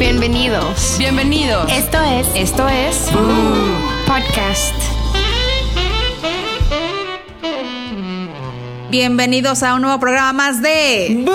Bienvenidos. 0.00 0.96
Bienvenidos. 0.98 1.70
Esto 1.70 2.02
es. 2.02 2.26
Esto 2.34 2.66
es. 2.66 2.96
Podcast. 4.06 4.74
Bienvenidos 8.90 9.62
a 9.62 9.74
un 9.74 9.82
nuevo 9.82 10.00
programa 10.00 10.32
más 10.32 10.62
de. 10.62 11.26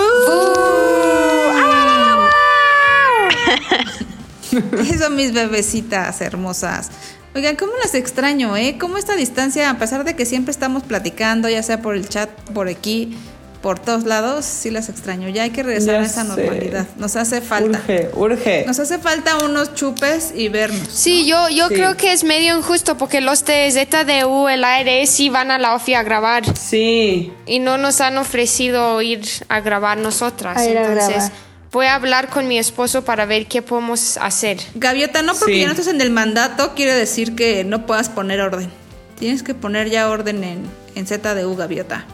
Eso, 4.90 5.10
mis 5.12 5.32
bebecitas 5.32 6.20
hermosas. 6.20 6.90
Oigan, 7.36 7.54
¿cómo 7.54 7.70
las 7.80 7.94
extraño, 7.94 8.56
eh? 8.56 8.78
¿Cómo 8.80 8.98
esta 8.98 9.14
distancia, 9.14 9.70
a 9.70 9.78
pesar 9.78 10.02
de 10.02 10.16
que 10.16 10.26
siempre 10.26 10.50
estamos 10.50 10.82
platicando, 10.82 11.48
ya 11.48 11.62
sea 11.62 11.82
por 11.82 11.94
el 11.94 12.08
chat, 12.08 12.30
por 12.52 12.66
aquí, 12.66 13.16
por 13.62 13.78
todos 13.78 14.04
lados, 14.04 14.44
sí 14.44 14.70
las 14.70 14.88
extraño. 14.88 15.28
Ya 15.28 15.42
hay 15.42 15.50
que 15.50 15.62
regresar 15.62 15.94
Ya 15.94 16.00
a 16.00 16.04
esa 16.04 16.22
sé. 16.22 16.28
normalidad. 16.28 16.86
Nos 16.98 17.16
hace 17.16 17.40
falta. 17.40 17.78
Urge, 17.78 18.10
urge. 18.14 18.64
Nos 18.66 18.78
hace 18.78 18.98
falta 18.98 19.38
unos 19.44 19.74
chupes 19.74 20.32
y 20.34 20.48
vernos. 20.48 20.88
Sí, 20.92 21.26
yo, 21.26 21.48
yo 21.48 21.68
Sí. 21.68 21.74
creo 21.74 21.96
que 21.96 22.12
es 22.12 22.22
medio 22.24 22.56
injusto 22.56 22.96
porque 22.96 23.20
los 23.20 23.44
de 23.44 23.70
ZDU, 23.70 24.48
el 24.48 24.62
ARE, 24.64 25.06
sí 25.06 25.28
van 25.28 25.50
a 25.50 25.58
la 25.58 25.74
OFI 25.74 25.94
a 25.94 26.02
grabar 26.02 26.44
Sí. 26.56 27.32
y 27.46 27.58
no 27.58 27.78
nos 27.78 28.00
han 28.00 28.18
ofrecido 28.18 29.00
ir 29.02 29.22
a 29.48 29.60
grabar 29.60 29.98
nosotras. 29.98 30.56
A 30.58 30.64
ir 30.68 30.78
a 30.78 30.82
Entonces, 30.86 31.14
grabar. 31.16 31.32
voy 31.72 31.86
a 31.86 31.94
hablar 31.96 32.28
con 32.28 32.46
mi 32.48 32.58
esposo 32.58 33.04
para 33.04 33.26
ver 33.26 33.46
qué 33.46 33.62
podemos 33.62 34.16
hacer. 34.18 34.58
Gaviota, 34.74 35.22
no 35.22 35.34
porque 35.34 35.54
Sí. 35.54 35.60
ya 35.60 35.66
no 35.66 35.72
estás 35.72 35.88
en 35.88 36.00
el 36.00 36.10
mandato, 36.10 36.74
quiere 36.74 36.94
decir 36.94 37.34
que 37.34 37.64
no 37.64 37.86
puedas 37.86 38.08
poner 38.08 38.40
orden. 38.40 38.70
Tienes 39.18 39.42
que 39.42 39.54
poner 39.54 39.88
ya 39.90 40.08
orden 40.10 40.44
en, 40.44 40.62
en 40.94 41.06
ZDU, 41.06 41.56
Gaviota. 41.56 42.04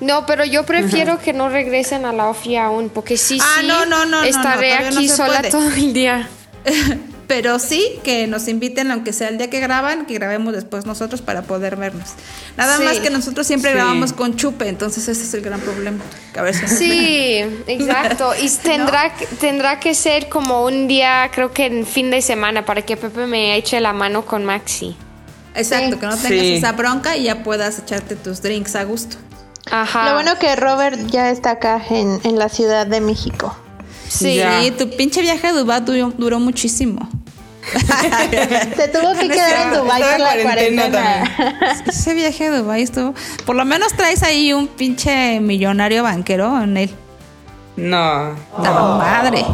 No, 0.00 0.26
pero 0.26 0.44
yo 0.44 0.64
prefiero 0.64 1.18
que 1.18 1.32
no 1.32 1.48
regresen 1.48 2.04
a 2.04 2.12
la 2.12 2.28
OFI 2.28 2.56
aún, 2.56 2.88
porque 2.88 3.16
sí, 3.16 3.38
Ah, 3.42 3.56
sí, 3.60 3.66
no, 3.66 3.84
no, 3.86 4.04
no, 4.06 4.20
no, 4.20 4.22
estaré 4.24 4.70
no, 4.70 4.76
todavía 4.76 4.90
no 4.92 4.96
aquí 4.98 5.08
sola 5.08 5.38
puede. 5.38 5.50
todo 5.50 5.68
el 5.70 5.92
día. 5.92 6.28
Pero 7.28 7.58
sí 7.58 7.98
que 8.04 8.26
nos 8.26 8.48
inviten, 8.48 8.90
aunque 8.90 9.12
sea 9.12 9.28
el 9.28 9.36
día 9.36 9.50
que 9.50 9.60
graban, 9.60 10.06
que 10.06 10.14
grabemos 10.14 10.54
después 10.54 10.86
nosotros 10.86 11.20
para 11.20 11.42
poder 11.42 11.76
vernos. 11.76 12.08
Nada 12.56 12.78
Sí. 12.78 12.84
más 12.84 13.00
que 13.00 13.10
nosotros 13.10 13.46
siempre 13.46 13.70
Sí. 13.72 13.76
grabamos 13.76 14.14
con 14.14 14.34
chupe, 14.36 14.66
entonces 14.66 15.06
ese 15.08 15.24
es 15.24 15.34
el 15.34 15.42
gran 15.42 15.60
problema. 15.60 15.98
Sí, 16.66 17.36
exacto. 17.66 18.32
Y 18.40 18.48
tendrá, 18.48 19.12
que- 19.14 19.26
tendrá 19.26 19.78
que 19.78 19.94
ser 19.94 20.30
como 20.30 20.64
un 20.64 20.88
día, 20.88 21.30
creo 21.30 21.52
que 21.52 21.66
en 21.66 21.86
fin 21.86 22.10
de 22.10 22.22
semana, 22.22 22.64
para 22.64 22.80
que 22.80 22.96
Pepe 22.96 23.26
me 23.26 23.56
eche 23.56 23.78
la 23.80 23.92
mano 23.92 24.24
con 24.24 24.46
Maxi. 24.46 24.96
Exacto, 25.54 25.96
Sí. 25.96 26.00
que 26.00 26.06
no 26.06 26.16
tengas 26.16 26.40
Sí. 26.40 26.54
esa 26.54 26.72
bronca 26.72 27.14
y 27.18 27.24
ya 27.24 27.42
puedas 27.42 27.78
echarte 27.78 28.16
tus 28.16 28.40
drinks 28.40 28.74
a 28.74 28.84
gusto. 28.84 29.16
Ajá. 29.70 30.08
Lo 30.08 30.14
bueno 30.14 30.38
que 30.38 30.54
Robert 30.56 30.98
ya 31.08 31.30
está 31.30 31.50
acá 31.52 31.82
en, 31.90 32.20
en 32.24 32.38
la 32.38 32.48
Ciudad 32.48 32.86
de 32.86 33.00
México. 33.00 33.56
Sí. 34.08 34.36
Ya. 34.36 34.60
Tu 34.76 34.88
pinche 34.96 35.20
viaje 35.20 35.46
a 35.48 35.52
Dubái 35.52 35.80
duró, 35.82 36.12
duró 36.16 36.40
muchísimo. 36.40 37.08
Se 38.76 38.88
tuvo 38.88 39.12
que 39.12 39.28
quedar 39.28 39.66
en 39.66 39.74
Dubái 39.74 40.02
por 40.02 40.20
la 40.20 40.34
en 40.36 40.42
cuarentena 40.42 40.90
cuarentena. 40.90 41.82
Ese 41.86 42.14
viaje 42.14 42.46
a 42.46 42.56
Dubái 42.58 42.82
estuvo... 42.82 43.14
Por 43.44 43.56
lo 43.56 43.64
menos 43.66 43.92
traes 43.92 44.22
ahí 44.22 44.52
un 44.54 44.68
pinche 44.68 45.40
millonario 45.40 46.02
banquero 46.02 46.62
en 46.62 46.76
él. 46.78 46.90
No. 47.76 48.34
¡La 48.62 48.72
madre! 48.72 49.44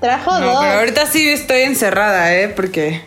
Trajo 0.00 0.40
No, 0.40 0.46
dos. 0.46 0.58
pero 0.62 0.78
ahorita 0.80 1.06
sí 1.06 1.28
estoy 1.28 1.62
encerrada, 1.62 2.34
¿eh? 2.34 2.48
Porque, 2.48 3.02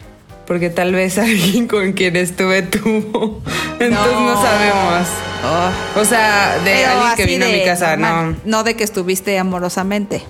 porque 0.45 0.69
tal 0.69 0.93
vez 0.93 1.17
alguien 1.17 1.67
con 1.67 1.93
quien 1.93 2.15
estuve 2.15 2.61
tuvo. 2.63 3.41
Entonces 3.79 4.13
no, 4.13 4.41
sabemos. 4.41 5.07
Oh. 5.43 5.99
O 5.99 6.05
sea, 6.05 6.57
de 6.63 6.71
Pero 6.71 6.91
alguien 6.91 7.15
que 7.15 7.25
vino 7.25 7.45
a 7.45 7.49
mi 7.49 7.63
casa, 7.63 7.97
normal, 7.97 8.37
no. 8.45 8.57
No 8.57 8.63
de 8.63 8.75
que 8.75 8.83
estuviste 8.83 9.37
amorosamente. 9.37 10.23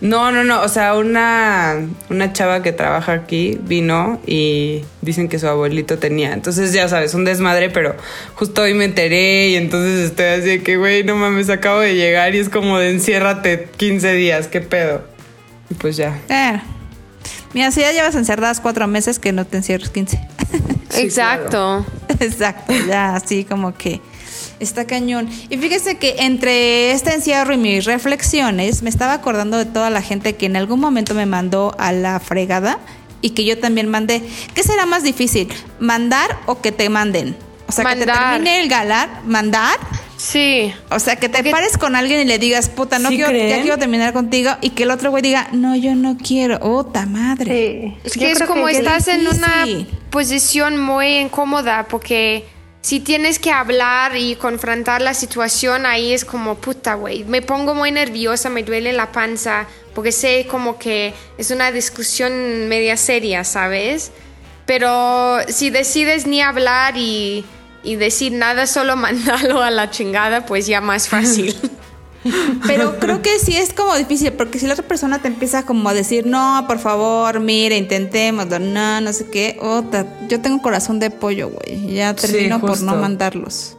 No, 0.00 0.30
no, 0.30 0.44
no. 0.44 0.62
O 0.62 0.68
sea, 0.68 0.94
una, 0.94 1.74
una 2.08 2.32
chava 2.32 2.62
que 2.62 2.72
trabaja 2.72 3.12
aquí 3.12 3.58
vino 3.60 4.20
y 4.26 4.84
dicen 5.02 5.28
que 5.28 5.38
su 5.38 5.48
abuelito 5.48 5.98
tenía. 5.98 6.32
Entonces, 6.32 6.72
ya 6.72 6.88
sabes, 6.88 7.14
un 7.14 7.24
desmadre, 7.24 7.70
pero 7.70 7.96
justo 8.34 8.62
hoy 8.62 8.74
me 8.74 8.84
enteré 8.84 9.48
y 9.48 9.56
entonces 9.56 10.10
estoy 10.10 10.26
así 10.26 10.48
de 10.48 10.62
que, 10.62 10.76
güey, 10.76 11.02
no 11.02 11.16
mames, 11.16 11.50
acabo 11.50 11.80
de 11.80 11.96
llegar 11.96 12.34
y 12.34 12.38
es 12.38 12.48
como 12.48 12.78
de 12.78 12.90
enciérrate 12.90 13.68
15 13.76 14.12
días, 14.12 14.46
¿qué 14.46 14.60
pedo? 14.60 15.02
Y 15.68 15.74
pues 15.74 15.96
ya. 15.96 16.16
Eh. 16.28 16.60
Mira, 17.54 17.70
si 17.70 17.80
ya 17.80 17.92
llevas 17.92 18.14
encerradas 18.14 18.60
cuatro 18.60 18.86
meses, 18.86 19.18
que 19.18 19.32
no 19.32 19.46
te 19.46 19.56
encierres 19.56 19.90
15. 19.90 20.20
Exacto. 20.96 21.84
Exacto, 22.20 22.72
ya 22.86 23.14
así 23.14 23.44
como 23.44 23.74
que 23.74 24.00
está 24.60 24.86
cañón. 24.86 25.28
Y 25.48 25.56
fíjese 25.56 25.98
que 25.98 26.16
entre 26.18 26.92
este 26.92 27.14
encierro 27.14 27.54
y 27.54 27.56
mis 27.56 27.84
reflexiones, 27.84 28.82
me 28.82 28.90
estaba 28.90 29.14
acordando 29.14 29.56
de 29.56 29.66
toda 29.66 29.90
la 29.90 30.02
gente 30.02 30.36
que 30.36 30.46
en 30.46 30.56
algún 30.56 30.80
momento 30.80 31.14
me 31.14 31.26
mandó 31.26 31.74
a 31.78 31.92
la 31.92 32.18
fregada 32.20 32.78
y 33.20 33.30
que 33.30 33.44
yo 33.44 33.58
también 33.58 33.88
mandé. 33.88 34.22
¿Qué 34.54 34.62
será 34.62 34.86
más 34.86 35.02
difícil? 35.02 35.48
¿Mandar 35.80 36.38
o 36.46 36.60
que 36.60 36.72
te 36.72 36.88
manden? 36.88 37.36
O 37.68 37.72
sea, 37.72 37.84
que 37.84 37.96
te 37.96 38.06
termine 38.06 38.60
el 38.60 38.68
galar, 38.68 39.08
mandar. 39.24 39.76
Sí. 40.18 40.74
O 40.90 40.98
sea, 40.98 41.16
que 41.16 41.28
te 41.28 41.38
Porque- 41.38 41.50
pares 41.52 41.78
con 41.78 41.94
alguien 41.96 42.20
y 42.20 42.24
le 42.24 42.38
digas, 42.38 42.68
puta, 42.68 42.98
no 42.98 43.08
¿Sí 43.08 43.16
quiero, 43.16 43.32
ya 43.32 43.62
quiero 43.62 43.78
terminar 43.78 44.12
contigo. 44.12 44.50
Y 44.60 44.70
que 44.70 44.82
el 44.82 44.90
otro 44.90 45.10
güey 45.10 45.22
diga, 45.22 45.48
no, 45.52 45.74
yo 45.76 45.94
no 45.94 46.16
quiero. 46.18 46.58
¡Ota 46.60 47.06
madre! 47.06 47.94
Sí. 47.94 47.96
Es 48.04 48.14
Yo 48.14 48.20
que 48.20 48.30
es 48.32 48.42
como 48.42 48.66
que- 48.66 48.72
estás 48.72 49.06
en 49.08 49.26
una 49.28 49.64
posición 50.10 50.76
muy 50.82 51.18
incómoda 51.18 51.86
porque 51.88 52.44
si 52.80 53.00
tienes 53.00 53.38
que 53.38 53.50
hablar 53.52 54.16
y 54.16 54.34
confrontar 54.34 55.02
la 55.02 55.14
situación, 55.14 55.86
ahí 55.86 56.12
es 56.12 56.24
como 56.24 56.56
puta, 56.56 56.94
güey. 56.94 57.22
Me 57.24 57.40
pongo 57.40 57.74
muy 57.74 57.92
nerviosa, 57.92 58.50
me 58.50 58.62
duele 58.64 58.92
la 58.92 59.12
panza 59.12 59.66
porque 59.94 60.10
sé 60.12 60.46
como 60.50 60.78
que 60.78 61.14
es 61.38 61.50
una 61.52 61.70
discusión 61.70 62.68
media 62.68 62.96
seria, 62.96 63.44
¿sabes? 63.44 64.10
Pero 64.66 65.38
si 65.48 65.70
decides 65.70 66.26
ni 66.26 66.40
hablar 66.42 66.96
y, 66.96 67.44
y 67.88 67.96
decir 67.96 68.32
nada, 68.32 68.66
solo 68.66 68.96
mandarlo 68.96 69.62
a 69.62 69.70
la 69.70 69.90
chingada, 69.90 70.44
pues 70.44 70.66
ya 70.66 70.82
más 70.82 71.08
fácil. 71.08 71.56
Pero 72.66 72.98
creo 72.98 73.22
que 73.22 73.38
sí 73.38 73.56
es 73.56 73.72
como 73.72 73.96
difícil, 73.96 74.32
porque 74.32 74.58
si 74.58 74.66
la 74.66 74.74
otra 74.74 74.86
persona 74.86 75.22
te 75.22 75.28
empieza 75.28 75.64
como 75.64 75.88
a 75.88 75.94
decir, 75.94 76.26
no, 76.26 76.66
por 76.66 76.78
favor, 76.80 77.40
mire, 77.40 77.78
intentémoslo, 77.78 78.58
no, 78.58 79.00
no 79.00 79.12
sé 79.14 79.30
qué, 79.30 79.56
ota, 79.62 80.04
yo 80.28 80.42
tengo 80.42 80.60
corazón 80.60 80.98
de 80.98 81.10
pollo, 81.10 81.48
güey, 81.48 81.94
ya 81.94 82.14
Sí, 82.18 82.26
termino 82.26 82.60
por 82.60 82.82
no 82.82 82.94
mandarlos. 82.96 83.78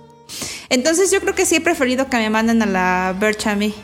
Entonces 0.70 1.12
yo 1.12 1.22
creo 1.22 1.36
que 1.36 1.46
sí 1.46 1.58
he 1.58 1.62
preferido 1.62 2.10
que 2.10 2.18
me 2.18 2.32
manden 2.32 2.64
a 2.64 2.66
la 2.66 3.16
Birch 3.20 3.46
a 3.46 3.56
mí. 3.56 3.76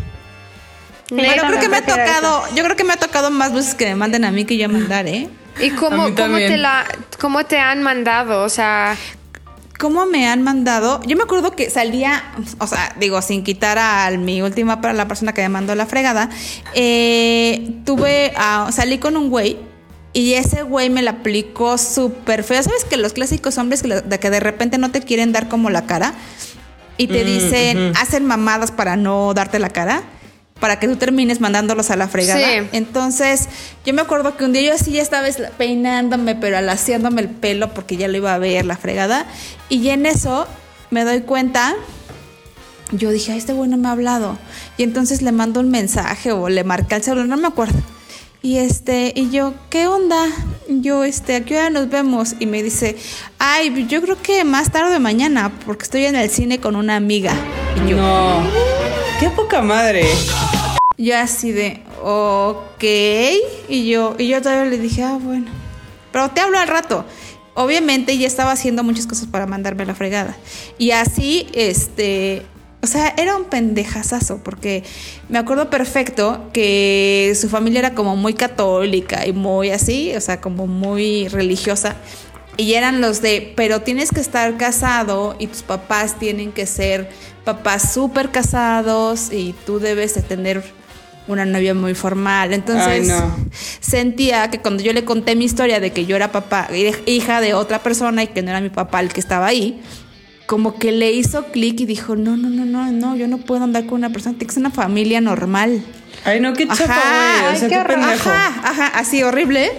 Bueno, 1.12 1.44
creo 1.48 1.60
que 1.60 1.70
me 1.70 1.78
ha 1.78 1.86
tocado, 1.86 2.44
yo 2.56 2.64
creo 2.64 2.76
que 2.76 2.84
me 2.84 2.94
ha 2.94 2.98
tocado 2.98 3.30
más 3.30 3.54
veces 3.54 3.76
que 3.76 3.86
me 3.86 3.96
manden 3.96 4.26
a 4.26 4.32
mí 4.32 4.46
que 4.46 4.58
yo 4.58 4.68
mandar, 4.70 5.06
¿eh? 5.06 5.30
¿Y 5.62 5.70
cómo, 5.72 6.16
cómo, 6.16 6.38
te 6.38 6.58
la, 6.58 6.86
cómo 7.20 7.46
te 7.46 7.60
han 7.60 7.84
mandado? 7.84 8.44
O 8.44 8.50
sea, 8.50 8.98
¿Cómo 9.78 10.06
me 10.06 10.28
han 10.28 10.42
mandado? 10.42 11.02
Yo 11.06 11.18
me 11.18 11.24
acuerdo 11.24 11.52
que 11.56 11.70
salía, 11.70 12.24
o 12.60 12.68
sea, 12.68 12.96
digo, 13.00 13.22
sin 13.22 13.44
quitar 13.44 13.78
a 13.78 14.10
mi 14.12 14.42
última, 14.42 14.80
para 14.80 14.94
la 14.94 15.08
persona 15.08 15.34
que 15.34 15.42
me 15.42 15.50
mandó 15.50 15.76
la 15.76 15.86
fregada, 15.86 16.30
eh, 16.74 17.74
tuve, 17.86 18.32
a- 18.38 18.72
salí 18.72 19.00
con 19.00 19.18
un 19.18 19.30
güey 19.30 19.58
y 20.14 20.34
ese 20.36 20.64
güey 20.64 20.90
me 20.90 21.02
la 21.02 21.12
aplicó 21.12 21.78
súper 21.78 22.44
feo. 22.44 22.64
¿Sabes 22.64 22.86
que 22.86 22.96
los 22.96 23.12
clásicos 23.14 23.58
hombres 23.58 23.82
que, 23.84 23.90
de 24.02 24.20
que 24.20 24.30
de 24.30 24.40
repente 24.40 24.78
no 24.78 24.92
te 24.92 25.02
quieren 25.02 25.34
dar 25.34 25.50
como 25.50 25.70
la 25.70 25.86
cara 25.86 26.14
y 26.98 27.08
te 27.08 27.24
Mm, 27.24 27.28
dicen, 27.28 27.94
hacen 27.98 28.26
mamadas 28.26 28.72
para 28.72 28.96
no 28.96 29.34
darte 29.34 29.60
la 29.60 29.70
cara? 29.70 30.04
Para 30.60 30.80
que 30.80 30.88
tú 30.88 30.96
termines 30.96 31.42
mandándolos 31.42 31.92
a 31.92 31.96
la 31.98 32.08
fregada. 32.08 32.40
Sí. 32.40 32.68
Entonces, 32.72 33.50
yo 33.86 33.94
me 33.94 34.02
acuerdo 34.02 34.38
que 34.38 34.46
un 34.46 34.54
día 34.54 34.62
yo 34.62 34.74
así 34.74 34.92
ya 34.92 35.02
estaba 35.02 35.28
es- 35.28 35.38
peinándome, 35.58 36.34
pero 36.36 36.58
alaciándome 36.58 37.22
el 37.22 37.30
pelo 37.30 37.74
porque 37.74 37.98
ya 37.98 38.08
lo 38.08 38.16
iba 38.18 38.34
a 38.34 38.38
ver 38.38 38.66
la 38.66 38.78
fregada. 38.78 39.26
Y 39.70 39.90
en 39.90 40.06
eso 40.06 40.48
me 40.92 41.04
doy 41.04 41.22
cuenta, 41.22 41.76
yo 42.92 43.12
dije, 43.12 43.34
"Ay, 43.34 43.38
este 43.40 43.52
güey 43.52 43.70
no 43.70 43.76
me 43.78 43.90
ha 43.90 43.92
hablado. 43.92 44.38
Y 44.78 44.84
entonces 44.84 45.22
le 45.22 45.34
mando 45.34 45.60
un 45.60 45.70
mensaje 45.72 46.32
o 46.32 46.48
le 46.48 46.64
marqué 46.64 46.96
al 46.96 47.04
celular, 47.04 47.28
no 47.28 47.36
me 47.38 47.48
acuerdo. 47.48 47.78
Y 48.42 48.58
este, 48.60 49.12
y 49.16 49.32
yo, 49.32 49.56
¿qué 49.70 49.88
onda? 49.88 50.24
Yo, 50.70 51.04
este, 51.04 51.36
¿a 51.36 51.42
qué 51.44 51.58
hora 51.58 51.70
nos 51.70 51.90
vemos? 51.90 52.36
Y 52.40 52.46
me 52.46 52.64
dice, 52.64 52.96
ay, 53.40 53.86
yo 53.90 54.02
creo 54.02 54.22
que 54.22 54.44
más 54.46 54.72
tarde 54.72 55.00
mañana, 55.00 55.52
porque 55.66 55.84
estoy 55.84 56.06
en 56.06 56.16
el 56.16 56.30
cine 56.30 56.60
con 56.60 56.76
una 56.76 56.96
amiga. 56.96 57.34
Y 57.86 57.90
yo, 57.90 57.98
No. 57.98 58.75
Qué 59.20 59.30
poca 59.30 59.62
madre. 59.62 60.06
yo 60.98 61.18
así 61.18 61.54
de, 61.54 61.82
ok. 62.04 62.84
Y 63.70 63.88
yo, 63.88 64.16
y 64.20 64.28
yo 64.28 64.42
todavía 64.42 64.66
le 64.66 64.78
dije, 64.78 65.04
ah, 65.04 65.18
bueno. 65.22 65.48
Pero 66.12 66.30
te 66.32 66.42
hablo 66.42 66.60
al 66.60 66.68
rato. 66.68 67.06
Obviamente 67.54 68.18
ya 68.18 68.28
estaba 68.28 68.52
haciendo 68.52 68.84
muchas 68.84 69.08
cosas 69.08 69.28
para 69.28 69.46
mandarme 69.46 69.86
la 69.86 69.96
fregada. 69.96 70.36
Y 70.78 70.92
así, 70.92 71.48
este, 71.54 72.46
o 72.84 72.88
sea, 72.88 73.14
era 73.18 73.38
un 73.38 73.46
pendejazazo, 73.46 74.40
porque 74.44 74.84
me 75.30 75.38
acuerdo 75.38 75.70
perfecto 75.70 76.50
que 76.52 77.34
su 77.40 77.48
familia 77.48 77.80
era 77.80 77.96
como 77.96 78.18
muy 78.18 78.34
católica 78.34 79.26
y 79.26 79.32
muy 79.32 79.72
así, 79.72 80.14
o 80.16 80.22
sea, 80.22 80.42
como 80.42 80.68
muy 80.68 81.30
religiosa. 81.30 81.96
Y 82.58 82.74
eran 82.74 83.02
los 83.02 83.22
de, 83.22 83.54
pero 83.56 83.82
tienes 83.82 84.12
que 84.12 84.22
estar 84.22 84.56
casado 84.58 85.36
y 85.40 85.48
tus 85.48 85.62
papás 85.64 86.18
tienen 86.20 86.52
que 86.52 86.66
ser 86.66 87.10
papás 87.44 87.94
súper 87.94 88.32
casados 88.32 89.32
y 89.32 89.54
tú 89.66 89.80
debes 89.80 90.16
de 90.16 90.22
tener 90.22 90.64
una 91.28 91.44
novia 91.46 91.74
muy 91.74 91.96
formal. 91.96 92.54
Entonces 92.54 92.88
Ay, 92.88 93.02
no. 93.08 93.36
sentía 93.82 94.50
que 94.50 94.60
cuando 94.60 94.84
yo 94.84 94.94
le 94.94 95.04
conté 95.04 95.36
mi 95.36 95.46
historia 95.46 95.80
de 95.80 95.92
que 95.92 96.06
yo 96.06 96.16
era 96.16 96.32
papá, 96.32 96.70
hija 97.06 97.42
de 97.42 97.54
otra 97.54 97.80
persona 97.80 98.24
y 98.24 98.28
que 98.28 98.42
no 98.42 98.52
era 98.52 98.62
mi 98.62 98.70
papá 98.70 99.02
el 99.02 99.10
que 99.12 99.20
estaba 99.20 99.48
ahí, 99.48 99.82
como 100.46 100.78
que 100.78 100.92
le 100.92 101.12
hizo 101.12 101.46
clic 101.48 101.80
y 101.82 101.86
dijo, 101.86 102.16
no, 102.16 102.38
no, 102.38 102.50
no, 102.50 102.66
no, 102.66 102.92
no, 102.92 103.16
yo 103.16 103.28
no 103.28 103.40
puedo 103.40 103.64
andar 103.64 103.86
con 103.86 103.96
una 103.96 104.12
persona, 104.12 104.38
tiene 104.38 104.48
que 104.48 104.54
ser 104.54 104.62
una 104.62 104.72
familia 104.72 105.20
normal. 105.20 105.84
Ay, 106.24 106.40
no, 106.40 106.54
qué 106.54 106.68
chafa, 106.68 106.84
Ajá, 106.86 107.40
güey. 107.42 107.46
O 107.46 107.50
ay, 107.54 107.58
sea, 107.60 107.68
qué 107.68 107.74
qué 107.76 107.82
horror. 107.82 107.96
pendejo. 108.00 108.30
Ajá, 108.30 108.62
ajá, 108.64 108.88
así 109.00 109.24
horrible. 109.24 109.72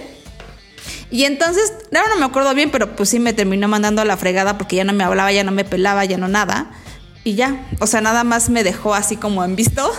Y 1.09 1.23
entonces, 1.23 1.71
ahora 1.95 2.09
no 2.13 2.19
me 2.19 2.25
acuerdo 2.25 2.53
bien, 2.53 2.69
pero 2.69 2.95
pues 2.95 3.09
sí 3.09 3.19
me 3.19 3.33
terminó 3.33 3.67
mandando 3.67 4.01
a 4.01 4.05
la 4.05 4.17
fregada 4.17 4.57
porque 4.57 4.75
ya 4.75 4.83
no 4.83 4.93
me 4.93 5.03
hablaba, 5.03 5.31
ya 5.31 5.43
no 5.43 5.51
me 5.51 5.63
pelaba, 5.63 6.03
ya 6.05 6.17
no 6.17 6.27
nada. 6.27 6.71
Y 7.23 7.35
ya, 7.35 7.65
o 7.79 7.87
sea, 7.87 8.01
nada 8.01 8.23
más 8.23 8.49
me 8.49 8.63
dejó 8.63 8.93
así 8.93 9.15
como 9.17 9.43
en 9.43 9.55
visto 9.55 9.91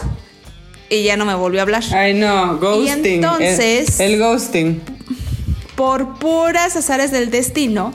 y 0.91 1.03
ya 1.05 1.17
no 1.17 1.25
me 1.25 1.35
volvió 1.35 1.61
a 1.61 1.63
hablar. 1.63 1.83
Ay, 1.93 2.15
no, 2.15 2.59
ghosting. 2.59 3.05
entonces- 3.05 4.01
El, 4.01 4.13
el 4.15 4.19
ghosting. 4.21 4.83
Por 5.77 6.19
puras 6.19 6.77
azares 6.77 7.11
del 7.11 7.31
destino, 7.31 7.93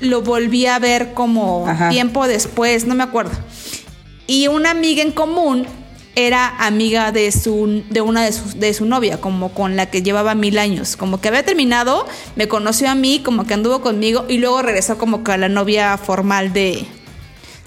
lo 0.00 0.22
volví 0.22 0.66
a 0.66 0.78
ver 0.78 1.12
como 1.14 1.66
Ajá. 1.68 1.88
tiempo 1.88 2.28
después, 2.28 2.86
no 2.86 2.94
me 2.94 3.02
acuerdo. 3.04 3.32
Y 4.26 4.46
una 4.48 4.70
amiga 4.70 5.02
en 5.02 5.10
común 5.12 5.66
era 6.26 6.48
amiga 6.58 7.12
de 7.12 7.30
su 7.30 7.84
de 7.90 8.00
una 8.00 8.24
de 8.24 8.32
su, 8.32 8.58
de 8.58 8.74
su 8.74 8.86
novia, 8.86 9.20
como 9.20 9.54
con 9.54 9.76
la 9.76 9.86
que 9.86 10.02
llevaba 10.02 10.34
mil 10.34 10.58
años, 10.58 10.96
como 10.96 11.20
que 11.20 11.28
había 11.28 11.44
terminado, 11.44 12.06
me 12.34 12.48
conoció 12.48 12.90
a 12.90 12.94
mí, 12.94 13.20
como 13.24 13.46
que 13.46 13.54
anduvo 13.54 13.80
conmigo 13.80 14.24
y 14.28 14.38
luego 14.38 14.62
regresó 14.62 14.98
como 14.98 15.22
que 15.22 15.32
a 15.32 15.36
la 15.36 15.48
novia 15.48 15.96
formal 15.96 16.52
de 16.52 16.86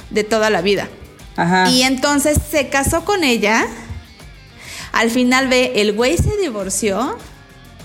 de 0.09 0.24
toda 0.24 0.50
la 0.50 0.62
vida. 0.62 0.89
Ajá. 1.38 1.69
Y 1.69 1.83
entonces 1.83 2.38
se 2.51 2.68
casó 2.68 3.06
con 3.06 3.24
ella. 3.24 3.65
Al 4.92 5.09
final 5.09 5.48
ve, 5.48 5.71
el 5.75 5.94
güey 5.94 6.18
se 6.18 6.36
divorció. 6.38 7.18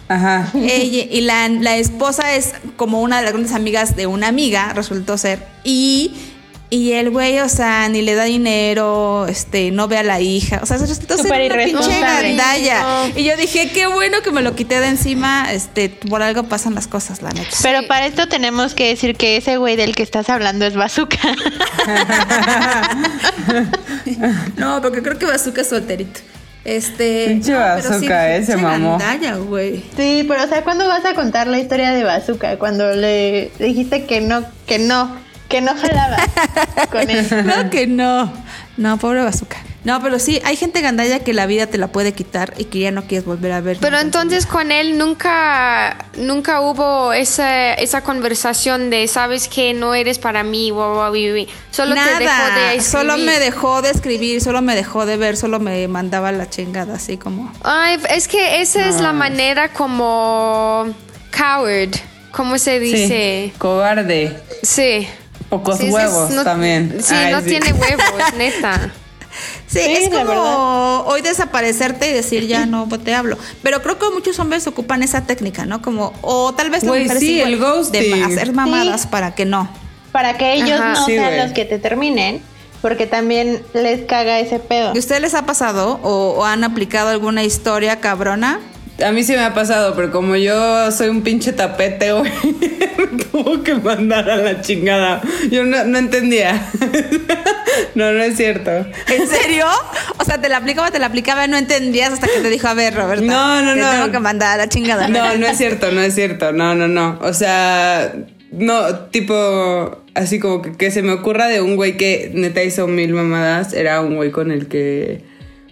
Ajá. 0.09 0.51
Ella, 0.55 1.07
y 1.11 1.21
la, 1.21 1.49
la 1.49 1.77
esposa 1.77 2.35
es 2.35 2.55
como 2.77 3.01
una 3.01 3.19
de 3.19 3.23
las 3.23 3.33
grandes 3.33 3.53
amigas 3.53 3.97
de 3.97 4.07
una 4.07 4.29
amiga, 4.29 4.73
resultó 4.73 5.17
ser. 5.17 5.47
Y, 5.63 6.17
y 6.69 6.93
el 6.93 7.11
güey, 7.11 7.39
o 7.39 7.49
sea, 7.49 7.89
ni 7.89 8.03
le 8.03 8.17
da 8.17 8.25
dinero, 8.25 9.27
este, 9.29 9.71
no 9.71 9.87
ve 9.87 9.99
a 9.99 10.03
la 10.03 10.21
hija. 10.21 10.59
O 10.63 10.67
sea, 10.67 10.79
resultó 10.79 11.17
ser 11.17 11.27
Súper 11.27 11.53
una 11.53 11.65
pinche 11.65 12.01
gandalla. 12.01 13.07
Y 13.15 13.23
yo 13.23 13.37
dije, 13.37 13.71
qué 13.73 13.87
bueno 13.87 14.21
que 14.23 14.33
me 14.33 14.43
lo 14.43 14.57
quité 14.57 14.81
de 14.81 14.89
encima. 14.89 15.53
Este, 15.53 15.89
por 15.91 16.23
algo 16.23 16.43
pasan 16.45 16.75
las 16.75 16.89
cosas, 16.89 17.23
la 17.23 17.31
neta. 17.31 17.57
Pero 17.63 17.87
para 17.87 18.07
esto 18.07 18.27
tenemos 18.27 18.75
que 18.75 18.89
decir 18.89 19.17
que 19.17 19.37
ese 19.37 19.59
güey 19.59 19.77
del 19.77 19.95
que 19.95 20.03
estás 20.03 20.29
hablando 20.29 20.67
es 20.67 20.75
Bazooka. 20.75 21.19
No, 24.57 24.81
porque 24.81 25.03
creo 25.03 25.19
que 25.19 25.27
Bazooka 25.27 25.61
es 25.61 25.69
solterito. 25.69 26.21
Este. 26.65 27.27
Pinche 27.29 27.53
no, 27.53 27.59
Bazooka, 27.59 28.37
eh, 28.37 28.45
se 28.45 28.55
pinche 28.55 28.63
mamó. 28.67 28.99
güey. 29.47 29.85
Sí, 29.97 30.25
pero 30.27 30.45
o 30.45 30.49
sea, 30.49 30.63
¿cuándo 30.65 30.87
vas 30.89 31.05
a 31.05 31.15
contar 31.15 31.47
la 31.47 31.59
historia 31.59 31.93
de 31.93 32.03
Bazooka? 32.03 32.59
Cuando 32.59 32.93
le 32.93 33.53
dijiste 33.59 34.05
que 34.05 34.21
no, 34.21 34.45
que 34.67 34.79
no, 34.79 35.17
que 35.48 35.60
no 35.60 35.75
jalaba 35.76 36.16
con 36.90 37.08
él. 37.08 37.26
Claro 37.44 37.70
que 37.70 37.87
no. 37.87 38.32
No, 38.76 38.98
pobre 38.98 39.22
bazooka. 39.22 39.56
No, 39.84 40.02
pero 40.02 40.19
sí, 40.19 40.40
hay 40.44 40.56
gente 40.56 40.81
gandalla 40.81 41.20
que 41.20 41.32
la 41.32 41.46
vida 41.46 41.69
te 41.69 41.78
la 41.78 41.87
puede 41.87 42.12
quitar 42.12 42.54
y 42.58 42.64
que 42.64 42.81
ya 42.81 42.90
no 42.90 43.04
quieres 43.06 43.25
volver 43.25 43.52
a 43.52 43.60
ver. 43.60 43.78
Pero 43.81 44.00
entonces 44.00 44.44
con 44.44 44.72
él 44.72 44.98
nunca, 44.98 45.96
nunca 46.16 46.60
hubo 46.60 47.12
esa, 47.12 47.75
esa 47.75 48.00
conversación 48.00 48.90
de, 48.90 49.06
sabes 49.06 49.46
que 49.46 49.75
no 49.75 49.94
eres 49.94 50.19
para 50.19 50.43
mí, 50.43 50.70
guau, 50.70 50.94
guau, 50.94 51.12
guau, 51.12 51.32
guau". 51.32 51.46
solo 51.70 51.94
Nada, 51.94 52.19
te 52.19 52.25
dejó 52.25 52.43
de 52.43 52.75
escribir. 52.75 52.82
solo 52.82 53.16
me 53.16 53.38
dejó 53.38 53.82
de 53.82 53.90
escribir, 53.90 54.40
solo 54.40 54.60
me 54.60 54.75
dejó 54.75 55.06
de 55.06 55.16
ver, 55.16 55.37
solo 55.37 55.60
me 55.60 55.87
mandaba 55.87 56.32
la 56.32 56.50
chingada, 56.50 56.96
así 56.96 57.16
como. 57.16 57.52
Ay, 57.62 57.98
es 58.10 58.26
que 58.26 58.60
esa 58.60 58.88
es 58.88 59.00
la 59.00 59.12
manera 59.12 59.69
como 59.69 60.93
coward, 61.31 61.94
¿cómo 62.32 62.58
se 62.58 62.81
dice? 62.81 63.52
Sí. 63.52 63.58
Cobarde. 63.58 64.37
Sí. 64.64 65.06
Pocos 65.48 65.78
Sí, 65.78 65.90
huevos 65.90 66.31
no- 66.31 66.44
también. 66.44 66.96
Sí, 67.02 67.14
Ay, 67.14 67.32
no 67.32 67.43
tiene 67.43 67.72
huevos, 67.72 68.04
neta. 68.37 68.90
Sí, 69.66 69.81
Sí, 69.81 69.93
es 69.93 70.08
como 70.08 70.25
verdad. 70.25 71.00
hoy 71.06 71.20
desaparecerte 71.20 72.08
y 72.08 72.12
decir 72.12 72.46
ya 72.46 72.64
no 72.66 72.88
te 72.88 73.14
hablo. 73.14 73.37
Pero 73.62 73.82
creo 73.82 73.98
que 73.98 74.06
muchos 74.10 74.38
hombres 74.38 74.66
ocupan 74.66 75.02
esa 75.02 75.22
técnica, 75.26 75.66
¿no? 75.66 75.82
Como, 75.82 76.12
o 76.22 76.54
tal 76.54 76.70
vez 76.70 76.84
mujeres 76.84 77.19
sí, 77.19 77.40
el 77.40 77.58
ghosting. 77.58 78.12
de 78.14 78.25
hacer 78.25 78.52
mamadas 78.52 79.02
Sí. 79.02 79.08
para 79.10 79.34
que 79.34 79.44
no. 79.44 79.69
Para 80.12 80.38
que 80.38 80.54
ellos 80.54 80.81
Ajá. 80.81 80.93
no 80.94 81.04
Sí, 81.06 81.12
sean 81.12 81.37
los 81.37 81.52
que 81.52 81.64
te 81.66 81.78
terminen, 81.78 82.40
porque 82.81 83.06
también 83.06 83.62
les 83.75 84.06
caga 84.06 84.38
ese 84.40 84.58
pedo. 84.58 84.93
¿Y 84.94 84.98
ustedes 84.98 85.20
les 85.20 85.34
ha 85.34 85.44
pasado 85.44 86.00
o, 86.02 86.31
o 86.38 86.44
han 86.44 86.64
aplicado 86.64 87.10
alguna 87.10 87.44
historia 87.44 88.00
cabrona? 88.00 88.60
A 89.04 89.12
mí 89.12 89.22
sí 89.25 89.32
me 89.32 89.40
ha 89.40 89.52
pasado, 89.52 89.94
pero 89.94 90.10
como 90.10 90.37
yo 90.37 90.90
soy 90.90 91.08
un 91.08 91.22
pinche 91.22 91.52
tapete, 91.52 92.12
güey, 92.12 92.32
me 92.98 93.25
tuvo 93.25 93.62
que 93.62 93.75
mandar 93.75 94.31
a 94.31 94.37
la 94.37 94.62
chingada. 94.62 95.20
Yo 95.50 95.64
no, 95.64 95.84
no 95.84 95.98
entendía. 95.98 96.70
no, 97.94 98.12
no 98.12 98.22
es 98.22 98.37
cierto. 98.37 98.70
¿En 98.70 99.28
serio? 99.28 99.66
O 100.19 100.25
sea, 100.25 100.40
te 100.40 100.48
la 100.48 100.58
aplicaba, 100.58 100.90
te 100.90 100.98
la 100.98 101.06
aplicaba 101.06 101.44
y 101.44 101.48
no 101.48 101.58
entendías 101.58 102.14
hasta 102.14 102.26
que 102.26 102.40
te 102.40 102.48
dijo, 102.48 102.69
a 102.69 102.75
ver, 102.75 102.94
Roberta. 102.94 103.25
No, 103.25 103.62
no, 103.62 103.75
te 103.75 103.81
no. 103.81 103.90
tengo 103.90 104.12
que 104.12 104.19
mandar 104.19 104.54
a 104.54 104.56
la 104.64 104.69
chingada. 104.69 105.08
No, 105.08 105.37
no 105.37 105.46
es 105.46 105.58
cierto, 105.58 105.90
no 105.93 106.00
es 106.00 106.14
cierto. 106.14 106.52
No, 106.52 106.75
no, 106.75 106.88
no. 106.88 107.19
O 107.20 107.34
sea, 107.34 108.14
no, 108.50 108.94
tipo, 109.10 110.04
así 110.14 110.38
como 110.38 110.62
que, 110.62 110.72
que 110.72 110.90
se 110.90 111.02
me 111.02 111.12
ocurra 111.12 111.48
de 111.48 111.60
un 111.60 111.76
güey 111.76 111.98
que 111.98 112.31
neta 112.32 112.62
hizo 112.62 112.87
mil 112.87 113.12
mamadas, 113.12 113.75
era 113.75 114.00
un 114.00 114.16
güey 114.16 114.31
con 114.31 114.50
el 114.50 114.69
que, 114.69 115.22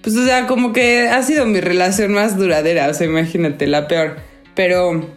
pues, 0.04 0.14
o 0.16 0.24
sea, 0.24 0.46
como 0.46 0.72
que 0.72 1.08
ha 1.08 1.22
sido 1.24 1.46
mi 1.46 1.60
relación 1.60 2.12
más 2.12 2.36
duradera, 2.38 2.88
o 2.88 2.94
sea, 2.94 3.06
imagínate, 3.06 3.66
la 3.66 3.88
peor. 3.88 4.16
Pero 4.54 5.08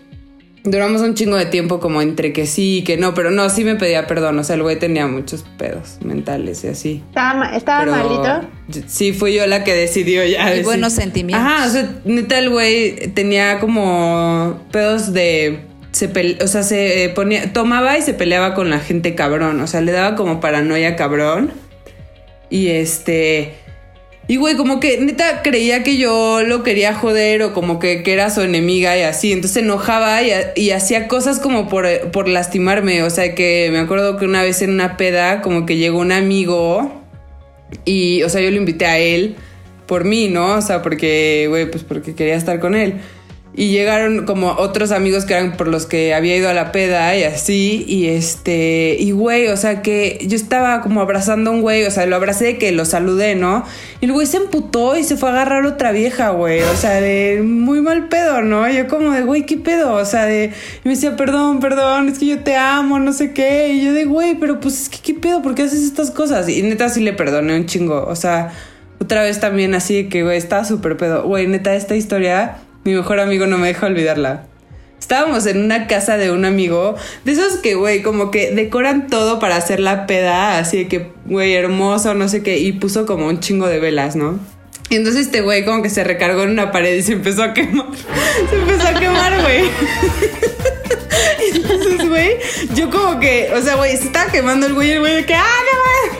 duramos 0.63 1.01
un 1.01 1.13
chingo 1.13 1.37
de 1.37 1.45
tiempo 1.45 1.79
como 1.79 2.01
entre 2.01 2.33
que 2.33 2.45
sí 2.47 2.79
y 2.79 2.83
que 2.83 2.97
no, 2.97 3.13
pero 3.13 3.29
no, 3.31 3.49
sí 3.49 3.63
me 3.63 3.75
pedía 3.75 4.07
perdón, 4.07 4.39
o 4.39 4.43
sea, 4.43 4.55
el 4.55 4.63
güey 4.63 4.77
tenía 4.79 5.05
muchos 5.07 5.43
pedos 5.57 5.97
mentales 6.03 6.63
y 6.63 6.67
así. 6.69 7.03
¿Estaba, 7.09 7.33
ma- 7.35 7.55
estaba 7.55 7.79
Pero 7.85 7.91
malito? 7.91 8.47
Sí, 8.87 9.13
fui 9.13 9.33
yo 9.35 9.45
la 9.45 9.63
que 9.63 9.73
decidió 9.73 10.25
ya. 10.25 10.47
Y 10.53 10.57
decir- 10.57 10.63
buenos 10.65 10.93
sentimientos. 10.93 11.45
Ajá, 11.47 11.67
o 11.67 11.69
sea, 11.69 11.89
neta 12.05 12.39
el 12.39 12.49
güey 12.49 13.07
tenía 13.13 13.59
como 13.59 14.61
pedos 14.71 15.13
de... 15.13 15.59
Se 15.91 16.11
pele- 16.13 16.41
o 16.43 16.47
sea, 16.47 16.63
se 16.63 17.05
eh, 17.05 17.09
ponía... 17.09 17.53
Tomaba 17.53 17.97
y 17.97 18.01
se 18.01 18.13
peleaba 18.13 18.53
con 18.53 18.69
la 18.69 18.79
gente 18.79 19.15
cabrón. 19.15 19.61
O 19.61 19.67
sea, 19.67 19.81
le 19.81 19.91
daba 19.91 20.15
como 20.15 20.39
paranoia 20.41 20.95
cabrón. 20.95 21.51
Y 22.49 22.67
este... 22.67 23.55
Y 24.29 24.35
güey, 24.35 24.57
como 24.57 24.81
que 24.81 24.97
neta 24.99 25.41
creía 25.41 25.83
que 25.83 25.97
yo 25.97 26.41
lo 26.43 26.61
quería 26.61 26.93
joder 26.93 27.41
o 27.43 27.53
como 27.53 27.79
que, 27.79 28.03
que 28.03 28.11
era 28.11 28.29
su 28.29 28.41
enemiga 28.41 28.97
y 28.97 29.01
así. 29.01 29.31
Entonces 29.31 29.53
se 29.53 29.59
enojaba 29.61 30.21
y, 30.21 30.31
y 30.55 30.71
hacía 30.71 31.07
cosas 31.07 31.39
como 31.39 31.69
por, 31.69 31.87
por 32.11 32.27
lastimarme. 32.27 33.03
O 33.03 33.09
sea, 33.09 33.33
que 33.35 33.69
me 33.71 33.79
acuerdo 33.79 34.17
que 34.17 34.25
una 34.25 34.43
vez 34.43 34.61
en 34.61 34.71
una 34.71 34.97
peda 34.97 35.41
como 35.41 35.65
que 35.65 35.77
llegó 35.77 35.99
un 35.99 36.11
amigo 36.11 36.91
y, 37.85 38.23
o 38.23 38.29
sea, 38.29 38.41
yo 38.41 38.51
lo 38.51 38.57
invité 38.57 38.85
a 38.85 38.97
él 38.99 39.35
por 39.85 40.03
mí, 40.03 40.27
¿no? 40.27 40.55
O 40.55 40.61
sea, 40.61 40.81
porque, 40.81 41.45
güey, 41.47 41.71
pues 41.71 41.83
porque 41.83 42.13
quería 42.13 42.35
estar 42.35 42.59
con 42.59 42.75
él. 42.75 42.95
Y 43.59 43.71
llegaron 43.71 44.27
como 44.27 44.51
otros 44.51 44.91
amigos 44.91 45.25
que 45.25 45.33
eran 45.33 45.57
por 45.57 45.67
los 45.67 45.87
que 45.87 46.13
había 46.13 46.37
ido 46.37 46.47
a 46.47 46.53
la 46.53 46.71
peda 46.71 47.15
y 47.17 47.23
así. 47.23 47.83
Y 47.87 48.05
este, 48.05 48.95
y 48.99 49.09
güey, 49.09 49.47
o 49.47 49.57
sea, 49.57 49.81
que 49.81 50.19
yo 50.27 50.35
estaba 50.35 50.81
como 50.81 51.01
abrazando 51.01 51.49
a 51.49 51.53
un 51.53 51.61
güey, 51.61 51.83
o 51.85 51.89
sea, 51.89 52.05
lo 52.05 52.15
abracé 52.15 52.59
que 52.59 52.71
lo 52.71 52.85
saludé, 52.85 53.33
¿no? 53.33 53.65
Y 53.99 54.05
el 54.05 54.11
güey 54.11 54.27
se 54.27 54.37
emputó 54.37 54.95
y 54.95 55.03
se 55.03 55.17
fue 55.17 55.29
a 55.29 55.31
agarrar 55.31 55.65
otra 55.65 55.91
vieja, 55.91 56.29
güey. 56.29 56.61
O 56.61 56.75
sea, 56.75 57.01
de 57.01 57.41
muy 57.43 57.81
mal 57.81 58.09
pedo, 58.09 58.43
¿no? 58.43 58.69
Yo 58.69 58.87
como 58.87 59.11
de, 59.11 59.23
güey, 59.23 59.47
¿qué 59.47 59.57
pedo? 59.57 59.95
O 59.95 60.05
sea, 60.05 60.27
de, 60.27 60.51
y 60.83 60.87
me 60.87 60.91
decía, 60.91 61.15
perdón, 61.15 61.59
perdón, 61.59 62.09
es 62.09 62.19
que 62.19 62.27
yo 62.27 62.43
te 62.43 62.55
amo, 62.55 62.99
no 62.99 63.11
sé 63.11 63.33
qué. 63.33 63.69
Y 63.69 63.85
yo 63.85 63.93
de, 63.93 64.05
güey, 64.05 64.35
pero 64.35 64.59
pues 64.59 64.83
es 64.83 64.89
que, 64.89 64.99
¿qué 64.99 65.19
pedo? 65.19 65.41
¿Por 65.41 65.55
qué 65.55 65.63
haces 65.63 65.81
estas 65.81 66.11
cosas? 66.11 66.47
Y 66.47 66.61
neta 66.61 66.89
sí 66.89 67.01
le 67.01 67.13
perdoné 67.13 67.55
un 67.55 67.65
chingo. 67.65 68.05
O 68.05 68.15
sea, 68.15 68.53
otra 68.99 69.23
vez 69.23 69.39
también 69.39 69.73
así 69.73 70.09
que, 70.09 70.21
güey, 70.21 70.37
estaba 70.37 70.63
súper 70.63 70.95
pedo. 70.95 71.23
Güey, 71.23 71.47
neta, 71.47 71.73
esta 71.73 71.95
historia, 71.95 72.59
mi 72.87 72.93
mejor 72.93 73.19
amigo 73.19 73.47
no 73.47 73.57
me 73.57 73.67
deja 73.67 73.85
olvidarla. 73.85 74.45
Estábamos 74.97 75.45
en 75.45 75.61
una 75.61 75.87
casa 75.87 76.15
de 76.15 76.31
un 76.31 76.45
amigo, 76.45 76.95
de 77.25 77.33
esos 77.33 77.57
que, 77.57 77.75
güey, 77.75 78.01
como 78.01 78.31
que 78.31 78.51
decoran 78.51 79.07
todo 79.07 79.39
para 79.39 79.57
hacer 79.57 79.81
la 79.81 80.07
peda, 80.07 80.57
así 80.57 80.77
de 80.77 80.87
que, 80.87 81.11
güey, 81.25 81.53
hermoso, 81.53 82.13
no 82.13 82.29
sé 82.29 82.43
qué, 82.43 82.59
y 82.59 82.71
puso 82.71 83.05
como 83.05 83.27
un 83.27 83.41
chingo 83.41 83.67
de 83.67 83.79
velas, 83.81 84.15
¿no? 84.15 84.39
Y 84.89 84.95
entonces 84.95 85.25
este 85.25 85.41
güey 85.41 85.65
como 85.65 85.83
que 85.83 85.89
se 85.89 86.05
recargó 86.05 86.43
en 86.43 86.51
una 86.51 86.71
pared 86.71 86.95
y 86.95 87.03
se 87.03 87.11
empezó 87.11 87.43
a 87.43 87.53
quemar. 87.53 87.87
Se 88.49 88.55
empezó 88.55 88.87
a 88.87 88.93
quemar, 88.93 89.41
güey. 89.41 89.63
Entonces, 91.53 92.07
güey, 92.07 92.37
yo 92.73 92.89
como 92.89 93.19
que, 93.19 93.49
o 93.53 93.61
sea, 93.61 93.75
güey, 93.75 93.97
se 93.97 94.05
estaba 94.05 94.31
quemando 94.31 94.67
el 94.67 94.73
güey, 94.73 94.91
el 94.91 94.99
güey 94.99 95.15
de 95.15 95.25
que, 95.25 95.33
ah, 95.33 95.43
no, 95.43 96.16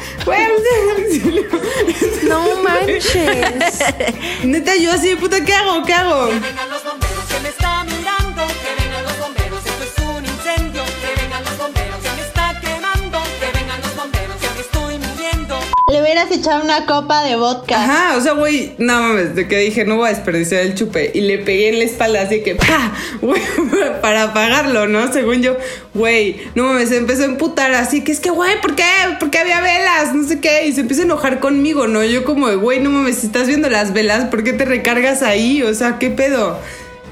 No 2.28 2.62
manches. 2.62 3.80
Neta, 4.44 4.76
yo 4.76 4.92
así 4.92 5.16
puta, 5.16 5.44
¿qué 5.44 5.54
hago? 5.54 5.84
¿Qué 5.86 5.94
hago? 5.94 6.30
Hubieras 16.26 16.64
una 16.64 16.86
copa 16.86 17.24
de 17.24 17.36
vodka. 17.36 17.84
Ajá, 17.84 18.18
o 18.18 18.22
sea, 18.22 18.34
güey, 18.34 18.74
no 18.78 19.02
mames, 19.02 19.36
de 19.36 19.48
que 19.48 19.58
dije, 19.60 19.86
no 19.86 19.98
voy 19.98 20.08
a 20.08 20.14
desperdiciar 20.14 20.62
el 20.62 20.76
chupe. 20.76 21.12
Y 21.14 21.22
le 21.22 21.40
pegué 21.40 21.70
en 21.70 21.80
la 21.80 21.86
espalda 21.86 22.22
así 22.22 22.42
que, 22.42 22.56
¡pa! 22.56 22.94
Güey, 23.22 23.42
para 24.02 24.24
apagarlo, 24.24 24.88
¿no? 24.88 25.12
Según 25.12 25.42
yo, 25.42 25.58
güey, 25.94 26.38
no 26.56 26.64
mames, 26.64 26.90
se 26.90 26.98
empezó 26.98 27.24
a 27.24 27.26
emputar 27.26 27.74
así 27.74 28.04
que 28.04 28.12
es 28.12 28.20
que, 28.20 28.30
güey, 28.30 28.60
¿por 28.62 28.76
qué? 28.76 28.84
¿Por 29.20 29.30
qué 29.30 29.40
había 29.40 29.62
velas? 29.62 30.14
No 30.14 30.28
sé 30.28 30.40
qué. 30.40 30.68
Y 30.68 30.74
se 30.74 30.82
empieza 30.82 31.04
a 31.04 31.06
enojar 31.06 31.40
conmigo, 31.40 31.88
¿no? 31.88 32.04
Yo 32.04 32.24
como, 32.24 32.56
güey, 32.58 32.80
no 32.80 32.90
mames, 32.90 33.18
si 33.18 33.28
estás 33.28 33.48
viendo 33.48 33.70
las 33.70 33.94
velas, 33.94 34.26
¿por 34.26 34.44
qué 34.44 34.54
te 34.54 34.66
recargas 34.66 35.22
ahí? 35.22 35.62
O 35.64 35.74
sea, 35.74 36.00
¿qué 36.00 36.10
pedo? 36.10 36.60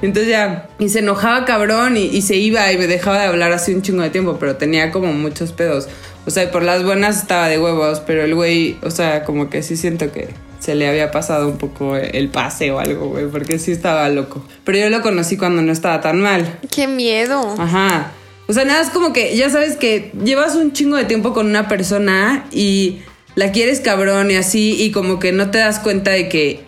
Entonces 0.01 0.29
ya, 0.29 0.67
y 0.77 0.89
se 0.89 0.99
enojaba 0.99 1.45
cabrón 1.45 1.95
y, 1.97 2.05
y 2.05 2.21
se 2.21 2.35
iba 2.35 2.71
y 2.71 2.77
me 2.77 2.85
dejaba 2.85 3.19
de 3.19 3.25
hablar 3.27 3.53
así 3.53 3.73
un 3.73 3.81
chingo 3.81 4.03
de 4.03 4.09
tiempo, 4.09 4.37
pero 4.39 4.57
tenía 4.57 4.91
como 4.91 5.13
muchos 5.13 5.51
pedos. 5.51 5.87
O 6.25 6.31
sea, 6.31 6.49
por 6.51 6.63
las 6.63 6.83
buenas 6.83 7.17
estaba 7.17 7.47
de 7.47 7.59
huevos, 7.59 8.01
pero 8.01 8.23
el 8.23 8.33
güey, 8.33 8.77
o 8.81 8.91
sea, 8.91 9.23
como 9.23 9.49
que 9.49 9.61
sí 9.61 9.77
siento 9.77 10.11
que 10.11 10.29
se 10.59 10.73
le 10.73 10.87
había 10.87 11.11
pasado 11.11 11.47
un 11.47 11.57
poco 11.57 11.95
el 11.95 12.29
pase 12.29 12.71
o 12.71 12.79
algo, 12.79 13.09
güey, 13.09 13.27
porque 13.27 13.59
sí 13.59 13.71
estaba 13.71 14.09
loco. 14.09 14.43
Pero 14.63 14.79
yo 14.79 14.89
lo 14.89 15.01
conocí 15.01 15.37
cuando 15.37 15.61
no 15.61 15.71
estaba 15.71 16.01
tan 16.01 16.21
mal. 16.21 16.59
Qué 16.71 16.87
miedo. 16.87 17.55
Ajá. 17.59 18.11
O 18.47 18.53
sea, 18.53 18.65
nada, 18.65 18.81
es 18.81 18.89
como 18.89 19.13
que 19.13 19.35
ya 19.35 19.49
sabes 19.49 19.75
que 19.75 20.11
llevas 20.23 20.55
un 20.55 20.73
chingo 20.73 20.97
de 20.97 21.05
tiempo 21.05 21.33
con 21.33 21.47
una 21.47 21.67
persona 21.67 22.45
y 22.51 22.99
la 23.35 23.51
quieres 23.51 23.79
cabrón 23.79 24.31
y 24.31 24.35
así, 24.35 24.81
y 24.81 24.91
como 24.91 25.19
que 25.19 25.31
no 25.31 25.51
te 25.51 25.59
das 25.59 25.79
cuenta 25.79 26.11
de 26.11 26.29
que 26.29 26.63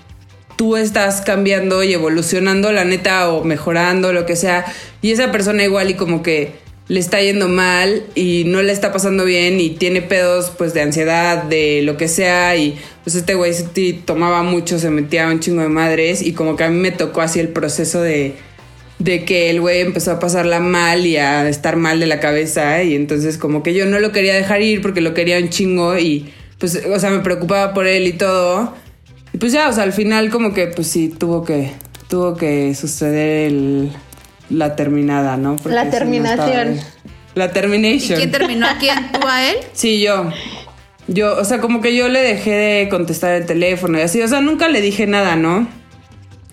tú 0.58 0.76
estás 0.76 1.22
cambiando 1.22 1.84
y 1.84 1.94
evolucionando, 1.94 2.72
la 2.72 2.84
neta, 2.84 3.30
o 3.30 3.44
mejorando, 3.44 4.12
lo 4.12 4.26
que 4.26 4.36
sea, 4.36 4.66
y 5.02 5.12
esa 5.12 5.32
persona 5.32 5.64
igual 5.64 5.90
y 5.90 5.94
como 5.94 6.24
que 6.24 6.56
le 6.90 7.00
está 7.00 7.22
yendo 7.22 7.50
mal 7.50 8.04
y 8.16 8.44
no 8.46 8.62
le 8.62 8.72
está 8.72 8.94
pasando 8.94 9.26
bien 9.26 9.60
y 9.60 9.72
tiene 9.72 10.02
pedos 10.02 10.52
pues 10.58 10.74
de 10.74 10.82
ansiedad, 10.82 11.44
de 11.44 11.82
lo 11.84 11.98
que 11.98 12.08
sea 12.08 12.56
y 12.56 12.78
pues 13.04 13.16
este 13.16 13.36
güey 13.36 13.54
tomaba 14.06 14.44
mucho, 14.44 14.80
se 14.80 14.90
metía 14.90 15.28
un 15.28 15.40
chingo 15.42 15.62
de 15.62 15.68
madres 15.70 16.22
y 16.22 16.34
como 16.34 16.56
que 16.56 16.64
a 16.64 16.70
mí 16.70 16.78
me 16.80 16.92
tocó 16.92 17.22
así 17.22 17.40
el 17.42 17.50
proceso 17.50 18.02
de, 18.02 18.36
de 19.00 19.26
que 19.26 19.50
el 19.50 19.60
güey 19.60 19.82
empezó 19.82 20.12
a 20.12 20.20
pasarla 20.20 20.60
mal 20.62 21.06
y 21.06 21.18
a 21.18 21.50
estar 21.50 21.76
mal 21.76 22.00
de 22.00 22.08
la 22.08 22.22
cabeza 22.22 22.82
y 22.84 22.96
entonces 22.96 23.38
como 23.38 23.64
que 23.64 23.74
yo 23.74 23.86
no 23.86 24.00
lo 24.00 24.14
quería 24.14 24.34
dejar 24.36 24.62
ir 24.62 24.82
porque 24.82 25.02
lo 25.02 25.14
quería 25.14 25.40
un 25.40 25.50
chingo 25.50 25.98
y 25.98 26.30
pues 26.58 26.82
o 26.86 27.00
sea 27.00 27.10
me 27.10 27.20
preocupaba 27.20 27.74
por 27.74 27.86
él 27.86 28.08
y 28.08 28.14
todo. 28.14 28.74
Y 29.34 29.38
pues 29.38 29.52
ya 29.52 29.68
o 29.70 29.74
sea 29.74 29.84
al 29.84 29.94
final 29.94 30.30
como 30.30 30.54
que 30.54 30.68
pues 30.68 30.88
sí 30.88 31.10
tuvo 31.10 31.44
que 31.44 31.72
tuvo 32.10 32.36
que 32.38 32.74
suceder 32.76 33.48
el- 33.50 33.92
la 34.50 34.76
terminada 34.76 35.38
no 35.38 35.56
Porque 35.58 35.76
La 35.76 35.90
terminación. 35.90 36.80
la 37.36 37.46
¿Y 37.46 37.50
termination 37.50 38.18
quién 38.18 38.32
terminó? 38.32 38.68
¿Quién? 38.80 39.12
¿Tú 39.12 39.28
a 39.28 39.50
él? 39.50 39.58
Sí, 39.74 40.02
yo. 40.02 40.30
Yo, 41.08 41.38
o 41.38 41.46
sea, 41.46 41.62
como 41.62 41.82
que 41.82 41.96
yo 41.96 42.10
le 42.10 42.22
dejé 42.22 42.52
de 42.52 42.90
contestar 42.90 43.34
el 43.36 43.46
teléfono 43.46 43.98
y 43.98 44.02
así. 44.02 44.22
O 44.22 44.28
sea, 44.28 44.42
nunca 44.42 44.68
le 44.68 44.82
dije 44.82 45.08
nada, 45.08 45.36
¿no? 45.38 45.68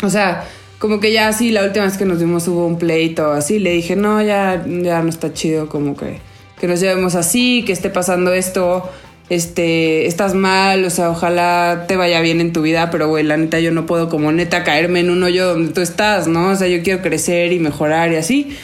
O 0.02 0.10
sea, 0.10 0.44
como 0.78 1.00
que 1.00 1.12
ya 1.12 1.28
así, 1.28 1.50
la 1.50 1.64
última 1.64 1.86
vez 1.86 1.96
que 1.96 2.04
nos 2.04 2.20
vimos 2.20 2.46
hubo 2.46 2.66
un 2.66 2.78
pleito 2.78 3.32
así. 3.32 3.58
Le 3.58 3.70
dije, 3.70 3.96
no, 3.96 4.22
ya, 4.22 4.64
ya 4.66 5.02
no 5.02 5.08
está 5.08 5.32
chido, 5.32 5.68
como 5.68 5.96
que, 5.96 6.18
que 6.60 6.68
nos 6.68 6.78
llevemos 6.78 7.14
así, 7.16 7.64
que 7.64 7.72
esté 7.72 7.90
pasando 7.90 8.32
esto. 8.32 8.88
Este, 9.30 10.06
estás 10.06 10.34
mal, 10.34 10.84
o 10.84 10.90
sea, 10.90 11.10
ojalá 11.10 11.86
te 11.88 11.96
vaya 11.96 12.20
bien 12.20 12.42
en 12.42 12.52
tu 12.52 12.60
vida, 12.60 12.90
pero 12.90 13.08
güey, 13.08 13.24
la 13.24 13.38
neta, 13.38 13.58
yo 13.58 13.72
no 13.72 13.86
puedo 13.86 14.10
como 14.10 14.32
neta 14.32 14.64
caerme 14.64 15.00
en 15.00 15.08
un 15.08 15.22
hoyo 15.22 15.48
donde 15.48 15.72
tú 15.72 15.80
estás, 15.80 16.28
¿no? 16.28 16.50
O 16.50 16.56
sea, 16.56 16.68
yo 16.68 16.82
quiero 16.82 17.00
crecer 17.00 17.52
y 17.52 17.58
mejorar 17.58 18.12
y 18.12 18.16
así. 18.16 18.56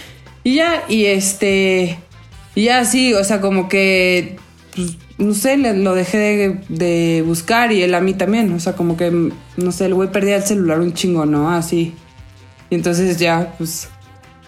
Y 0.44 0.56
ya, 0.56 0.84
y 0.88 1.06
este. 1.06 1.98
Y 2.54 2.64
ya 2.64 2.84
sí, 2.84 3.14
o 3.14 3.24
sea, 3.24 3.40
como 3.40 3.68
que. 3.68 4.36
pues, 4.74 4.96
no 5.18 5.34
sé, 5.34 5.56
lo 5.56 5.94
dejé 5.94 6.18
de, 6.18 6.60
de 6.68 7.22
buscar 7.22 7.72
y 7.72 7.82
él 7.82 7.94
a 7.94 8.00
mí 8.00 8.14
también. 8.14 8.52
O 8.52 8.60
sea, 8.60 8.74
como 8.74 8.96
que, 8.96 9.30
no 9.56 9.72
sé, 9.72 9.86
el 9.86 9.94
güey 9.94 10.10
perdía 10.10 10.36
el 10.36 10.44
celular 10.44 10.80
un 10.80 10.94
chingo, 10.94 11.26
¿no? 11.26 11.50
Así. 11.50 11.94
Y 12.70 12.74
entonces 12.74 13.18
ya, 13.18 13.54
pues. 13.58 13.88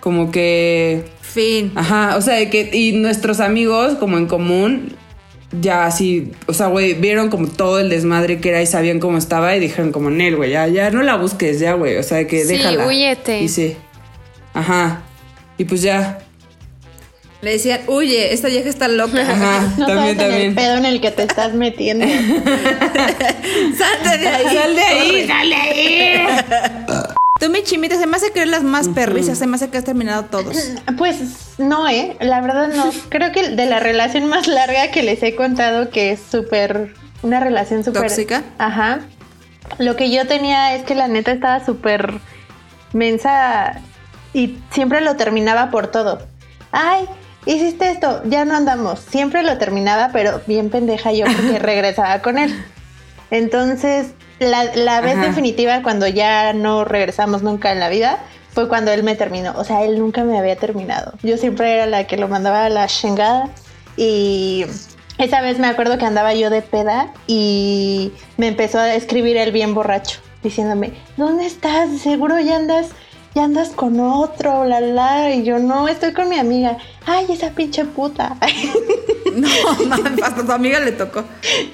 Como 0.00 0.31
que. 0.31 1.04
Fin. 1.21 1.73
Ajá, 1.75 2.16
o 2.16 2.21
sea, 2.23 2.50
que. 2.50 2.71
Y 2.73 2.92
nuestros 2.92 3.40
amigos, 3.40 3.95
como 3.99 4.19
en 4.19 4.26
común. 4.26 4.97
Ya 5.61 5.85
así, 5.85 6.32
o 6.47 6.54
sea, 6.54 6.68
güey, 6.68 6.94
vieron 6.94 7.28
como 7.28 7.47
todo 7.47 7.78
el 7.78 7.90
desmadre 7.90 8.40
que 8.40 8.49
era 8.49 8.62
y 8.62 8.66
sabían 8.66 9.00
cómo 9.00 9.18
estaba 9.18 9.54
y 9.54 9.61
dijeron 9.61 9.92
como, 9.92 10.09
Nel, 10.11 10.37
güey, 10.37 10.50
ya, 10.50 10.66
ya 10.66 10.90
no 10.90 11.02
la 11.02 11.16
busques, 11.16 11.61
ya, 11.61 11.75
güey, 11.75 11.97
o 11.99 12.02
sea, 12.02 12.26
que 12.26 12.40
Sí, 12.44 12.56
déjala. 12.56 12.87
húyete. 12.87 13.42
Y 13.42 13.49
sí. 13.49 13.76
Ajá. 14.54 15.02
Y 15.59 15.64
pues 15.64 15.82
ya. 15.82 16.21
Le 17.42 17.52
decían, 17.52 17.80
huye, 17.88 18.32
esta 18.32 18.49
vieja 18.49 18.68
está 18.68 18.87
loca. 18.88 19.21
Ajá, 19.21 19.75
No 19.78 19.87
también, 19.87 19.88
sabes 19.88 19.99
en 19.99 20.09
el 20.09 20.16
también. 20.30 20.54
pedo 20.54 20.76
en 20.76 20.85
el 20.87 21.00
que 21.00 21.11
te 21.11 21.23
estás 21.25 21.52
metiendo. 21.54 22.06
Salte 23.76 24.18
de 24.18 24.28
ahí. 24.28 24.56
Sal 24.56 24.75
de 24.76 24.82
ahí, 24.82 25.26
sal 25.26 25.49
de 25.49 25.54
ahí. 25.54 26.26
Tú, 27.42 27.50
mi 27.50 27.64
chimita, 27.64 27.99
se 27.99 28.06
me 28.06 28.18
hace 28.18 28.30
que 28.30 28.38
eres 28.38 28.52
las 28.52 28.62
más 28.62 28.88
perrizas, 28.88 29.37
se 29.37 29.49
me 29.49 29.56
hace 29.56 29.68
que 29.68 29.76
has 29.76 29.82
terminado 29.82 30.26
todos. 30.26 30.56
Pues 30.96 31.58
no, 31.58 31.88
¿eh? 31.88 32.16
La 32.20 32.40
verdad 32.40 32.68
no. 32.68 32.92
Creo 33.08 33.32
que 33.32 33.49
de 33.49 33.66
la 33.66 33.80
relación 33.80 34.28
más 34.28 34.46
larga 34.46 34.92
que 34.92 35.02
les 35.02 35.20
he 35.25 35.34
contado, 35.34 35.90
que 35.90 36.12
es 36.12 36.20
súper... 36.20 36.94
Una 37.22 37.40
relación 37.40 37.82
súper... 37.82 38.02
¿Tóxica? 38.02 38.44
Ajá. 38.58 39.00
Lo 39.78 39.96
que 39.96 40.12
yo 40.12 40.28
tenía 40.28 40.76
es 40.76 40.84
que 40.84 40.94
la 40.94 41.08
neta 41.08 41.32
estaba 41.32 41.64
súper 41.66 42.20
mensa 42.92 43.80
y 44.32 44.58
siempre 44.70 45.00
lo 45.00 45.16
terminaba 45.16 45.72
por 45.72 45.88
todo. 45.88 46.25
Ay, 46.70 47.06
hiciste 47.44 47.90
esto, 47.90 48.22
ya 48.25 48.44
no 48.44 48.54
andamos. 48.54 49.00
Siempre 49.00 49.42
lo 49.42 49.58
terminaba, 49.58 50.11
pero 50.12 50.42
bien 50.46 50.70
pendeja 50.70 51.11
yo 51.11 51.25
porque 51.25 51.58
regresaba 51.58 52.22
con 52.22 52.38
él. 52.38 52.54
Entonces, 53.32 54.12
la, 54.50 54.64
la 54.75 55.00
vez 55.00 55.16
Ajá. 55.16 55.26
definitiva 55.26 55.82
cuando 55.82 56.06
ya 56.06 56.52
no 56.52 56.84
regresamos 56.84 57.42
nunca 57.42 57.72
en 57.72 57.80
la 57.80 57.88
vida 57.88 58.18
fue 58.52 58.68
cuando 58.68 58.90
él 58.90 59.02
me 59.02 59.14
terminó. 59.14 59.54
O 59.56 59.64
sea, 59.64 59.82
él 59.82 59.99
nunca 59.99 60.25
me 60.25 60.38
había 60.38 60.56
terminado. 60.56 61.14
Yo 61.22 61.37
siempre 61.38 61.75
era 61.75 61.87
la 61.87 62.06
que 62.06 62.16
lo 62.16 62.28
mandaba 62.28 62.66
a 62.66 62.68
la 62.68 62.87
chingada. 62.87 63.49
Y 63.96 64.66
esa 65.18 65.40
vez 65.40 65.58
me 65.58 65.66
acuerdo 65.66 65.99
que 65.99 66.04
andaba 66.04 66.34
yo 66.34 66.50
de 66.50 66.62
peda 66.62 67.12
y 67.26 68.12
me 68.37 68.49
empezó 68.49 68.78
a 68.78 68.94
escribir 68.94 69.37
él 69.37 69.52
bien 69.52 69.75
borracho, 69.75 70.20
diciéndome, 70.42 70.92
¿dónde 71.16 71.46
estás? 71.46 71.90
Seguro 72.00 72.38
ya 72.40 72.56
andas, 72.56 72.88
ya 73.34 73.44
andas 73.44 73.70
con 73.70 73.98
otro, 74.00 74.64
la 74.64 74.80
la. 74.80 75.30
Y 75.34 75.42
yo, 75.44 75.58
no, 75.58 75.88
estoy 75.88 76.12
con 76.12 76.28
mi 76.28 76.38
amiga. 76.38 76.76
Ay, 77.06 77.26
esa 77.30 77.50
pinche 77.50 77.84
puta. 77.84 78.36
No, 79.34 79.48
mames, 79.86 80.22
hasta 80.22 80.44
tu 80.44 80.52
amiga 80.52 80.78
le 80.80 80.92
tocó. 80.92 81.24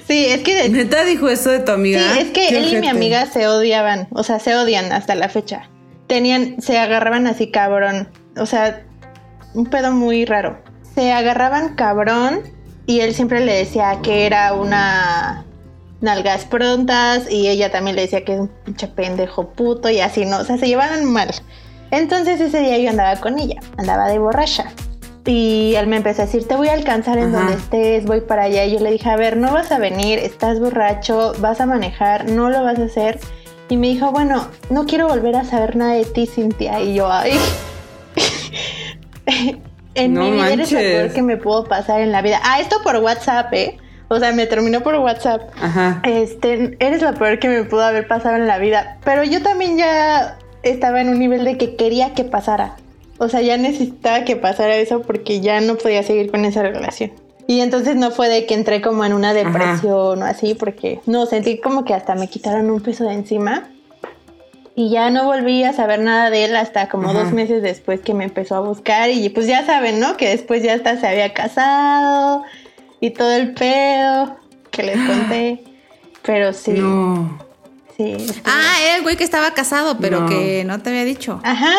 sí, 0.07 0.27
es 0.27 0.43
que 0.43 0.55
de- 0.55 0.69
¿Neta 0.69 1.03
dijo 1.03 1.27
eso 1.27 1.49
de 1.49 1.59
tu 1.59 1.73
amiga? 1.73 1.99
Sí, 2.13 2.19
es 2.19 2.29
que 2.31 2.47
él 2.57 2.73
y 2.73 2.77
mi 2.79 2.87
amiga 2.87 3.25
se 3.25 3.49
odiaban, 3.49 4.07
o 4.11 4.23
sea, 4.23 4.39
se 4.39 4.55
odian 4.55 4.93
hasta 4.93 5.13
la 5.13 5.27
fecha. 5.27 5.69
Tenían, 6.07 6.61
se 6.61 6.77
agarraban 6.77 7.27
así 7.27 7.51
cabrón, 7.51 8.07
o 8.37 8.45
sea, 8.45 8.85
un 9.53 9.65
pedo 9.65 9.91
muy 9.91 10.23
raro. 10.23 10.57
Se 10.95 11.11
agarraban 11.11 11.75
cabrón 11.75 12.43
y 12.85 13.01
él 13.01 13.13
siempre 13.13 13.43
le 13.43 13.53
decía 13.53 13.99
que 14.01 14.25
era 14.25 14.53
una 14.53 15.45
nalgas 16.01 16.45
prontas 16.45 17.29
y 17.29 17.47
ella 17.49 17.71
también 17.71 17.95
le 17.95 18.03
decía 18.03 18.23
que 18.23 18.33
es 18.33 18.39
un 18.39 18.47
pinche 18.65 18.87
pendejo 18.87 19.49
puto 19.49 19.89
y 19.89 19.99
así, 19.99 20.25
¿no? 20.25 20.37
O 20.39 20.43
sea, 20.43 20.57
se 20.57 20.67
llevaban 20.67 21.05
mal. 21.05 21.29
Entonces 21.91 22.39
ese 22.39 22.59
día 22.61 22.77
yo 22.77 22.89
andaba 22.89 23.19
con 23.19 23.39
ella, 23.39 23.59
andaba 23.77 24.07
de 24.07 24.19
borracha. 24.19 24.65
Y 25.25 25.75
él 25.75 25.85
me 25.87 25.97
empezó 25.97 26.23
a 26.23 26.25
decir, 26.25 26.47
te 26.47 26.55
voy 26.55 26.69
a 26.69 26.73
alcanzar 26.73 27.17
en 27.19 27.27
Ajá. 27.35 27.37
donde 27.37 27.53
estés, 27.53 28.05
voy 28.05 28.21
para 28.21 28.43
allá. 28.43 28.65
Y 28.65 28.71
yo 28.73 28.79
le 28.79 28.89
dije, 28.91 29.09
a 29.09 29.15
ver, 29.15 29.37
no 29.37 29.51
vas 29.53 29.71
a 29.71 29.77
venir, 29.77 30.17
estás 30.17 30.59
borracho, 30.59 31.33
vas 31.39 31.61
a 31.61 31.65
manejar, 31.67 32.29
no 32.29 32.49
lo 32.49 32.63
vas 32.63 32.79
a 32.79 32.85
hacer. 32.85 33.19
Y 33.67 33.77
me 33.77 33.87
dijo, 33.87 34.11
bueno, 34.11 34.47
no 34.71 34.85
quiero 34.85 35.07
volver 35.07 35.35
a 35.35 35.43
saber 35.43 35.75
nada 35.75 35.93
de 35.93 36.05
ti, 36.05 36.25
Cintia. 36.25 36.79
Y 36.81 36.95
yo, 36.95 37.11
ay. 37.11 37.33
en 39.95 40.13
No 40.13 40.23
mi 40.23 40.31
vida 40.31 40.47
eres 40.53 40.71
lo 40.71 40.77
manches. 40.77 40.97
peor 41.01 41.13
que 41.13 41.21
me 41.21 41.37
pudo 41.37 41.65
pasar 41.65 42.01
en 42.01 42.11
la 42.11 42.21
vida. 42.21 42.39
Ah, 42.43 42.59
esto 42.59 42.77
por 42.83 42.95
WhatsApp, 42.97 43.53
¿eh? 43.53 43.77
O 44.09 44.19
sea, 44.19 44.31
me 44.31 44.47
terminó 44.47 44.81
por 44.81 44.95
WhatsApp. 44.95 45.49
Ajá. 45.61 46.01
Este, 46.03 46.75
eres 46.79 47.01
lo 47.01 47.13
peor 47.13 47.39
que 47.39 47.47
me 47.47 47.63
pudo 47.63 47.83
haber 47.83 48.07
pasado 48.07 48.35
en 48.35 48.47
la 48.47 48.57
vida. 48.57 48.97
Pero 49.05 49.23
yo 49.23 49.41
también 49.41 49.77
ya 49.77 50.37
estaba 50.63 50.99
en 50.99 51.09
un 51.09 51.19
nivel 51.19 51.45
de 51.45 51.57
que 51.57 51.75
quería 51.75 52.13
que 52.15 52.23
pasara. 52.23 52.75
O 53.19 53.29
sea, 53.29 53.41
ya 53.41 53.57
necesitaba 53.57 54.25
que 54.25 54.35
pasara 54.35 54.75
eso 54.75 55.01
porque 55.03 55.41
ya 55.41 55.61
no 55.61 55.75
podía 55.75 56.01
seguir 56.01 56.31
con 56.31 56.43
esa 56.43 56.63
relación. 56.63 57.11
Y 57.45 57.61
entonces 57.61 57.95
no 57.95 58.11
fue 58.11 58.29
de 58.29 58.45
que 58.45 58.55
entré 58.55 58.81
como 58.81 59.05
en 59.05 59.13
una 59.13 59.33
depresión 59.33 60.21
o 60.21 60.25
así, 60.25 60.55
porque 60.55 61.01
no, 61.05 61.25
sentí 61.25 61.59
como 61.59 61.83
que 61.83 61.93
hasta 61.93 62.15
me 62.15 62.27
quitaron 62.27 62.69
un 62.69 62.81
peso 62.81 63.03
de 63.03 63.13
encima. 63.13 63.69
Y 64.75 64.89
ya 64.89 65.09
no 65.09 65.25
volví 65.25 65.63
a 65.63 65.73
saber 65.73 65.99
nada 65.99 66.29
de 66.29 66.45
él 66.45 66.55
hasta 66.55 66.87
como 66.89 67.09
Ajá. 67.09 67.23
dos 67.23 67.33
meses 67.33 67.61
después 67.61 67.99
que 67.99 68.13
me 68.13 68.23
empezó 68.23 68.55
a 68.55 68.59
buscar. 68.61 69.09
Y 69.09 69.29
pues 69.29 69.45
ya 69.45 69.65
saben, 69.65 69.99
¿no? 69.99 70.15
Que 70.15 70.29
después 70.29 70.63
ya 70.63 70.73
hasta 70.73 70.97
se 70.97 71.07
había 71.07 71.33
casado 71.33 72.43
y 73.01 73.11
todo 73.11 73.31
el 73.31 73.53
pedo 73.53 74.37
que 74.71 74.83
les 74.83 74.97
conté. 75.07 75.63
Pero 76.23 76.53
sí, 76.53 76.71
No. 76.71 77.39
sí. 77.97 78.11
estuvo- 78.17 78.41
Ah, 78.45 78.75
era 78.83 78.95
el 78.97 79.03
güey 79.03 79.15
que 79.17 79.23
estaba 79.23 79.51
casado, 79.53 79.97
pero 79.99 80.21
No. 80.21 80.29
que 80.29 80.63
no 80.65 80.79
te 80.81 80.89
había 80.89 81.05
dicho. 81.05 81.39
Ajá, 81.43 81.73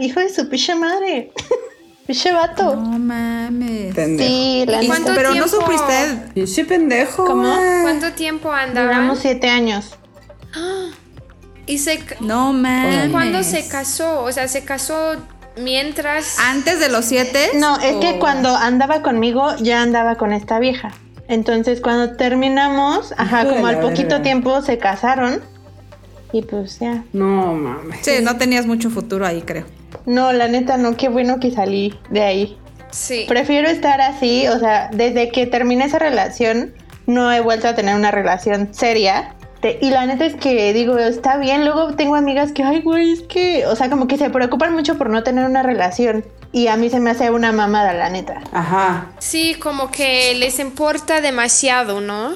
hijo 0.00 0.20
de 0.20 0.28
su 0.28 0.48
pinche 0.48 0.74
madre. 0.74 1.32
Pinche 2.06 2.30
vato. 2.30 2.76
No 2.76 2.98
mames. 3.00 3.92
Pendejo. 3.92 4.28
Sí, 4.30 4.64
la 4.68 4.80
¿Y 4.80 4.86
cuánto. 4.86 5.12
Pero 5.12 5.30
no 5.34 5.44
tiempo? 5.46 5.48
supiste. 5.50 6.32
Pinche 6.34 6.64
pendejo. 6.64 7.24
¿Cómo? 7.24 7.52
¿Cuánto 7.82 8.12
tiempo 8.12 8.52
andaban? 8.52 8.90
Duramos 8.92 9.18
siete 9.18 9.48
años. 9.50 9.96
Y 11.68 11.78
se, 11.78 11.98
No 12.20 12.52
mames. 12.52 13.10
¿Cuándo 13.10 13.42
se 13.42 13.66
casó? 13.66 14.22
O 14.22 14.30
sea, 14.30 14.46
se 14.46 14.62
casó 14.64 15.16
mientras... 15.56 16.38
¿Antes 16.38 16.80
de 16.80 16.88
los 16.88 17.04
siete? 17.04 17.50
No, 17.54 17.78
es 17.80 17.96
que 17.96 18.14
¿O- 18.14 18.18
cuando 18.18 18.54
andaba 18.54 19.02
conmigo, 19.02 19.54
ya 19.56 19.82
andaba 19.82 20.16
con 20.16 20.32
esta 20.32 20.58
vieja. 20.58 20.92
Entonces, 21.28 21.80
cuando 21.80 22.16
terminamos, 22.16 23.12
ajá, 23.16 23.44
como 23.46 23.66
al 23.66 23.80
poquito 23.80 24.22
tiempo 24.22 24.62
se 24.62 24.78
casaron. 24.78 25.40
Y 26.32 26.42
pues 26.42 26.78
ya. 26.78 27.02
No 27.12 27.54
mames. 27.54 27.98
Sí, 28.02 28.12
no 28.22 28.36
tenías 28.36 28.66
mucho 28.66 28.90
futuro 28.90 29.26
ahí, 29.26 29.42
creo. 29.42 29.64
No, 30.06 30.32
la 30.32 30.48
neta, 30.48 30.76
no, 30.76 30.96
qué 30.96 31.08
bueno 31.08 31.40
que 31.40 31.50
salí 31.50 31.98
de 32.10 32.22
ahí. 32.22 32.58
Sí. 32.90 33.24
Prefiero 33.28 33.68
estar 33.68 34.00
así, 34.00 34.46
o 34.48 34.58
sea, 34.58 34.88
desde 34.92 35.30
que 35.30 35.46
terminé 35.46 35.84
esa 35.86 35.98
relación, 35.98 36.72
no 37.06 37.32
he 37.32 37.40
vuelto 37.40 37.66
a 37.68 37.74
tener 37.74 37.94
una 37.96 38.10
relación 38.10 38.72
seria. 38.72 39.34
Te- 39.60 39.78
Y 39.80 39.90
la 39.90 40.04
neta 40.06 40.26
es 40.26 40.34
que 40.34 40.72
digo, 40.72 40.98
está 40.98 41.36
bien. 41.38 41.64
Luego 41.64 41.94
tengo 41.94 42.14
amigas 42.14 42.52
que, 42.52 42.62
ay, 42.62 42.82
güey, 42.82 43.12
es 43.12 43.22
que, 43.22 43.66
o 43.66 43.74
sea, 43.76 43.88
como 43.90 44.06
que 44.06 44.16
se 44.18 44.28
preocupan 44.30 44.72
mucho 44.74 44.96
por 44.98 45.08
no 45.10 45.22
tener 45.22 45.44
una 45.46 45.62
relación. 45.62 46.24
Y 46.52 46.68
a 46.68 46.76
mí 46.76 46.88
se 46.90 47.00
me 47.00 47.10
hace 47.10 47.30
una 47.30 47.52
mamada, 47.52 47.92
la 47.92 48.08
neta. 48.10 48.40
Ajá. 48.52 49.08
Sí, 49.18 49.54
como 49.54 49.90
que 49.90 50.34
les 50.36 50.58
importa 50.58 51.20
demasiado, 51.20 52.00
¿no? 52.00 52.34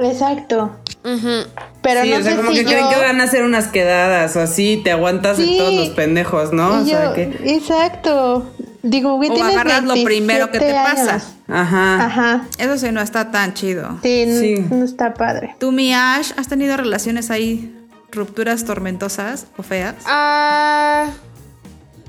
Exacto. 0.00 0.76
Ujú. 1.04 1.48
Pero 1.82 2.02
sí, 2.02 2.10
no 2.10 2.16
o 2.18 2.22
sea, 2.22 2.30
sé 2.32 2.36
como 2.36 2.50
si 2.50 2.56
que 2.58 2.62
yo... 2.64 2.68
creen 2.70 2.88
que 2.88 2.96
van 2.96 3.20
a 3.20 3.24
hacer 3.24 3.42
unas 3.44 3.68
quedadas 3.68 4.36
o 4.36 4.40
así, 4.40 4.80
te 4.84 4.90
aguantas 4.92 5.36
Sí. 5.36 5.52
de 5.52 5.58
todos 5.58 5.74
los 5.74 5.88
pendejos, 5.90 6.52
¿no? 6.52 6.82
O 6.82 6.84
sea 6.84 7.12
que. 7.14 7.22
Exacto. 7.44 8.46
Digo, 8.82 9.16
güey, 9.16 9.30
O 9.30 9.34
tienes 9.34 9.54
agarras 9.54 9.84
lo 9.84 9.94
primero 10.04 10.50
que 10.50 10.58
te 10.60 10.72
27 10.72 10.94
pasa. 10.94 11.34
Ajá. 11.48 12.04
Ajá. 12.04 12.48
Eso 12.58 12.78
sí 12.78 12.92
no 12.92 13.00
está 13.00 13.30
tan 13.30 13.54
chido. 13.54 13.98
Sí, 14.02 14.64
no 14.70 14.84
está 14.84 15.14
padre. 15.14 15.56
¿Tú, 15.58 15.72
mi 15.72 15.92
Ash, 15.92 16.32
has 16.36 16.48
tenido 16.48 16.76
relaciones 16.76 17.30
ahí, 17.30 17.74
rupturas 18.12 18.64
tormentosas 18.64 19.46
o 19.56 19.62
feas? 19.62 19.96
Ah, 20.06 21.10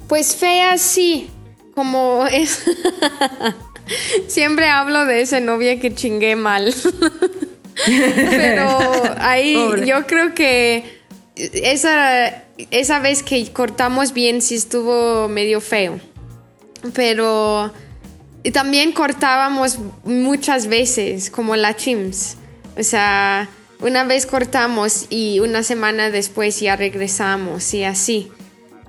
pues 0.07 0.35
feas 0.35 0.81
sí, 0.81 1.29
como 1.73 2.25
es... 2.27 2.63
Siempre 4.27 4.67
hablo 4.69 5.05
de 5.05 5.21
esa 5.21 5.39
novia 5.39 5.79
que 5.79 5.95
chingué 5.95 6.35
mal. 6.35 6.73
Pero 7.85 8.67
ahí 9.19 9.55
Pobre. 9.55 9.88
yo 9.88 10.05
creo 10.05 10.35
que 10.35 10.99
esa, 11.35 12.43
esa 12.71 12.99
vez 12.99 13.23
que 13.23 13.51
cortamos 13.51 14.13
bien 14.13 14.41
sí 14.41 14.55
estuvo 14.55 15.27
medio 15.27 15.61
feo. 15.61 15.99
Pero 16.93 17.74
también 18.53 18.91
cortábamos 18.91 19.79
muchas 20.03 20.67
veces, 20.67 21.29
como 21.29 21.55
la 21.55 21.75
Chims. 21.75 22.38
O 22.77 22.83
sea, 22.83 23.50
una 23.81 24.03
vez 24.03 24.25
cortamos 24.25 25.07
y 25.09 25.39
una 25.39 25.63
semana 25.63 26.09
después 26.09 26.59
ya 26.59 26.75
regresamos 26.75 27.74
y 27.74 27.83
así. 27.83 28.31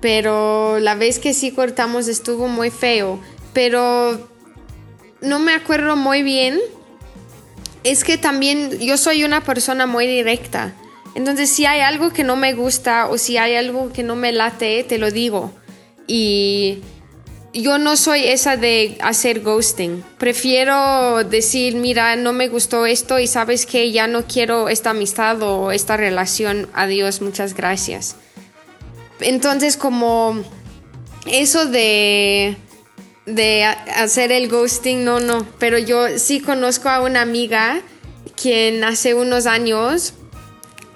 Pero 0.00 0.78
la 0.78 0.94
vez 0.94 1.18
que 1.18 1.35
sí 1.35 1.50
cortamos 1.50 2.09
estuvo 2.09 2.49
muy 2.49 2.70
feo. 2.70 3.20
Pero 3.52 4.28
no 5.20 5.38
me 5.38 5.52
acuerdo 5.52 5.97
muy 5.97 6.23
bien. 6.23 6.59
Es 7.82 8.04
que 8.04 8.18
también 8.18 8.78
yo 8.78 8.97
soy 8.97 9.25
una 9.25 9.42
persona 9.42 9.87
muy 9.87 10.06
directa. 10.06 10.75
Entonces, 11.14 11.50
si 11.50 11.66
hay 11.66 11.80
algo 11.80 12.12
que 12.12 12.25
no 12.25 12.37
me 12.37 12.52
gusta 12.52 13.09
o 13.09 13.18
si 13.18 13.37
hay 13.37 13.56
algo 13.56 13.92
que 13.92 14.02
no 14.02 14.16
me 14.16 14.32
late, 14.32 14.85
te 14.85 14.99
lo 14.99 15.11
digo. 15.11 15.52
Y 16.06 16.80
yo 17.52 17.78
no 17.78 17.97
soy 17.97 18.25
esa 18.25 18.57
de 18.57 18.97
hacer 19.00 19.40
ghosting. 19.40 20.04
Prefiero 20.19 21.25
decir, 21.25 21.75
mira, 21.75 22.16
no 22.16 22.33
me 22.33 22.49
gustó 22.49 22.87
esto 22.87 23.19
y 23.19 23.26
sabes 23.26 23.66
que 23.66 23.90
ya 23.90 24.07
no 24.07 24.25
quiero 24.26 24.69
esta 24.69 24.90
amistad 24.90 25.42
o 25.42 25.73
esta 25.73 25.97
relación. 25.97 26.69
Adiós, 26.75 27.21
muchas 27.21 27.54
gracias. 27.54 28.16
Entonces, 29.21 29.76
como 29.76 30.42
eso 31.26 31.67
de 31.67 32.56
de 33.26 33.65
hacer 33.65 34.32
el 34.32 34.49
ghosting, 34.49 35.04
no, 35.04 35.21
no. 35.21 35.47
Pero 35.58 35.78
yo 35.78 36.19
sí 36.19 36.41
conozco 36.41 36.89
a 36.89 37.02
una 37.02 37.21
amiga 37.21 37.80
quien 38.41 38.84
hace 38.84 39.15
unos 39.15 39.47
años 39.47 40.15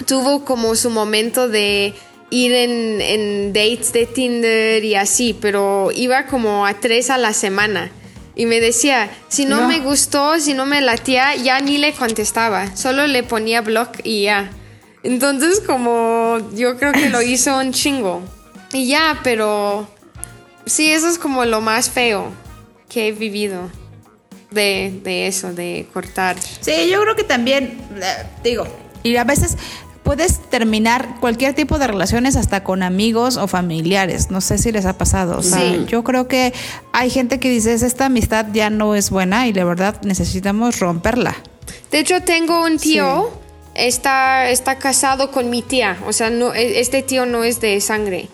tuvo 0.06 0.44
como 0.44 0.74
su 0.74 0.90
momento 0.90 1.48
de 1.48 1.94
ir 2.34 2.52
en, 2.52 3.00
en 3.00 3.52
dates 3.52 3.92
de 3.92 4.06
Tinder 4.06 4.84
y 4.84 4.94
así, 4.96 5.36
pero 5.40 5.90
iba 5.94 6.26
como 6.26 6.66
a 6.66 6.74
tres 6.74 7.10
a 7.10 7.18
la 7.18 7.32
semana. 7.32 7.90
Y 8.36 8.46
me 8.46 8.58
decía, 8.60 9.08
si 9.28 9.44
no, 9.44 9.60
No. 9.60 9.68
me 9.68 9.78
gustó, 9.80 10.40
si 10.40 10.54
no 10.54 10.66
me 10.66 10.80
latía, 10.80 11.36
ya 11.36 11.60
ni 11.60 11.78
le 11.78 11.92
contestaba, 11.92 12.74
solo 12.76 13.06
le 13.06 13.22
ponía 13.22 13.60
block 13.60 14.00
y 14.02 14.24
ya. 14.24 14.50
Entonces 15.04 15.60
como 15.60 16.38
yo 16.54 16.76
creo 16.76 16.92
que 16.92 17.10
lo 17.10 17.22
hizo 17.22 17.56
un 17.58 17.72
chingo. 17.72 18.22
Y 18.72 18.88
ya, 18.88 19.20
pero 19.22 19.86
sí, 20.66 20.90
eso 20.90 21.08
es 21.08 21.18
como 21.18 21.44
lo 21.44 21.60
más 21.60 21.90
feo 21.90 22.32
que 22.88 23.08
he 23.08 23.12
vivido 23.12 23.70
de, 24.50 24.98
de 25.04 25.28
eso, 25.28 25.52
de 25.52 25.86
cortar. 25.92 26.36
Sí, 26.60 26.88
yo 26.90 27.00
creo 27.02 27.14
que 27.14 27.22
también, 27.24 27.78
eh, 28.02 28.26
digo, 28.42 28.66
y 29.04 29.14
a 29.16 29.22
veces 29.24 29.56
puedes 30.04 30.38
terminar 30.50 31.16
cualquier 31.20 31.54
tipo 31.54 31.78
de 31.78 31.86
relaciones 31.88 32.36
hasta 32.36 32.62
con 32.62 32.82
amigos 32.84 33.36
o 33.36 33.48
familiares. 33.48 34.30
No 34.30 34.40
sé 34.40 34.58
si 34.58 34.70
les 34.70 34.86
ha 34.86 34.96
pasado. 34.98 35.38
O 35.38 35.42
sea, 35.42 35.58
Sí. 35.58 35.84
yo 35.88 36.04
creo 36.04 36.28
que 36.28 36.52
hay 36.92 37.10
gente 37.10 37.40
que 37.40 37.48
dice, 37.50 37.72
esta 37.74 38.06
amistad 38.06 38.46
ya 38.52 38.70
no 38.70 38.94
es 38.94 39.10
buena 39.10 39.48
y 39.48 39.52
la 39.52 39.64
verdad 39.64 40.00
necesitamos 40.02 40.78
romperla. 40.78 41.34
De 41.90 41.98
hecho, 42.00 42.20
tengo 42.22 42.62
un 42.64 42.76
tío, 42.78 43.30
está, 43.74 44.50
está 44.50 44.76
casado 44.78 45.30
con 45.30 45.48
mi 45.50 45.62
tía, 45.62 45.96
o 46.06 46.12
sea, 46.12 46.28
no, 46.30 46.52
e- 46.54 46.80
este 46.80 47.02
tío 47.02 47.24
no 47.26 47.42
es 47.42 47.60
de 47.60 47.80
sangre. 47.80 48.28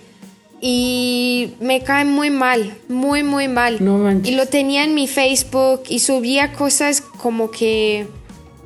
Y 0.63 1.55
me 1.61 1.83
cae 1.83 2.05
muy 2.05 2.29
mal, 2.31 2.77
muy, 2.89 3.23
muy 3.23 3.49
mal. 3.49 3.79
No 3.83 3.97
manches. 3.99 4.31
Y 4.31 4.35
lo 4.37 4.47
tenía 4.47 4.85
en 4.85 4.95
mi 4.95 5.07
Facebook 5.09 5.83
y 5.89 6.01
subía 6.01 6.53
cosas 6.53 7.01
como 7.01 7.51
que, 7.51 8.07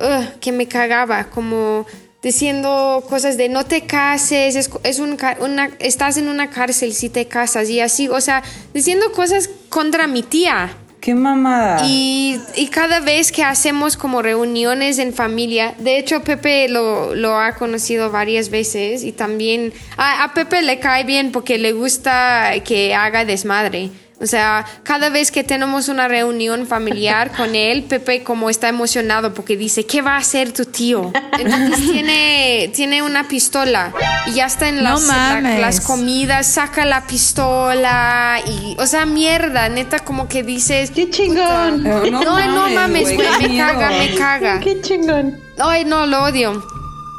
ugh, 0.01 0.40
que 0.40 0.51
me 0.51 0.67
cagaba, 0.67 1.25
como 1.31 1.87
diciendo 2.25 3.05
cosas 3.09 3.37
de 3.37 3.51
no 3.51 3.67
te 3.67 3.83
cases, 3.83 4.57
es, 4.57 4.71
es 4.83 4.99
un 4.99 5.19
una, 5.41 5.71
estás 5.79 6.17
en 6.17 6.29
una 6.29 6.49
cárcel 6.49 6.95
si 6.95 7.11
te 7.11 7.27
casas 7.27 7.69
y 7.69 7.81
así, 7.81 8.09
o 8.09 8.21
sea, 8.21 8.43
diciendo 8.73 9.13
cosas 9.13 9.51
contra 9.69 10.07
mi 10.07 10.23
tía. 10.23 10.75
Qué 11.01 11.15
mamada. 11.15 11.83
Y, 11.87 12.41
y 12.57 12.69
cada 12.69 13.01
vez 13.01 13.31
que 13.31 13.45
hacemos 13.45 13.99
como 13.99 14.23
reuniones 14.23 14.99
en 14.99 15.13
familia, 15.13 15.75
de 15.79 15.99
hecho 15.99 16.23
Pepe 16.25 16.67
lo, 16.71 17.15
lo 17.15 17.39
ha 17.39 17.57
conocido 17.57 18.11
varias 18.11 18.49
veces 18.49 19.05
y 19.05 19.13
también 19.13 19.75
a, 19.99 20.25
a 20.25 20.33
Pepe 20.33 20.63
le 20.63 20.81
cae 20.81 21.05
bien 21.05 21.31
porque 21.31 21.59
le 21.59 21.73
gusta 21.73 22.53
que 22.65 22.95
haga 22.95 23.27
desmadre. 23.27 23.91
O 24.20 24.27
sea, 24.27 24.64
cada 24.85 25.09
vez 25.11 25.31
que 25.33 25.42
tenemos 25.42 25.88
una 25.88 26.07
reunión 26.07 26.66
familiar 26.68 27.33
con 27.37 27.55
él, 27.57 27.83
Pepe 27.83 28.22
como 28.22 28.48
está 28.48 28.68
emocionado 28.68 29.35
porque 29.35 29.57
dice, 29.57 29.85
¿qué 29.87 30.03
va 30.03 30.12
a 30.14 30.18
hacer 30.18 30.53
tu 30.53 30.64
tío? 30.64 31.12
Entonces 31.38 31.90
tiene, 31.90 32.70
tiene 32.74 33.03
una 33.03 33.27
pistola 33.27 33.92
y 34.27 34.33
ya 34.35 34.46
está 34.46 34.68
en 34.68 34.77
No 34.77 34.83
las, 34.83 35.03
la- 35.03 35.14
mames. 35.35 35.61
las 35.61 35.81
comidas, 35.81 36.46
saca 36.46 36.85
la 36.85 37.07
pistola 37.07 38.40
y, 38.46 38.77
o 38.79 38.87
sea, 38.87 39.05
mierda, 39.05 39.68
neta 39.68 39.98
como 39.98 40.29
que 40.29 40.42
dices... 40.42 40.90
¡Qué 40.92 41.11
chingón! 41.11 41.83
No, 41.83 42.46
no 42.46 42.68
mames, 42.70 43.14
güey, 43.14 43.29
qué 43.40 43.48
me 43.48 43.59
caga, 43.59 43.90
me 43.90 44.14
caga. 44.14 44.61
¡Qué 44.61 44.81
chingón! 44.81 45.38
Ay, 45.59 45.85
no, 45.85 46.07
lo 46.07 46.22
odio. 46.24 46.64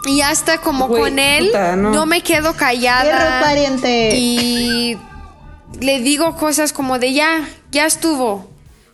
Y 0.07 0.21
hasta 0.21 0.59
como 0.59 0.87
con 0.87 1.19
él, 1.19 1.47
puta, 1.47 1.75
no. 1.75 1.91
no. 1.91 2.05
me 2.05 2.21
quedo 2.21 2.53
¡Perro 2.53 2.57
callada. 2.59 3.41
pariente! 3.41 4.11
Y 4.15 4.97
le 5.81 5.99
digo 6.01 6.35
cosas 6.35 6.73
como 6.73 6.99
de 6.99 7.13
ya, 7.13 7.47
ya 7.71 7.85
estuvo. 7.85 8.49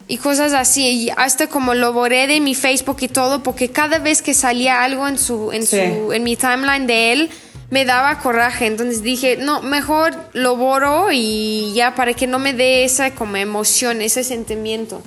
Y 0.07 0.17
cosas 0.17 0.51
así. 0.53 0.85
Y 0.87 1.09
hasta 1.15 1.47
como 1.47 1.73
lo 1.73 1.93
borré 1.93 2.27
de 2.27 2.41
mi 2.41 2.53
Facebook 2.55 2.97
y 3.01 3.07
todo, 3.07 3.43
porque 3.43 3.69
cada 3.69 3.99
vez 3.99 4.21
que 4.21 4.33
salía 4.33 4.83
algo 4.83 5.07
en 5.07 5.17
su, 5.17 5.51
en 5.53 5.65
Sí. 5.65 5.77
su, 5.77 6.11
en 6.11 6.23
mi 6.23 6.35
timeline 6.35 6.85
de 6.85 7.13
él, 7.13 7.29
me 7.69 7.85
daba 7.85 8.19
coraje. 8.19 8.65
Entonces 8.65 9.03
dije, 9.03 9.37
no, 9.37 9.61
mejor 9.61 10.13
lo 10.33 10.57
borro 10.57 11.09
y 11.13 11.71
ya, 11.73 11.95
para 11.95 12.13
que 12.13 12.27
no 12.27 12.39
me 12.39 12.53
dé 12.53 12.83
esa 12.83 13.11
como 13.15 13.37
emoción, 13.37 14.01
ese 14.01 14.23
sentimiento. 14.25 15.01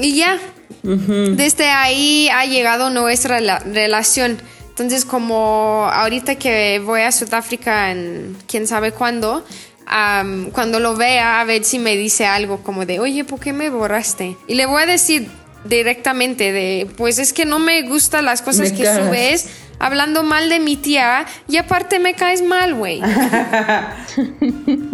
Y 0.00 0.16
ya, 0.16 0.38
desde 0.82 1.68
ahí 1.70 2.28
ha 2.30 2.44
llegado 2.46 2.90
nuestra 2.90 3.40
la- 3.40 3.58
relación. 3.60 4.40
Entonces, 4.70 5.04
como 5.04 5.88
ahorita 5.92 6.36
que 6.36 6.80
voy 6.84 7.02
a 7.02 7.10
Sudáfrica 7.12 7.90
en 7.90 8.36
quién 8.46 8.66
sabe 8.66 8.92
cuándo, 8.92 9.44
am, 9.88 10.50
cuando 10.50 10.80
lo 10.80 10.96
vea, 10.96 11.40
a 11.40 11.44
ver 11.44 11.64
si 11.64 11.78
me 11.78 11.96
dice 11.96 12.26
algo 12.26 12.62
como 12.62 12.86
de, 12.86 13.00
oye, 13.00 13.24
¿por 13.24 13.40
qué 13.40 13.52
me 13.52 13.70
borraste? 13.70 14.36
Y 14.46 14.54
le 14.54 14.66
voy 14.66 14.82
a 14.82 14.86
decir, 14.86 15.28
directamente 15.64 16.52
de, 16.52 16.88
pues 16.96 17.18
es 17.18 17.32
que 17.32 17.44
no 17.44 17.58
me 17.58 17.82
gustan 17.82 18.24
las 18.24 18.42
cosas 18.42 18.72
Me 18.72 18.78
que 18.78 18.84
subes 18.86 19.48
hablando 19.78 20.22
mal 20.22 20.48
de 20.48 20.60
mi 20.60 20.76
tía 20.76 21.26
y 21.48 21.56
aparte 21.56 21.98
me 21.98 22.14
caes 22.14 22.42
mal, 22.42 22.74
güey. 22.74 23.00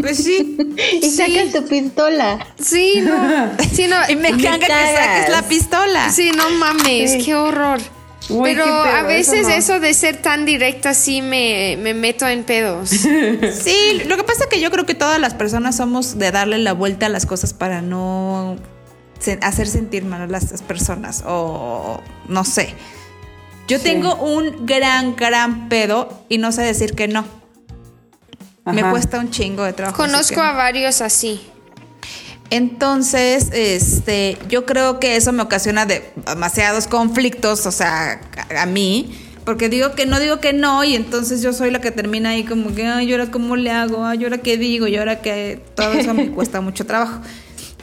Pues 0.00 0.18
sí. 0.18 0.58
Y 1.00 1.10
sacas 1.10 1.50
tu 1.50 1.66
pistola. 1.66 2.46
Sí, 2.60 3.00
no. 3.00 3.50
Sí, 3.72 3.86
no. 3.86 3.96
Y 4.08 4.16
me 4.16 4.30
caga 4.32 4.58
que 4.58 4.66
saques 4.66 5.30
la 5.30 5.42
pistola. 5.48 6.12
Sí, 6.12 6.30
no 6.36 6.50
mames, 6.50 7.24
qué 7.24 7.34
horror. 7.34 7.80
Pero 8.28 8.64
a 8.64 9.02
veces 9.02 9.40
eso 9.40 9.48
no. 9.48 9.54
eso, 9.54 9.80
de 9.80 9.94
ser 9.94 10.16
tan 10.16 10.44
directa 10.44 10.94
sí 10.94 11.20
me, 11.22 11.76
me 11.80 11.94
meto 11.94 12.26
en 12.26 12.44
pedos. 12.44 12.90
Sí, 13.52 14.02
lo 14.06 14.16
que 14.16 14.24
pasa 14.24 14.44
es 14.44 14.46
que 14.50 14.60
yo 14.60 14.70
creo 14.70 14.86
que 14.86 14.94
todas 14.94 15.20
las 15.20 15.34
personas 15.34 15.76
somos 15.76 16.18
de 16.18 16.30
darle 16.30 16.58
la 16.58 16.72
vuelta 16.72 17.06
a 17.06 17.08
las 17.08 17.26
cosas 17.26 17.52
para 17.52 17.82
no 17.82 18.56
hacer 19.42 19.66
sentir 19.66 20.04
mal 20.04 20.22
a 20.22 20.26
las 20.26 20.62
personas 20.62 21.22
o 21.26 22.00
no 22.28 22.44
sé. 22.44 22.74
Yo 23.68 23.78
Sí. 23.78 23.84
tengo 23.84 24.14
un 24.16 24.66
gran, 24.66 25.16
gran 25.16 25.68
pedo 25.68 26.24
y 26.28 26.38
no 26.38 26.52
sé 26.52 26.62
decir 26.62 26.94
que 26.94 27.08
no. 27.08 27.24
Me 28.66 28.82
cuesta 28.90 29.18
un 29.18 29.30
chingo 29.30 29.64
de 29.64 29.72
trabajo. 29.74 29.96
Conozco 29.96 30.36
no. 30.36 30.42
a 30.42 30.52
varios 30.52 31.00
así. 31.00 31.40
Entonces, 32.50 33.48
este, 33.52 34.38
yo 34.48 34.66
creo 34.66 35.00
que 35.00 35.16
eso 35.16 35.32
me 35.32 35.42
ocasiona 35.42 35.86
de 35.86 36.04
demasiados 36.26 36.86
conflictos, 36.86 37.66
o 37.66 37.72
sea, 37.72 38.20
a, 38.50 38.62
a 38.62 38.66
mí, 38.66 39.18
porque 39.44 39.68
digo 39.68 39.92
que 39.92 40.06
no 40.06 40.20
digo 40.20 40.40
que 40.40 40.52
no, 40.52 40.84
y 40.84 40.94
entonces 40.94 41.42
yo 41.42 41.52
soy 41.52 41.70
la 41.70 41.80
que 41.80 41.90
termina 41.90 42.30
ahí 42.30 42.44
como 42.44 42.74
que, 42.74 42.86
ay, 42.86 43.08
¿y 43.08 43.12
ahora 43.12 43.30
cómo 43.30 43.56
le 43.56 43.70
hago? 43.70 44.04
Ay, 44.04 44.20
¿y 44.20 44.24
ahora 44.24 44.38
qué 44.38 44.56
digo? 44.56 44.86
Y 44.86 44.96
ahora 44.96 45.20
que 45.20 45.60
todo 45.74 45.92
eso 45.92 46.14
me 46.14 46.30
cuesta 46.34 46.60
mucho 46.60 46.86
trabajo. 46.86 47.20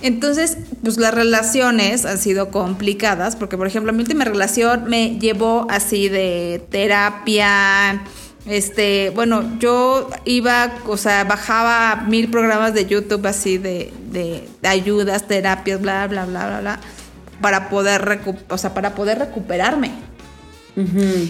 Entonces, 0.01 0.57
pues 0.83 0.97
las 0.97 1.13
relaciones 1.13 2.05
han 2.05 2.17
sido 2.17 2.49
complicadas, 2.49 3.35
porque 3.35 3.57
por 3.57 3.67
ejemplo, 3.67 3.93
mi 3.93 3.99
última 3.99 4.25
relación 4.25 4.85
me 4.85 5.19
llevó 5.19 5.67
así 5.69 6.09
de 6.09 6.63
terapia, 6.71 8.03
este, 8.45 9.11
bueno, 9.11 9.57
yo 9.59 10.09
iba, 10.25 10.73
o 10.87 10.97
sea, 10.97 11.23
bajaba 11.23 12.05
mil 12.07 12.29
programas 12.29 12.73
de 12.73 12.85
YouTube 12.85 13.25
así 13.27 13.57
de, 13.57 13.93
de, 14.11 14.47
de 14.61 14.67
ayudas, 14.67 15.27
terapias, 15.27 15.79
bla, 15.81 16.07
bla, 16.07 16.25
bla, 16.25 16.47
bla, 16.47 16.59
bla, 16.61 16.79
para 17.41 17.69
poder, 17.69 18.01
recu- 18.03 18.37
o 18.49 18.57
sea, 18.57 18.73
para 18.73 18.95
poder 18.95 19.19
recuperarme. 19.19 19.91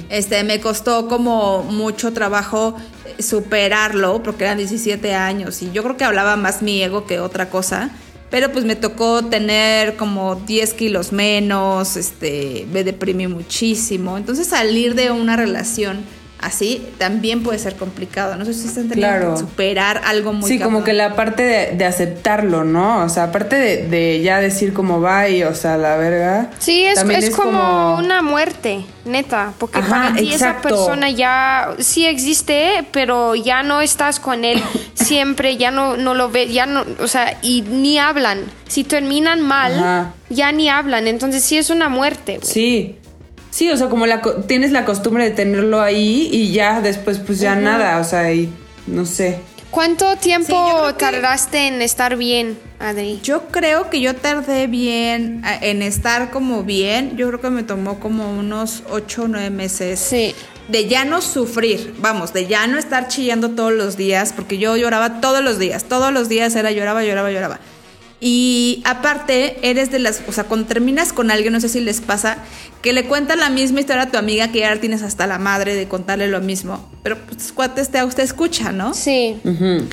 Este, 0.10 0.44
me 0.44 0.62
costó 0.62 1.08
como 1.08 1.64
mucho 1.64 2.14
trabajo 2.14 2.76
superarlo, 3.20 4.22
porque 4.24 4.44
eran 4.46 4.58
17 4.58 5.14
años 5.16 5.62
y 5.64 5.72
yo 5.72 5.84
creo 5.84 5.98
que 5.98 6.04
hablaba 6.04 6.36
más 6.38 6.62
mi 6.62 6.82
ego 6.82 7.06
que 7.08 7.20
otra 7.20 7.50
cosa. 7.50 7.90
Pero 8.30 8.50
pues 8.54 8.64
me 8.64 8.78
tocó 8.78 9.26
tener 9.26 9.98
como 9.98 10.36
10 10.36 10.74
kilos 10.76 11.12
menos, 11.12 11.98
este, 11.98 12.66
me 12.72 12.86
deprimí 12.86 13.28
muchísimo. 13.28 14.16
Entonces 14.18 14.48
salir 14.48 14.96
de 14.96 15.12
una 15.12 15.36
relación 15.36 16.00
así 16.42 16.86
también 16.98 17.44
puede 17.44 17.60
ser 17.60 17.76
complicado. 17.76 18.36
No 18.36 18.46
sé 18.46 18.54
si 18.54 18.68
están 18.68 18.90
teniendo 18.90 19.18
Claro. 19.18 19.34
que 19.34 19.40
superar 19.40 20.02
algo 20.06 20.34
muy 20.34 20.50
Sí, 20.50 20.60
como 20.60 20.84
que 20.84 20.94
la 20.94 21.16
parte 21.16 21.44
de, 21.44 21.76
de 21.76 21.86
aceptarlo, 21.86 22.64
¿no? 22.64 23.04
O 23.04 23.10
sea, 23.10 23.26
aparte 23.26 23.56
de, 23.56 23.88
de 23.88 24.22
ya 24.22 24.40
decir 24.40 24.74
como 24.74 25.02
va 25.02 25.30
y, 25.30 25.44
o 25.44 25.54
sea, 25.56 25.78
la 25.78 25.98
verga. 25.98 26.50
Sí, 26.60 26.84
es, 26.84 27.04
como, 27.36 27.96
una 27.98 28.22
muerte, 28.22 28.84
neta, 29.06 29.54
porque 29.58 29.80
Ajá, 29.80 29.90
para 29.90 30.16
ti 30.16 30.34
esa 30.34 30.62
persona 30.62 31.10
ya 31.10 31.76
sí 31.80 32.06
existe, 32.06 32.86
pero 32.92 33.36
ya 33.36 33.64
no 33.64 33.82
estás 33.82 34.20
con 34.20 34.44
él 34.44 34.62
siempre, 34.94 35.58
ya 35.58 35.72
no, 35.72 35.98
no 35.98 36.14
lo 36.14 36.30
ves, 36.30 36.52
ya 36.52 36.66
no, 36.66 36.86
o 37.00 37.08
sea, 37.08 37.38
y 37.42 37.62
ni 37.62 38.00
hablan. 38.00 38.40
Si 38.68 38.84
terminan 38.84 39.42
mal, 39.42 39.78
Ajá. 39.78 40.14
ya 40.30 40.52
ni 40.52 40.70
hablan, 40.70 41.08
entonces 41.08 41.44
sí 41.44 41.58
es 41.58 41.70
una 41.70 41.90
muerte. 41.90 42.40
Sí. 42.42 42.98
Sí, 43.52 43.70
o 43.70 43.78
sea, 43.78 43.88
como 43.90 44.08
la, 44.08 44.22
co- 44.22 44.36
tienes 44.36 44.72
la 44.72 44.86
costumbre 44.86 45.26
de 45.26 45.32
tenerlo 45.32 45.82
ahí 45.82 46.30
y 46.32 46.52
ya 46.52 46.82
después 46.82 47.20
pues 47.20 47.40
ya 47.40 47.56
nada, 47.56 48.00
o 48.00 48.04
sea, 48.04 48.34
y 48.34 48.50
no 48.88 49.06
sé. 49.06 49.40
¿Cuánto 49.70 50.18
tiempo 50.18 50.48
Sí, 50.88 50.94
que- 50.94 51.00
tardaste 51.00 51.68
en 51.68 51.82
estar 51.82 52.18
bien, 52.18 52.58
Adri? 52.80 53.20
Yo 53.24 53.48
creo 53.48 53.90
que 53.90 54.02
yo 54.02 54.16
tardé 54.16 54.68
bien 54.68 55.44
eh, 55.46 55.70
en 55.72 55.82
estar 55.82 56.30
como 56.32 56.64
bien. 56.64 57.16
Yo 57.16 57.28
creo 57.28 57.40
que 57.40 57.50
me 57.50 57.64
tomó 57.64 58.00
como 58.00 58.38
unos 58.38 58.84
8 58.90 59.24
o 59.24 59.28
9 59.30 59.50
meses. 59.50 60.00
Sí. 60.00 60.36
De 60.68 60.88
ya 60.88 61.04
no 61.06 61.22
sufrir, 61.22 61.94
vamos, 62.00 62.32
de 62.34 62.48
ya 62.48 62.68
no 62.68 62.78
estar 62.78 63.08
chillando 63.10 63.52
todos 63.52 63.74
los 63.74 63.98
días, 63.98 64.32
porque 64.34 64.58
yo 64.58 64.76
lloraba 64.78 65.20
todos 65.22 65.42
los 65.44 65.58
días, 65.60 65.84
todos 65.86 66.14
los 66.14 66.30
días 66.30 66.56
era 66.56 66.72
lloraba, 66.72 67.04
lloraba, 67.04 67.32
lloraba. 67.32 67.60
Y 68.24 68.84
aparte, 68.86 69.58
eres 69.68 69.90
de 69.92 69.98
las, 69.98 70.22
o 70.28 70.32
sea, 70.32 70.44
cuando 70.44 70.68
terminas 70.68 71.12
con 71.12 71.32
alguien, 71.32 71.52
no 71.54 71.60
sé 71.60 71.70
si 71.70 71.80
les 71.82 72.02
pasa, 72.02 72.38
que 72.84 72.94
le 72.94 73.06
cuentas 73.06 73.36
la 73.38 73.50
misma 73.50 73.80
historia 73.80 74.04
a 74.04 74.12
tu 74.12 74.18
amiga 74.20 74.52
que 74.52 74.60
ya 74.60 74.80
tienes 74.80 75.02
hasta 75.02 75.26
la 75.26 75.40
madre 75.40 75.74
de 75.74 75.88
contarle 75.88 76.28
lo 76.28 76.40
mismo, 76.40 76.88
pero 77.02 77.18
pues 77.26 77.52
cuates 77.52 77.90
te 77.90 78.04
usted 78.04 78.22
escucha, 78.22 78.72
¿no? 78.72 78.94
Sí. 78.94 79.40
Ujú. 79.44 79.88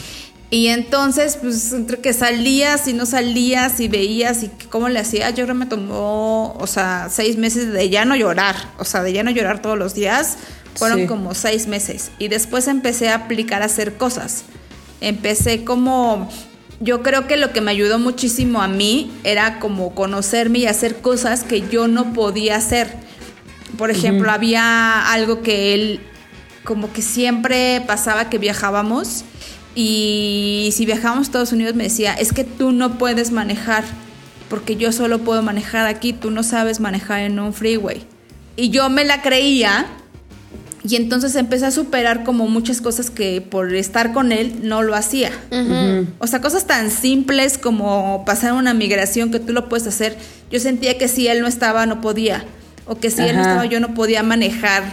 Y 0.50 0.68
entonces, 0.68 1.38
pues, 1.40 1.72
entre 1.72 2.00
que 2.00 2.12
salías 2.12 2.86
y 2.86 2.92
no 2.92 3.06
salías 3.06 3.80
y 3.80 3.88
veías 3.88 4.42
y 4.42 4.50
cómo 4.68 4.90
le 4.90 4.98
hacías, 4.98 5.30
yo 5.30 5.44
creo 5.44 5.48
que 5.48 5.54
me 5.60 5.66
tomó, 5.66 6.54
o 6.60 6.66
sea, 6.66 7.08
seis 7.10 7.36
meses 7.38 7.72
de 7.72 7.88
ya 7.88 8.04
no 8.04 8.14
llorar, 8.14 8.56
o 8.78 8.84
sea, 8.84 9.02
de 9.02 9.12
ya 9.14 9.22
no 9.22 9.30
llorar 9.30 9.62
todos 9.62 9.78
los 9.78 9.94
días, 9.94 10.36
fueron 10.74 11.00
Sí. 11.00 11.06
como 11.06 11.34
seis 11.34 11.66
meses. 11.66 12.10
Y 12.18 12.28
después 12.28 12.68
empecé 12.68 13.08
a 13.08 13.14
aplicar 13.14 13.62
a 13.62 13.66
hacer 13.66 13.94
cosas. 13.96 14.44
Empecé 15.00 15.64
como, 15.64 16.30
yo 16.80 17.02
creo 17.02 17.26
que 17.26 17.36
lo 17.36 17.52
que 17.52 17.60
me 17.60 17.70
ayudó 17.70 17.98
muchísimo 17.98 18.62
a 18.62 18.68
mí 18.68 19.10
era 19.24 19.58
como 19.58 19.94
conocerme 19.94 20.60
y 20.60 20.66
hacer 20.66 21.00
cosas 21.00 21.42
que 21.42 21.68
yo 21.68 21.88
no 21.88 22.12
podía 22.12 22.56
hacer. 22.56 22.92
Por 23.76 23.90
ejemplo, 23.90 24.30
había 24.30 25.12
algo 25.12 25.42
que 25.42 25.74
él, 25.74 26.00
como 26.64 26.92
que 26.92 27.02
siempre 27.02 27.82
pasaba 27.86 28.30
que 28.30 28.38
viajábamos 28.38 29.24
y 29.74 30.70
si 30.72 30.86
viajábamos 30.86 31.26
a 31.26 31.28
Estados 31.28 31.52
Unidos 31.52 31.74
me 31.74 31.84
decía, 31.84 32.14
es 32.14 32.32
que 32.32 32.44
tú 32.44 32.72
no 32.72 32.96
puedes 32.98 33.30
manejar, 33.30 33.84
porque 34.48 34.76
yo 34.76 34.92
solo 34.92 35.18
puedo 35.18 35.42
manejar 35.42 35.86
aquí, 35.86 36.12
tú 36.12 36.30
no 36.30 36.42
sabes 36.42 36.80
manejar 36.80 37.20
en 37.20 37.38
un 37.38 37.52
freeway. 37.52 38.04
Y 38.56 38.70
yo 38.70 38.88
me 38.88 39.04
la 39.04 39.22
creía 39.22 39.86
y 40.84 40.96
entonces 40.96 41.34
empecé 41.34 41.66
a 41.66 41.70
superar 41.70 42.24
como 42.24 42.46
muchas 42.46 42.80
cosas 42.80 43.10
que 43.10 43.40
por 43.40 43.74
estar 43.74 44.12
con 44.12 44.30
él 44.30 44.60
no 44.62 44.82
lo 44.82 44.94
hacía. 44.94 45.30
O 46.18 46.26
sea, 46.26 46.40
cosas 46.40 46.66
tan 46.66 46.90
simples 46.90 47.58
como 47.58 48.24
pasar 48.24 48.52
una 48.52 48.74
migración 48.74 49.30
que 49.30 49.40
tú 49.40 49.52
lo 49.52 49.68
puedes 49.68 49.86
hacer. 49.86 50.16
Yo 50.50 50.60
sentía 50.60 50.96
que 50.96 51.08
si 51.08 51.26
él 51.26 51.40
no 51.40 51.46
estaba, 51.46 51.86
no 51.86 52.00
podía. 52.00 52.44
O 52.86 52.96
que 52.96 53.10
si 53.10 53.22
él 53.22 53.36
no 53.36 53.42
estaba, 53.42 53.66
yo 53.66 53.80
no 53.80 53.94
podía 53.94 54.22
manejar 54.22 54.84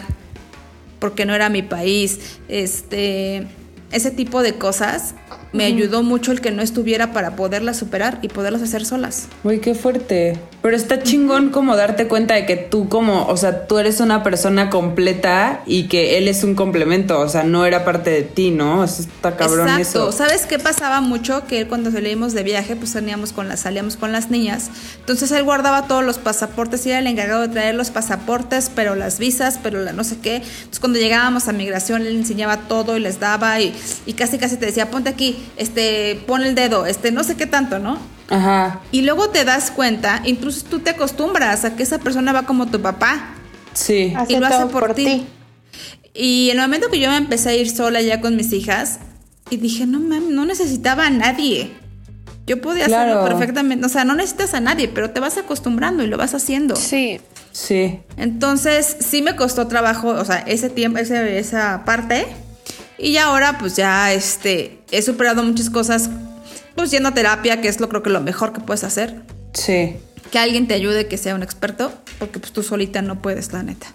porque 1.00 1.26
no 1.26 1.36
era 1.36 1.50
mi 1.50 1.62
país. 1.62 2.20
Este, 2.48 3.48
ese 3.92 4.12
tipo 4.12 4.42
de 4.42 4.56
cosas 4.56 5.14
me 5.56 5.66
ayudó 5.66 6.04
mucho 6.04 6.32
el 6.32 6.42
que 6.42 6.52
no 6.52 6.62
estuviera 6.62 7.14
para 7.14 7.36
poderlas 7.36 7.78
superar 7.78 8.20
y 8.22 8.28
poderlas 8.28 8.62
hacer 8.62 8.86
solas. 8.86 9.28
Uy, 9.44 9.60
qué 9.60 9.74
fuerte. 9.74 10.38
Pero 10.62 10.76
está 10.76 11.02
chingón 11.02 11.50
como 11.50 11.76
darte 11.76 12.08
cuenta 12.08 12.34
de 12.34 12.46
que 12.46 12.58
tú 12.58 12.90
como, 12.90 13.28
o 13.28 13.38
sea, 13.38 13.68
tú 13.68 13.78
eres 13.78 14.00
una 14.00 14.24
persona 14.24 14.70
completa 14.70 15.62
y 15.66 15.84
que 15.84 16.18
él 16.18 16.28
es 16.28 16.44
un 16.44 16.56
complemento, 16.56 17.20
o 17.20 17.30
sea, 17.30 17.44
no 17.44 17.66
era 17.66 17.86
parte 17.86 18.10
de 18.10 18.24
ti, 18.24 18.52
¿no? 18.52 18.84
Eso 18.84 19.04
está 19.04 19.38
cabrón 19.38 19.68
Exacto. 19.70 20.10
eso. 20.10 20.12
¿Sabes 20.12 20.46
qué 20.46 20.60
pasaba 20.60 21.02
mucho? 21.02 21.46
Que 21.48 21.62
él 21.62 21.68
cuando 21.68 21.92
salíamos 21.92 22.34
de 22.34 22.44
viaje, 22.44 22.76
pues 22.76 22.92
salíamos 22.92 23.32
con 23.32 23.48
las, 23.48 23.62
salíamos 23.62 23.96
con 23.96 24.12
las 24.12 24.30
niñas. 24.32 24.70
Entonces 25.00 25.32
él 25.32 25.44
guardaba 25.44 25.88
todos 25.88 26.04
los 26.04 26.18
pasaportes 26.18 26.86
y 26.86 26.90
era 26.90 27.00
el 27.00 27.08
encargado 27.08 27.42
de 27.42 27.50
traer 27.50 27.76
los 27.76 27.92
pasaportes, 27.92 28.72
pero 28.74 28.96
las 28.96 29.20
visas, 29.20 29.60
pero 29.62 29.82
la 29.82 29.94
no 29.94 30.04
sé 30.04 30.18
qué. 30.18 30.38
Entonces 30.38 30.80
cuando 30.80 31.00
llegábamos 31.00 31.48
a 31.48 31.54
migración, 31.54 32.02
él 32.02 32.18
enseñaba 32.18 32.58
todo 32.68 32.98
y 32.98 33.00
les 33.00 33.20
daba 33.20 33.62
y, 33.62 33.74
y 34.06 34.14
casi 34.14 34.38
casi 34.38 34.58
te 34.58 34.66
decía, 34.66 34.90
ponte 34.90 35.10
aquí, 35.10 35.38
este, 35.58 36.24
pon 36.28 36.44
el 36.44 36.56
dedo, 36.56 36.86
este, 36.86 37.12
no 37.12 37.24
sé 37.24 37.36
qué 37.36 37.46
tanto, 37.48 37.80
¿no? 37.80 37.98
Ajá. 38.30 38.82
Y 38.92 39.02
luego 39.04 39.30
te 39.30 39.46
das 39.46 39.72
cuenta, 39.72 40.22
incluso 40.26 40.66
tú 40.70 40.80
te 40.80 40.92
acostumbras 40.92 41.64
a 41.66 41.76
que 41.76 41.84
esa 41.84 42.00
persona 42.00 42.34
va 42.34 42.44
como 42.44 42.68
tu 42.68 42.82
papá. 42.82 43.36
Sí. 43.74 44.14
Hace 44.16 44.34
y 44.34 44.38
lo 44.40 44.48
hace 44.48 44.66
por, 44.68 44.94
ti. 44.94 45.26
Y 46.14 46.50
en 46.50 46.58
el 46.58 46.64
momento 46.64 46.90
que 46.90 47.00
yo 47.00 47.10
me 47.10 47.18
empecé 47.18 47.50
a 47.50 47.56
ir 47.56 47.70
sola 47.70 48.02
ya 48.02 48.22
con 48.22 48.36
mis 48.36 48.52
hijas, 48.54 49.00
y 49.50 49.58
dije, 49.58 49.86
no 49.86 50.00
mames, 50.00 50.30
no 50.30 50.46
necesitaba 50.46 51.06
a 51.06 51.10
nadie. 51.12 51.72
Yo 52.48 52.62
podía 52.62 52.86
hacerlo 52.86 53.24
perfectamente. 53.26 53.86
O 53.86 53.90
sea, 53.90 54.06
no 54.06 54.16
necesitas 54.16 54.54
a 54.54 54.60
nadie, 54.60 54.88
pero 54.88 55.10
te 55.12 55.20
vas 55.20 55.38
acostumbrando 55.38 56.04
y 56.04 56.08
lo 56.08 56.18
vas 56.18 56.34
haciendo. 56.34 56.76
Sí. 56.76 57.20
Sí. 57.52 58.00
Entonces, 58.18 58.98
sí 59.00 59.22
me 59.22 59.36
costó 59.36 59.68
trabajo, 59.68 60.10
o 60.10 60.26
sea, 60.26 60.38
ese 60.48 60.70
tiempo, 60.70 61.00
ese- 61.00 61.38
esa 61.40 61.84
parte. 61.86 62.28
Y 62.98 63.18
ahora, 63.18 63.58
pues 63.58 63.76
ya 63.76 64.14
este, 64.14 64.80
he 64.92 65.02
superado 65.02 65.44
muchas 65.44 65.70
cosas, 65.70 66.10
pues 66.76 66.92
yendo 66.92 67.10
a 67.10 67.14
terapia, 67.14 67.62
que 67.62 67.68
es 67.68 67.80
lo 67.80 67.90
creo 67.90 68.04
que 68.04 68.10
lo 68.10 68.22
mejor 68.22 68.54
que 68.54 68.62
puedes 68.62 68.84
hacer. 68.84 69.22
Sí. 69.54 69.96
Que 70.32 70.40
alguien 70.40 70.68
te 70.68 70.74
ayude, 70.74 71.08
que 71.08 71.18
sea 71.18 71.36
un 71.36 71.44
experto, 71.44 71.92
porque 72.20 72.40
pues 72.40 72.52
tú 72.54 72.64
solita 72.64 73.02
no 73.02 73.22
puedes, 73.22 73.52
la 73.54 73.64
neta. 73.64 73.88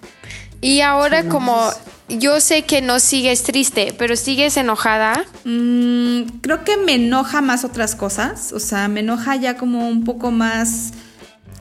Y 0.62 0.82
ahora 0.82 1.24
como 1.28 1.70
yo 2.08 2.38
sé 2.40 2.62
que 2.62 2.82
no 2.82 3.00
sigues 3.00 3.42
triste, 3.42 3.94
pero 3.96 4.14
sigues 4.16 4.58
enojada. 4.58 5.24
Mm, 5.44 6.22
creo 6.42 6.64
que 6.64 6.76
me 6.76 6.94
enoja 6.96 7.40
más 7.40 7.64
otras 7.64 7.94
cosas. 7.94 8.52
O 8.52 8.60
sea, 8.60 8.86
me 8.88 9.00
enoja 9.00 9.36
ya 9.36 9.56
como 9.56 9.88
un 9.88 10.04
poco 10.04 10.30
más 10.30 10.90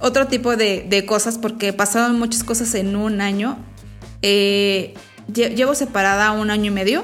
otro 0.01 0.27
tipo 0.27 0.57
de, 0.57 0.85
de 0.89 1.05
cosas 1.05 1.37
porque 1.37 1.71
pasaron 1.71 2.19
muchas 2.19 2.43
cosas 2.43 2.75
en 2.75 2.97
un 2.97 3.21
año. 3.21 3.57
Eh, 4.21 4.93
lle- 5.31 5.55
llevo 5.55 5.75
separada 5.75 6.31
un 6.31 6.51
año 6.51 6.65
y 6.65 6.71
medio. 6.71 7.03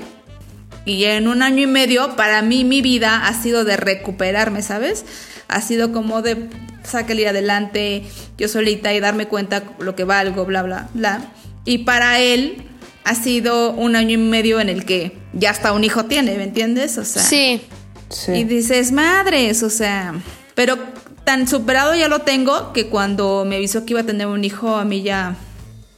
Y 0.85 1.05
en 1.05 1.27
un 1.27 1.41
año 1.41 1.63
y 1.63 1.67
medio, 1.67 2.15
para 2.15 2.41
mí, 2.41 2.63
mi 2.63 2.81
vida 2.81 3.25
ha 3.27 3.33
sido 3.33 3.65
de 3.65 3.75
recuperarme, 3.75 4.61
¿sabes? 4.61 5.05
Ha 5.47 5.61
sido 5.61 5.91
como 5.91 6.21
de 6.21 6.49
salir 6.83 7.27
adelante 7.27 8.03
yo 8.37 8.47
solita 8.47 8.93
y 8.93 8.99
darme 8.99 9.27
cuenta 9.27 9.63
lo 9.79 9.95
que 9.95 10.03
valgo, 10.03 10.45
bla, 10.45 10.61
bla, 10.63 10.89
bla. 10.93 11.31
Y 11.65 11.79
para 11.79 12.19
él 12.19 12.63
ha 13.03 13.15
sido 13.15 13.71
un 13.71 13.95
año 13.95 14.11
y 14.11 14.17
medio 14.17 14.59
en 14.59 14.69
el 14.69 14.85
que 14.85 15.17
ya 15.33 15.51
hasta 15.51 15.73
un 15.73 15.83
hijo 15.83 16.05
tiene, 16.05 16.35
¿me 16.37 16.43
entiendes? 16.43 16.97
O 16.97 17.05
sea, 17.05 17.23
Sí. 17.23 17.61
Sí. 18.09 18.33
y 18.33 18.43
dices, 18.43 18.91
madres, 18.91 19.63
o 19.63 19.69
sea, 19.69 20.13
pero 20.53 20.77
tan 21.23 21.47
superado 21.47 21.95
ya 21.95 22.07
lo 22.07 22.19
tengo 22.19 22.71
que 22.71 22.87
cuando 22.87 23.45
me 23.45 23.55
avisó 23.55 23.83
que 23.83 23.93
iba 23.93 24.01
a 24.01 24.05
tener 24.05 24.27
un 24.27 24.43
hijo, 24.43 24.75
a 24.75 24.85
mí 24.85 25.01
ya, 25.01 25.35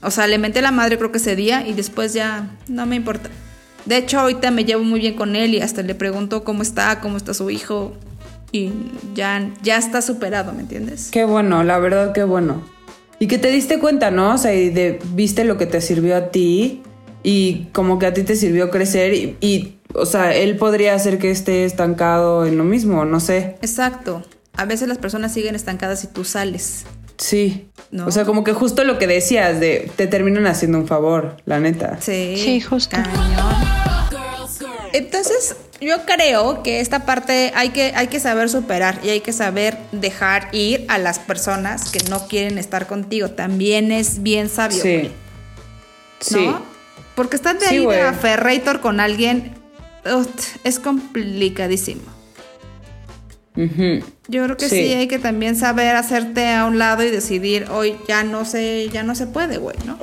o 0.02 0.10
sea, 0.10 0.26
le 0.28 0.38
menté 0.38 0.62
la 0.62 0.71
madre 0.71 0.97
creo 0.97 1.12
que 1.12 1.17
ese 1.17 1.36
día 1.36 1.67
y 1.67 1.73
después 1.73 2.13
ya 2.13 2.50
no 2.67 2.86
me 2.86 2.95
importa. 2.95 3.30
De 3.88 3.97
hecho, 3.97 4.19
ahorita 4.19 4.52
me 4.52 4.65
llevo 4.65 4.84
muy 4.84 5.00
bien 5.00 5.15
con 5.15 5.36
él 5.36 5.54
y 5.56 5.62
hasta 5.62 5.82
le 5.82 5.95
pregunto 5.95 6.43
cómo 6.43 6.62
está, 6.62 7.00
cómo 7.00 7.15
está 7.17 7.34
su 7.34 7.50
hijo 7.50 7.93
y 8.52 8.71
ya, 9.15 9.50
ya 9.63 9.78
está 9.78 10.02
superado, 10.02 10.52
¿me 10.54 10.62
entiendes? 10.62 11.10
Qué 11.12 11.23
bueno, 11.26 11.63
la 11.63 11.80
verdad, 11.80 12.13
qué 12.13 12.23
bueno. 12.23 12.62
Y 13.19 13.28
que 13.28 13.38
te 13.38 13.50
diste 13.50 13.80
cuenta, 13.80 14.12
¿no? 14.12 14.34
O 14.36 14.38
sea, 14.38 14.54
y 14.54 14.69
de, 14.69 15.00
viste 15.13 15.43
lo 15.45 15.58
que 15.58 15.65
te 15.65 15.80
sirvió 15.82 16.17
a 16.17 16.30
ti 16.32 16.82
y 17.23 17.67
como 17.71 17.97
que 17.97 18.06
a 18.06 18.13
ti 18.13 18.23
te 18.23 18.36
sirvió 18.36 18.69
crecer 18.69 19.13
y, 19.13 19.38
y, 19.41 19.78
o 19.95 20.06
sea, 20.06 20.36
él 20.36 20.58
podría 20.58 20.93
hacer 20.93 21.17
que 21.17 21.32
esté 21.32 21.65
estancado 21.65 22.45
en 22.45 22.58
lo 22.58 22.63
mismo, 22.65 23.06
no 23.06 23.19
sé. 23.19 23.56
Exacto. 23.62 24.23
A 24.56 24.65
veces 24.65 24.88
las 24.88 24.97
personas 24.97 25.34
siguen 25.34 25.56
estancadas 25.56 26.04
y 26.04 26.08
tú 26.08 26.26
sales. 26.26 26.86
Sí. 27.17 27.69
¿No? 27.91 28.06
O 28.06 28.12
sea, 28.12 28.26
como 28.26 28.43
que 28.43 28.54
justo 28.54 28.84
lo 28.84 29.00
que 29.00 29.08
decías 29.08 29.60
de 29.60 29.89
te 29.95 30.08
terminan 30.08 30.45
haciendo 30.45 30.78
un 30.78 30.88
favor, 30.88 31.38
la 31.45 31.60
neta. 31.60 31.97
Sí, 32.02 32.36
Sí, 32.38 32.60
justo. 32.62 32.97
cañón. 32.97 33.77
Entonces, 34.93 35.56
yo 35.82 36.06
creo 36.06 36.63
que 36.63 36.80
esta 36.80 37.06
parte 37.06 37.52
hay 37.56 37.69
que, 37.69 37.93
hay 37.95 38.08
que 38.08 38.19
saber 38.19 38.50
superar 38.50 39.00
y 39.04 39.10
hay 39.10 39.21
que 39.21 39.34
saber 39.34 39.78
dejar 39.91 40.50
ir 40.54 40.86
a 40.88 40.97
las 40.97 41.19
personas 41.19 41.91
que 41.91 42.00
no 42.10 42.28
quieren 42.28 42.58
estar 42.58 42.88
contigo. 42.88 43.30
También 43.32 43.91
es 43.91 44.23
bien 44.23 44.50
sabio. 44.50 44.82
Sí. 44.82 44.93
güey, 44.97 45.12
Sí. 46.19 46.45
¿no? 46.47 46.62
Porque 47.15 47.36
estar 47.36 47.58
de 47.60 47.65
Sí, 47.67 47.76
ahí 47.76 47.84
güey. 47.84 47.97
de 47.97 48.04
aferrator 48.04 48.80
con 48.82 49.00
alguien 49.00 49.54
es 50.63 50.80
complicadísimo. 50.80 52.02
Yo 54.28 54.43
creo 54.43 54.56
que 54.58 54.69
Sí. 54.69 54.76
sí. 54.88 54.93
hay 54.93 55.08
que 55.08 55.17
también 55.19 55.56
saber 55.56 55.95
hacerte 55.95 56.47
a 56.54 56.65
un 56.65 56.78
lado 56.78 57.04
y 57.04 57.10
decidir, 57.10 57.65
hoy 57.71 57.97
ya 58.08 58.23
no 58.23 58.45
sé, 58.45 58.88
ya 58.91 59.02
no 59.04 59.15
se 59.15 59.26
puede, 59.26 59.58
güey, 59.58 59.76
¿no? 59.86 59.97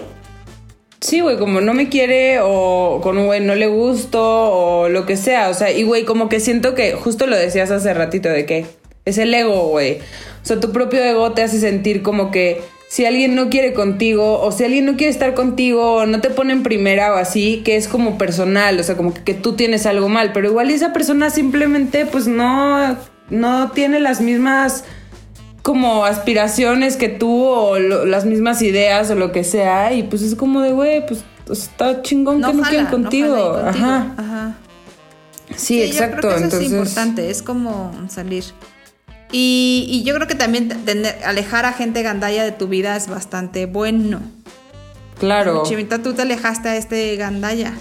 Sí, 1.05 1.21
güey, 1.21 1.37
como 1.37 1.61
no 1.61 1.75
me 1.75 1.91
quiere 1.91 2.39
o 2.41 3.01
con 3.03 3.19
un 3.19 3.27
güey 3.27 3.43
no 3.43 3.55
le 3.55 3.67
gusto 3.67 4.23
o 4.23 4.89
lo 4.89 5.05
que 5.05 5.19
sea. 5.19 5.51
O 5.51 5.55
sea, 5.55 5.71
y 5.71 5.83
güey, 5.83 6.07
como 6.07 6.31
que 6.31 6.41
siento 6.41 6.75
que 6.75 6.93
justo 6.93 7.27
lo 7.27 7.37
decías 7.37 7.71
hace 7.71 7.93
ratito 7.93 8.31
de 8.31 8.47
que 8.47 8.65
es 9.05 9.19
el 9.19 9.35
ego, 9.35 9.69
güey. 9.69 9.99
O 10.43 10.47
sea, 10.47 10.61
tu 10.61 10.73
propio 10.73 11.05
ego 11.05 11.33
te 11.33 11.43
hace 11.43 11.61
sentir 11.61 12.01
como 12.01 12.31
que 12.31 12.63
si 12.89 13.05
alguien 13.05 13.35
no 13.35 13.51
quiere 13.51 13.75
contigo 13.75 14.41
o 14.41 14.51
si 14.51 14.65
alguien 14.65 14.87
no 14.87 14.97
quiere 14.97 15.11
estar 15.11 15.35
contigo 15.35 15.97
o 15.97 16.07
no 16.07 16.23
te 16.23 16.31
pone 16.31 16.55
en 16.55 16.63
primera 16.63 17.13
o 17.13 17.17
así, 17.17 17.61
que 17.67 17.77
es 17.77 17.87
como 17.87 18.17
personal, 18.17 18.81
o 18.81 18.83
sea, 18.83 18.97
como 18.97 19.13
que, 19.13 19.23
que 19.25 19.35
tú 19.35 19.57
tienes 19.57 19.85
algo 19.85 20.09
mal. 20.09 20.33
Pero 20.33 20.49
igual 20.49 20.71
esa 20.71 20.95
persona 20.95 21.29
simplemente 21.29 22.07
pues 22.07 22.27
no, 22.29 22.97
no 23.29 23.73
tiene 23.73 24.01
las 24.01 24.23
mismas 24.23 24.87
como 25.65 26.05
aspiraciones 26.05 26.97
que 26.97 27.09
tú 27.09 27.43
o 27.47 27.79
lo- 27.79 28.05
las 28.05 28.27
mismas 28.27 28.61
ideas 28.63 29.11
o 29.11 29.15
lo 29.17 29.33
que 29.33 29.43
sea 29.45 29.93
y 29.95 30.03
pues 30.05 30.21
es 30.23 30.35
como 30.37 30.61
de 30.61 30.73
güey 30.73 31.05
pues 31.07 31.25
está 31.51 32.03
chingón 32.03 32.43
que 32.43 32.53
no 32.53 32.63
quieren 32.63 32.87
contigo. 32.87 33.35
jala 33.35 33.71
ahí 33.71 33.73
contigo. 33.73 33.85
Ajá. 33.87 34.15
Ajá. 34.19 34.55
Sí, 35.57 35.79
yo 35.79 35.85
exacto. 35.85 36.17
creo 36.19 36.31
que 36.31 36.37
eso 36.37 36.45
Entonces 36.45 36.67
es 36.67 36.73
importante, 36.73 37.31
es 37.31 37.43
como 37.43 37.93
salir. 38.09 38.45
Y, 39.33 39.87
y 39.89 40.05
yo 40.05 40.15
creo 40.15 40.27
que 40.29 40.35
también 40.35 40.69
tener- 40.85 41.17
alejar 41.25 41.65
a 41.65 41.73
gente 41.73 42.03
gandalla 42.03 42.45
de 42.45 42.53
tu 42.53 42.69
vida 42.69 42.95
es 42.97 43.09
bastante 43.09 43.67
bueno. 43.67 44.21
claro. 45.19 45.63
Chimita, 45.67 46.03
tú 46.03 46.13
te 46.13 46.23
alejaste 46.23 46.69
a 46.69 46.77
este 46.77 47.17
gandalla. 47.17 47.73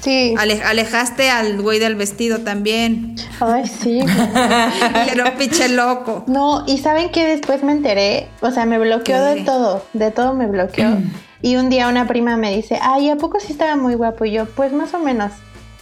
Sí. 0.00 0.34
Ale- 0.38 0.62
alejaste 0.62 1.30
al 1.30 1.60
güey 1.60 1.78
del 1.78 1.94
vestido 1.94 2.38
también. 2.38 3.16
Ay, 3.40 3.66
sí. 3.66 4.00
Un 4.02 5.36
pinche 5.38 5.68
loco. 5.68 6.24
No, 6.26 6.64
y 6.66 6.78
saben 6.78 7.10
que 7.10 7.26
después 7.26 7.62
me 7.62 7.72
enteré, 7.72 8.28
o 8.40 8.50
sea, 8.50 8.64
me 8.66 8.78
bloqueó 8.78 9.16
¿Qué? 9.16 9.34
de 9.40 9.44
todo, 9.44 9.84
de 9.92 10.10
todo 10.10 10.34
me 10.34 10.46
bloqueó. 10.46 10.88
y 11.42 11.56
un 11.56 11.68
día 11.68 11.88
una 11.88 12.06
prima 12.06 12.36
me 12.36 12.54
dice, 12.54 12.78
ay, 12.80 13.10
¿a 13.10 13.16
poco 13.16 13.40
sí 13.40 13.52
estaba 13.52 13.76
muy 13.76 13.94
guapo? 13.94 14.24
Y 14.24 14.32
yo, 14.32 14.46
pues 14.46 14.72
más 14.72 14.94
o 14.94 14.98
menos, 14.98 15.32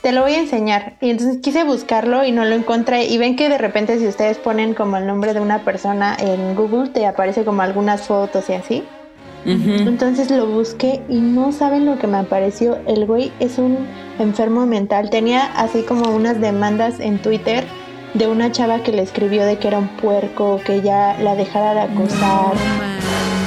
te 0.02 0.12
lo 0.12 0.22
voy 0.22 0.33
a 0.35 0.40
enseñar. 0.40 0.96
Y 1.00 1.11
entonces 1.11 1.38
quise 1.40 1.64
buscarlo 1.64 2.24
y 2.24 2.33
no 2.33 2.44
lo 2.44 2.54
encontré. 2.54 3.04
Y 3.07 3.18
ven 3.18 3.37
que 3.37 3.48
de 3.48 3.59
repente 3.59 3.98
si 3.98 4.07
ustedes 4.07 4.38
ponen 4.38 4.74
como 4.74 4.96
el 4.96 5.07
nombre 5.07 5.33
de 5.35 5.40
una 5.40 5.64
persona 5.64 6.16
en 6.18 6.54
Google, 6.57 6.90
te 6.90 7.07
aparece 7.07 7.44
como 7.44 7.62
algunas 7.62 8.02
fotos 8.02 8.48
y 8.48 8.54
así. 8.54 8.85
Entonces 9.44 10.31
lo 10.31 10.46
busqué 10.46 11.00
y 11.09 11.20
no 11.20 11.52
saben 11.52 11.87
lo 11.87 11.98
que 11.98 12.07
me 12.07 12.18
apareció. 12.18 12.78
El 12.87 13.07
güey 13.07 13.33
es 13.40 13.57
un 13.59 13.78
enfermo 14.18 14.66
mental. 14.66 15.11
Tenía 15.11 15.44
así 15.57 15.83
como 15.83 16.11
unas 16.11 16.40
demandas 16.40 17.00
en 17.00 17.20
Twitter 17.20 17.64
de 18.14 18.26
una 18.26 18.50
chava 18.52 18.83
que 18.83 18.92
le 18.92 19.02
escribió 19.02 19.44
de 19.44 19.59
que 19.59 19.68
era 19.68 19.78
un 19.78 19.88
puerco, 19.96 20.61
que 20.64 20.81
ya 20.83 21.16
la 21.20 21.35
dejara 21.35 21.74
de 21.74 21.81
acosar. 21.81 22.52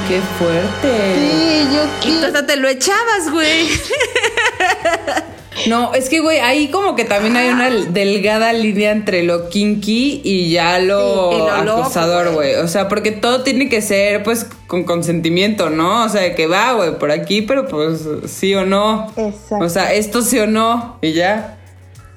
Qué 0.08 0.20
fuerte. 0.38 1.14
Sí, 1.14 1.68
yo 1.74 2.08
Y 2.08 2.20
tú 2.20 2.26
hasta 2.26 2.46
te 2.46 2.56
lo 2.56 2.68
echabas, 2.68 3.30
güey. 3.30 3.68
No, 5.68 5.92
es 5.94 6.08
que 6.08 6.20
güey, 6.20 6.38
ahí 6.40 6.68
como 6.68 6.96
que 6.96 7.04
también 7.04 7.36
hay 7.36 7.48
una 7.50 7.68
delgada 7.70 8.52
línea 8.52 8.90
entre 8.90 9.22
lo 9.22 9.48
kinky 9.48 10.20
y 10.24 10.50
ya 10.50 10.78
lo, 10.78 11.30
Sí, 11.30 11.36
y 11.36 11.38
lo 11.38 11.64
loco, 11.64 11.80
acosador, 11.82 12.32
güey. 12.32 12.54
O 12.56 12.68
sea, 12.68 12.88
porque 12.88 13.10
todo 13.12 13.42
tiene 13.42 13.68
que 13.68 13.82
ser 13.82 14.22
pues 14.22 14.46
con 14.66 14.84
consentimiento, 14.84 15.70
¿no? 15.70 16.04
O 16.04 16.08
sea, 16.08 16.34
que 16.34 16.46
va, 16.46 16.72
güey, 16.72 16.98
por 16.98 17.10
aquí, 17.10 17.42
pero 17.42 17.66
pues 17.68 18.00
sí 18.26 18.54
o 18.54 18.64
no. 18.64 19.12
Exacto. 19.16 19.64
O 19.64 19.68
sea, 19.68 19.92
esto 19.92 20.22
sí 20.22 20.38
o 20.38 20.46
no 20.46 20.98
y 21.02 21.12
ya. 21.12 21.58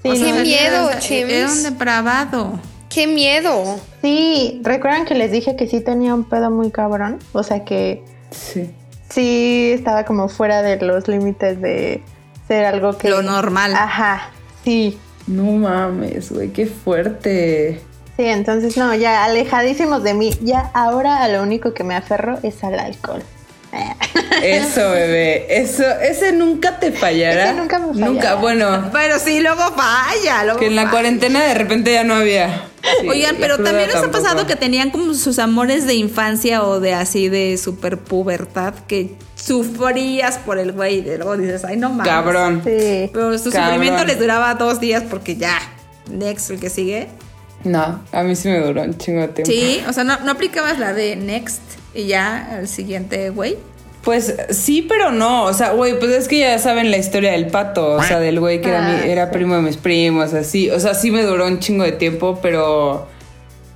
Sí, 0.03 0.11
Qué 0.11 0.33
miedo. 0.33 0.89
Era 1.09 1.51
un 1.51 1.63
depravado. 1.63 2.59
Qué 2.89 3.07
miedo. 3.07 3.79
sí, 4.01 4.61
recuerdan 4.63 5.05
que 5.05 5.15
les 5.15 5.31
dije 5.31 5.55
que 5.57 5.67
sí 5.67 5.81
tenía 5.81 6.13
un 6.13 6.23
pedo 6.23 6.49
muy 6.51 6.71
cabrón. 6.71 7.19
O 7.33 7.43
sea 7.43 7.65
que 7.65 8.01
Sí. 8.31 8.69
sí 9.09 9.71
estaba 9.73 10.05
como 10.05 10.29
fuera 10.29 10.61
de 10.61 10.77
los 10.77 11.07
límites 11.07 11.59
de 11.61 12.01
ser 12.47 12.65
algo 12.65 12.97
que. 12.97 13.09
Lo 13.09 13.21
normal. 13.21 13.73
Ajá, 13.75 14.29
sí. 14.63 14.97
No 15.27 15.43
mames, 15.43 16.31
güey, 16.31 16.49
qué 16.49 16.65
fuerte. 16.67 17.81
Sí, 18.15 18.25
entonces 18.25 18.77
no, 18.77 18.93
ya 18.95 19.25
alejadísimos 19.25 20.03
de 20.03 20.13
mí. 20.13 20.31
Ya 20.41 20.71
ahora 20.73 21.23
a 21.23 21.27
lo 21.27 21.41
único 21.41 21.73
que 21.73 21.83
me 21.83 21.95
aferro 21.95 22.37
es 22.43 22.63
al 22.63 22.79
alcohol. 22.79 23.23
Eso, 24.41 24.91
bebé. 24.91 25.45
Eso, 25.61 25.83
ese 26.01 26.31
nunca 26.31 26.79
te 26.79 26.91
fallará. 26.91 27.45
Ese 27.45 27.53
nunca 27.53 27.79
me 27.79 27.87
fallará. 27.93 28.07
Nunca, 28.11 28.35
bueno. 28.35 28.89
Pero 28.91 29.19
sí, 29.19 29.39
luego 29.39 29.61
falla. 29.75 30.43
Luego 30.45 30.59
Que 30.59 30.67
en 30.67 30.75
la 30.75 30.83
falla. 30.83 30.91
cuarentena 30.91 31.43
de 31.43 31.53
repente 31.53 31.93
ya 31.93 32.03
no 32.03 32.15
había. 32.15 32.67
Sí, 33.01 33.09
Oigan, 33.09 33.37
pero 33.39 33.57
también 33.57 33.87
les 33.87 33.95
ha 33.95 34.11
pasado 34.11 34.45
que 34.45 34.55
tenían 34.55 34.91
como 34.91 35.13
sus 35.15 35.39
amores 35.39 35.87
de 35.87 35.95
infancia 35.95 36.63
o 36.63 36.79
de 36.79 36.93
así 36.93 37.29
de 37.29 37.57
super 37.57 37.97
pubertad 37.97 38.75
que 38.87 39.15
sufrías 39.35 40.37
por 40.37 40.59
el 40.59 40.71
güey 40.71 40.99
y 40.99 41.01
luego 41.17 41.35
dices, 41.37 41.65
ay, 41.65 41.77
no 41.77 41.89
mames. 41.89 42.05
Cabrón. 42.07 42.61
Sí. 42.63 43.09
Pero 43.11 43.37
su 43.39 43.49
Cabrón. 43.49 43.73
sufrimiento 43.73 44.05
les 44.05 44.19
duraba 44.19 44.53
dos 44.55 44.79
días 44.79 45.03
porque 45.09 45.35
ya, 45.35 45.57
next, 46.11 46.51
el 46.51 46.59
que 46.59 46.69
sigue. 46.69 47.07
No, 47.63 48.03
a 48.11 48.21
mí 48.21 48.35
sí 48.35 48.47
me 48.49 48.59
duró 48.59 48.83
un 48.83 48.95
chingo 48.97 49.21
de 49.21 49.27
tiempo. 49.29 49.51
Sí, 49.51 49.83
o 49.89 49.93
sea, 49.93 50.03
no, 50.03 50.19
no 50.19 50.31
aplicabas 50.33 50.77
la 50.77 50.93
de 50.93 51.15
next 51.15 51.61
y 51.95 52.07
ya 52.07 52.57
el 52.59 52.67
siguiente 52.67 53.29
güey. 53.31 53.57
Pues 54.03 54.35
sí, 54.51 54.85
pero 54.87 55.11
no. 55.11 55.45
O 55.45 55.53
sea, 55.53 55.71
güey, 55.71 55.97
pues 55.97 56.11
es 56.11 56.27
que 56.27 56.37
ya 56.39 56.59
saben 56.59 56.91
la 56.91 56.97
historia 56.97 57.31
del 57.31 57.47
pato. 57.47 57.93
O 57.93 58.03
sea, 58.03 58.19
del 58.19 58.39
güey 58.39 58.61
que 58.61 58.69
era, 58.69 58.81
mi- 58.81 58.99
Ah, 59.01 59.05
era 59.07 59.31
primo 59.31 59.55
de 59.55 59.61
mis 59.63 59.77
primos, 59.77 60.33
así. 60.35 60.69
O 60.69 60.79
sea, 60.79 60.93
sí 60.93 61.09
me 61.09 61.23
duró 61.23 61.47
un 61.47 61.59
chingo 61.59 61.83
de 61.83 61.91
tiempo, 61.93 62.37
pero. 62.41 63.07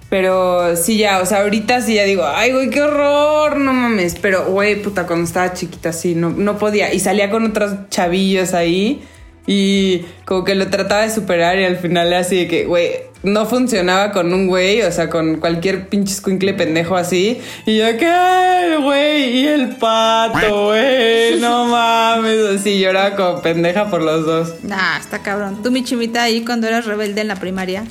Pero 0.10 0.76
sí, 0.76 0.98
ya, 0.98 1.20
o 1.20 1.26
sea, 1.26 1.42
ahorita 1.42 1.82
sí 1.82 1.94
ya 1.94 2.04
digo, 2.04 2.24
ay, 2.26 2.52
güey, 2.52 2.70
qué 2.72 2.82
horror, 2.82 3.58
no 3.58 3.74
mames. 3.74 4.16
Pero, 4.20 4.46
güey, 4.46 4.82
puta, 4.82 5.06
cuando 5.06 5.26
estaba 5.26 5.54
chiquita, 5.54 5.94
sí, 5.94 6.16
no, 6.16 6.32
no 6.32 6.58
podía. 6.58 6.92
Y 6.94 7.00
salía 7.00 7.30
con 7.30 7.46
otros 7.46 7.74
chavillos 7.90 8.56
ahí 8.56 9.04
y 9.46 10.06
como 10.26 10.44
que 10.46 10.56
lo 10.56 10.68
trataba 10.70 11.02
de 11.04 11.12
superar 11.12 11.60
y 11.60 11.66
al 11.66 11.78
final 11.78 12.08
era 12.08 12.20
así 12.20 12.38
de 12.38 12.48
que, 12.48 12.66
güey, 12.66 12.90
no 13.24 13.46
funcionaba 13.46 14.12
con 14.12 14.34
un 14.34 14.48
güey, 14.48 14.82
o 14.82 14.92
sea, 14.92 15.10
con 15.10 15.40
cualquier 15.40 15.90
pinche 15.90 16.14
escuincle 16.14 16.54
pendejo 16.54 16.96
así. 16.96 17.42
Y 17.66 17.78
yo, 17.78 17.86
¿qué? 17.98 18.74
El 18.74 18.82
güey 18.82 19.40
y 19.40 19.48
el 19.48 19.76
pato, 19.76 20.68
güey, 20.68 21.40
no 21.40 21.66
mames. 21.66 22.60
Así 22.60 22.80
lloraba 22.80 23.16
como 23.16 23.42
pendeja 23.42 23.90
por 23.90 24.02
los 24.02 24.26
dos. 24.26 24.54
Nah, 24.64 24.98
está 24.98 25.20
cabrón. 25.20 25.62
Tú, 25.62 25.72
mi 25.72 25.84
chimita, 25.84 26.24
ahí 26.24 26.46
cuando 26.46 26.68
eras 26.68 26.86
rebelde 26.86 27.22
en 27.22 27.28
la 27.28 27.36
primaria. 27.36 27.84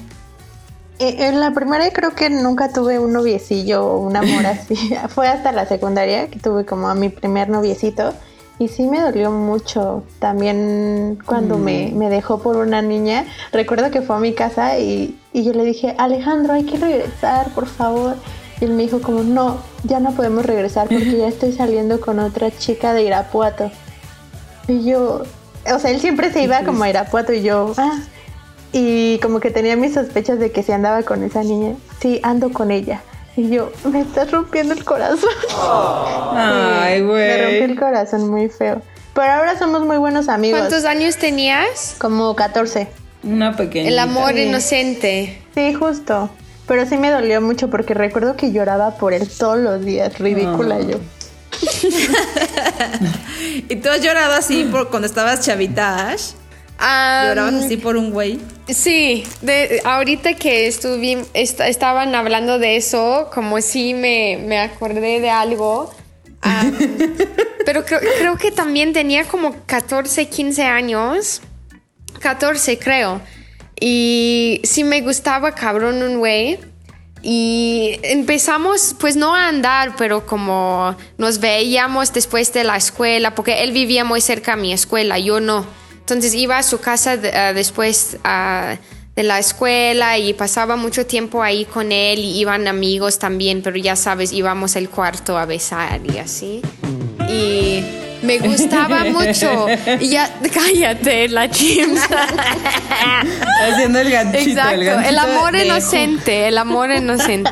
Eh, 0.99 1.29
en 1.29 1.39
la 1.39 1.53
primaria 1.53 1.93
creo 1.93 2.15
que 2.15 2.29
nunca 2.29 2.73
tuve 2.73 2.99
un 2.99 3.13
noviecillo 3.13 3.85
o 3.85 3.99
un 3.99 4.17
amor 4.17 4.47
así. 4.47 4.75
Fue 5.09 5.29
hasta 5.29 5.53
la 5.53 5.67
secundaria 5.67 6.29
que 6.29 6.39
tuve 6.39 6.65
como 6.65 6.89
a 6.89 6.95
mi 6.95 7.09
primer 7.09 7.49
noviecito. 7.49 8.15
Y 8.59 8.69
sí 8.69 8.89
me 8.89 9.01
dolió 9.01 9.31
mucho 9.31 10.03
también 10.19 11.19
cuando 11.25 11.59
me, 11.59 11.93
me 11.95 12.11
dejó 12.11 12.41
por 12.41 12.57
una 12.57 12.83
niña. 12.83 13.25
Recuerdo 13.53 13.91
que 13.91 14.03
fue 14.03 14.17
a 14.17 14.19
mi 14.19 14.33
casa 14.33 14.79
y, 14.79 15.17
y 15.33 15.45
yo 15.45 15.53
le 15.53 15.65
dije, 15.65 15.95
Alejandro, 15.97 16.55
hay 16.55 16.65
que 16.65 16.77
regresar, 16.77 17.51
por 17.55 17.67
favor. 17.67 18.17
Y 18.61 18.65
él 18.65 18.73
me 18.73 18.83
dijo 18.83 19.01
como, 19.01 19.23
no, 19.23 19.59
ya 19.85 20.01
no 20.01 20.13
podemos 20.13 20.45
regresar 20.45 20.89
porque 20.89 21.19
ya 21.19 21.29
estoy 21.29 21.53
saliendo 21.53 22.01
con 22.01 22.19
otra 22.19 22.51
chica 22.51 22.93
de 22.95 23.05
Irapuato. 23.05 23.71
Y 24.67 24.85
yo, 24.85 25.23
o 25.73 25.79
sea, 25.79 25.91
él 25.93 26.01
siempre 26.01 26.33
se 26.33 26.43
iba 26.43 26.65
como 26.65 26.83
a 26.83 26.91
Irapuato 26.91 27.33
y 27.33 27.43
yo, 27.43 27.75
ah. 27.77 28.01
Y 28.73 29.19
como 29.21 29.41
que 29.41 29.51
tenía 29.51 29.77
mis 29.77 29.95
sospechas 29.95 30.39
de 30.39 30.53
que 30.53 30.63
si 30.63 30.73
andaba 30.73 31.03
con 31.03 31.23
esa 31.23 31.43
niña. 31.43 31.75
Sí, 32.01 32.21
ando 32.23 32.53
con 32.53 32.71
ella. 32.71 33.03
Y 33.39 33.51
yo, 33.51 33.71
me 33.85 34.01
estás 34.01 34.33
rompiendo 34.33 34.75
el 34.75 34.83
corazón. 34.85 35.31
Ay, 36.35 36.99
Sí, 36.99 37.05
Me 37.05 37.39
rompió 37.39 37.59
güey. 37.59 37.63
el 37.63 37.79
corazón 37.79 38.29
muy 38.29 38.49
feo. 38.49 38.83
Pero 39.15 39.33
ahora 39.33 39.57
somos 39.57 39.83
muy 39.87 39.97
buenos 39.97 40.29
amigos. 40.29 40.59
¿Cuántos 40.59 40.85
años 40.85 41.17
tenías? 41.19 41.95
Como 41.99 42.35
14. 42.35 42.89
Una 43.23 43.55
pequeña. 43.57 43.89
El 43.91 43.99
amor 44.01 44.33
Sí. 44.35 44.41
inocente. 44.43 45.41
Sí, 45.55 45.73
justo. 45.73 46.31
Pero 46.67 46.85
sí 46.87 46.97
me 46.97 47.11
dolió 47.13 47.41
mucho 47.41 47.71
porque 47.71 47.95
recuerdo 47.95 48.35
que 48.37 48.51
lloraba 48.51 48.97
por 48.97 49.13
él 49.13 49.29
todos 49.39 49.59
los 49.59 49.85
días. 49.85 50.19
Ridícula 50.19 50.81
yo. 50.81 50.97
¿Y 53.69 53.77
tú 53.77 53.89
has 53.89 54.03
llorado 54.03 54.35
así 54.35 54.65
por 54.65 54.91
cuando 54.91 55.07
estabas 55.07 55.43
chavita, 55.47 56.11
Ash? 56.11 56.33
¿Llorabas 56.79 57.55
así 57.65 57.77
por 57.77 57.97
un 57.97 58.11
güey? 58.11 58.39
Sí, 58.69 59.25
de, 59.43 59.81
ahorita 59.85 60.35
que 60.35 60.69
estuvi- 60.69 61.27
est- 61.35 61.61
estaban 61.61 62.15
hablando 62.15 62.59
de 62.59 62.77
eso, 62.77 63.31
como 63.35 63.61
si 63.61 63.95
me, 63.95 64.39
me 64.47 64.59
acordé 64.61 65.21
de 65.21 65.31
algo. 65.31 65.93
Pero 67.67 67.85
creo, 67.85 68.01
creo 68.19 68.37
que 68.39 68.51
también 68.51 68.93
tenía 68.93 69.25
como 69.25 69.55
14, 69.67 70.27
15 70.29 70.63
años. 70.65 71.43
14 72.21 72.79
creo. 72.79 73.21
Y 73.81 74.61
sí 74.65 74.85
me 74.85 75.01
gustaba 75.03 75.53
cabrón 75.55 76.03
un 76.03 76.19
güey. 76.19 76.59
Y 77.23 77.99
empezamos, 78.05 78.95
pues 78.99 79.17
no 79.17 79.35
a 79.35 79.49
andar, 79.49 79.97
pero 79.97 80.25
como 80.25 80.97
nos 81.19 81.41
veíamos 81.41 82.13
después 82.13 82.53
de 82.53 82.63
la 82.63 82.77
escuela, 82.77 83.35
porque 83.35 83.65
él 83.65 83.73
vivía 83.73 84.05
muy 84.05 84.21
cerca 84.21 84.53
a 84.53 84.57
mi 84.57 84.73
escuela, 84.73 85.19
yo 85.19 85.41
no. 85.41 85.67
Entonces 86.09 86.33
iba 86.35 86.57
a 86.57 86.63
su 86.63 86.81
casa 86.81 87.19
de- 87.19 87.37
ah, 87.37 87.53
después 87.53 88.17
ah, 88.25 88.77
de 89.15 89.23
la 89.25 89.39
escuela 89.39 90.17
y 90.17 90.33
pasaba 90.33 90.75
mucho 90.77 91.05
tiempo 91.05 91.43
ahí 91.43 91.67
con 91.67 91.93
él 91.93 92.21
y 92.21 92.39
iban 92.41 92.67
amigos 92.67 93.19
también, 93.19 93.61
pero 93.61 93.77
ya 93.77 93.95
sabes, 93.95 94.33
íbamos 94.33 94.75
al 94.77 94.89
cuarto 94.89 95.37
a 95.37 95.45
besar 95.45 96.01
y 96.11 96.17
así. 96.17 96.63
Y 97.29 97.85
me 98.23 98.39
gustaba 98.39 99.05
mucho. 99.13 99.67
Y 100.01 100.09
ya, 100.09 100.35
cállate, 100.55 101.29
la 101.29 101.51
chimsa. 101.51 102.27
Haciendo 103.71 103.99
el 103.99 104.09
ganchito. 104.11 104.51
Exacto, 104.51 104.81
el, 105.11 105.19
amor 105.19 105.53
de- 105.53 105.67
inocente, 105.67 106.49
el 106.49 106.57
amor 106.57 106.91
inocente. 106.91 107.51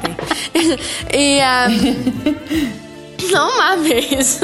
y 1.13 1.41
um, 1.41 1.95
no 3.35 3.51
mames. 3.59 4.41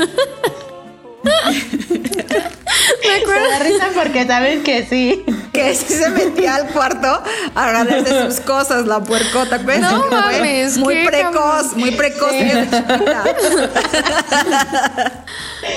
Me 3.02 3.08
Me 3.08 3.14
acuerdo. 3.22 3.48
da 3.50 3.58
risa 3.60 3.88
porque 3.94 4.26
sabes 4.26 4.62
que 4.64 4.86
sí. 4.86 5.24
Que 5.52 5.74
sí 5.74 5.92
se 5.94 6.08
metía 6.10 6.54
al 6.56 6.68
cuarto 6.68 7.06
a 7.54 7.68
agarrarse 7.68 8.24
sus 8.30 8.40
cosas, 8.40 8.86
la 8.86 9.00
puercota. 9.00 9.58
¿ves? 9.58 9.80
No 9.80 10.06
mames, 10.10 10.78
Muy 10.78 10.94
qué 10.94 11.04
precoz, 11.06 11.76
muy 11.76 11.90
precoz. 11.92 12.30
chiquita. 12.32 13.24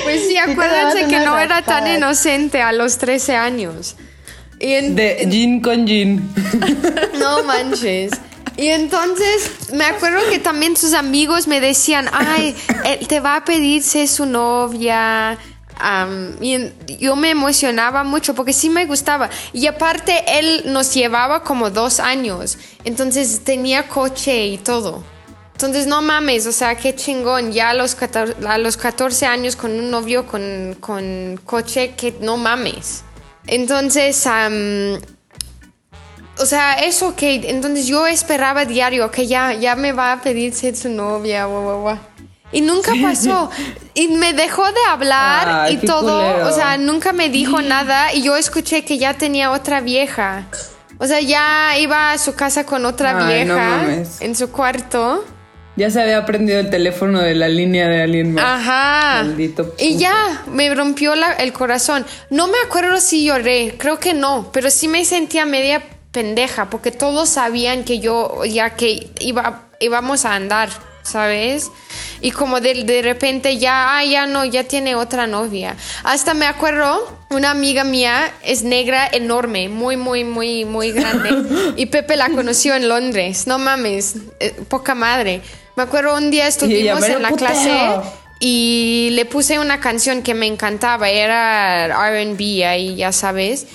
Pues 0.03 0.27
sí, 0.27 0.37
acuérdense 0.37 1.07
que 1.07 1.19
no 1.19 1.37
era 1.37 1.61
tan 1.61 1.87
inocente 1.87 2.61
a 2.61 2.71
los 2.71 2.97
13 2.97 3.35
años. 3.35 3.95
Y 4.59 4.73
en- 4.73 4.95
De 4.95 5.27
gin 5.29 5.61
con 5.61 5.85
gin. 5.87 6.29
No 7.19 7.43
manches. 7.43 8.11
Y 8.57 8.67
entonces 8.69 9.51
me 9.73 9.83
acuerdo 9.85 10.19
que 10.29 10.39
también 10.39 10.77
sus 10.77 10.93
amigos 10.93 11.47
me 11.47 11.59
decían, 11.59 12.07
ay, 12.13 12.55
él 12.85 13.05
te 13.07 13.19
va 13.19 13.35
a 13.37 13.45
pedir 13.45 13.83
ser 13.83 14.07
su 14.07 14.25
novia. 14.25 15.37
Am, 15.79 16.37
y 16.41 16.71
yo 16.99 17.15
me 17.15 17.31
emocionaba 17.31 18.03
mucho 18.03 18.33
porque 18.33 18.53
sí 18.53 18.69
me 18.69 18.85
gustaba. 18.85 19.29
Y 19.53 19.67
aparte 19.67 20.23
él 20.39 20.63
nos 20.65 20.93
llevaba 20.93 21.43
como 21.43 21.69
dos 21.69 21.99
años. 21.99 22.57
Entonces 22.83 23.41
tenía 23.43 23.87
coche 23.87 24.47
y 24.47 24.57
todo. 24.57 25.03
Entonces 25.53 25.87
no 25.87 26.01
mames, 26.01 26.47
o 26.47 26.51
sea, 26.51 26.75
qué 26.75 26.95
chingón. 26.95 27.51
Ya 27.53 27.69
a 27.69 27.73
los 27.73 27.95
14, 27.95 28.45
a 28.45 28.57
los 28.57 28.75
14 28.75 29.25
años 29.25 29.55
con 29.55 29.71
un 29.71 29.89
novio 29.89 30.27
con, 30.27 30.75
con 30.79 31.39
coche, 31.45 31.93
que 31.95 32.13
no 32.19 32.35
mames. 32.35 33.03
Entonces, 33.47 34.27
am, 34.27 34.99
o 36.37 36.45
sea, 36.45 36.73
eso 36.73 37.15
que 37.15 37.49
entonces 37.49 37.87
yo 37.87 38.05
esperaba 38.07 38.65
diario 38.65 39.09
que 39.11 39.27
ya, 39.27 39.53
ya 39.53 39.75
me 39.75 39.93
va 39.93 40.11
a 40.11 40.21
pedir 40.21 40.53
ser 40.53 40.75
su 40.75 40.89
novia, 40.89 41.45
guau, 41.45 41.81
guau. 41.81 41.99
Y 42.51 42.61
nunca 42.61 42.93
pasó. 43.01 43.49
Y 43.93 44.07
me 44.09 44.33
dejó 44.33 44.63
de 44.65 44.79
hablar 44.89 45.71
y 45.71 45.77
todo. 45.77 46.19
culero. 46.21 46.47
O 46.47 46.51
sea, 46.51 46.77
nunca 46.77 47.11
me 47.13 47.29
dijo 47.29 47.61
nada. 47.61 48.13
Y 48.13 48.21
yo 48.23 48.37
escuché 48.37 48.85
que 48.85 48.97
ya 48.97 49.13
tenía 49.15 49.51
otra 49.51 49.81
vieja. 49.81 50.43
O 50.97 51.07
sea, 51.07 51.19
ya 51.19 51.77
iba 51.77 52.11
a 52.13 52.17
su 52.17 52.35
casa 52.35 52.65
con 52.65 52.85
otra 52.85 53.17
Ay, 53.27 53.43
vieja 53.45 53.81
en 54.21 54.35
su 54.35 54.51
cuarto. 54.51 55.25
Ya 55.75 55.89
se 55.89 56.01
había 56.01 56.19
aprendido 56.19 56.57
el 56.61 56.69
teléfono 56.69 57.19
de 57.19 57.35
la 57.35 57.49
línea 57.49 57.89
de 57.89 58.01
alguien 58.03 58.33
más. 58.33 58.45
Ajá. 58.45 59.23
Maldito 59.23 59.75
Y 59.77 59.97
ya, 59.97 60.43
me 60.47 60.73
rompió 60.73 61.15
la- 61.15 61.33
el 61.33 61.51
corazón. 61.51 62.05
No 62.29 62.47
me 62.47 62.57
acuerdo 62.65 63.01
si 63.01 63.25
lloré, 63.25 63.75
creo 63.77 63.99
que 63.99 64.13
no, 64.13 64.49
pero 64.53 64.69
sí 64.69 64.87
me 64.87 65.03
sentía 65.03 65.45
media 65.45 65.83
pendeja 66.11 66.69
porque 66.69 66.91
todos 66.91 67.27
sabían 67.27 67.83
que 67.83 67.99
yo 67.99 68.45
ya 68.45 68.69
que 68.69 69.09
iba, 69.19 69.63
íbamos 69.81 70.23
a 70.23 70.35
andar, 70.35 70.69
¿sabes? 71.05 71.71
Y 72.19 72.31
como 72.31 72.59
de, 72.59 72.83
de 72.83 73.01
repente 73.01 73.57
ya, 73.57 73.97
ah, 73.97 74.03
ya 74.03 74.25
no, 74.25 74.43
ya 74.43 74.63
tiene 74.65 74.95
otra 74.95 75.27
novia. 75.27 75.75
Hasta 76.03 76.33
me 76.33 76.47
acuerdo, 76.47 77.17
una 77.29 77.51
amiga 77.51 77.83
mía 77.83 78.33
es 78.43 78.63
negra 78.63 79.07
enorme, 79.11 79.69
muy, 79.69 79.95
muy, 79.95 80.23
muy, 80.23 80.65
muy 80.65 80.91
grande. 80.91 81.73
y 81.77 81.85
Pepe 81.85 82.17
la 82.17 82.29
conoció 82.29 82.75
en 82.75 82.87
Londres. 82.89 83.47
No 83.47 83.59
mames, 83.59 84.15
eh, 84.39 84.53
poca 84.67 84.95
madre. 84.95 85.41
Me 85.75 85.83
acuerdo 85.83 86.15
un 86.15 86.31
día 86.31 86.47
estuvimos 86.47 86.99
"Pero 87.01 87.17
en 87.17 87.21
la 87.21 87.29
puteo". 87.29 87.47
clase 87.47 87.95
y 88.39 89.09
le 89.13 89.25
puse 89.25 89.59
una 89.59 89.79
canción 89.79 90.21
que 90.21 90.33
me 90.33 90.45
encantaba, 90.47 91.09
era 91.09 91.85
RB 92.09 92.65
ahí, 92.65 92.95
ya 92.95 93.11
sabes, 93.11 93.67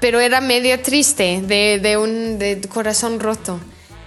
pero 0.00 0.20
era 0.20 0.40
medio 0.40 0.80
triste, 0.80 1.40
de, 1.42 1.78
de 1.82 1.96
un 1.96 2.38
de 2.38 2.60
corazón 2.68 3.20
roto. 3.20 3.60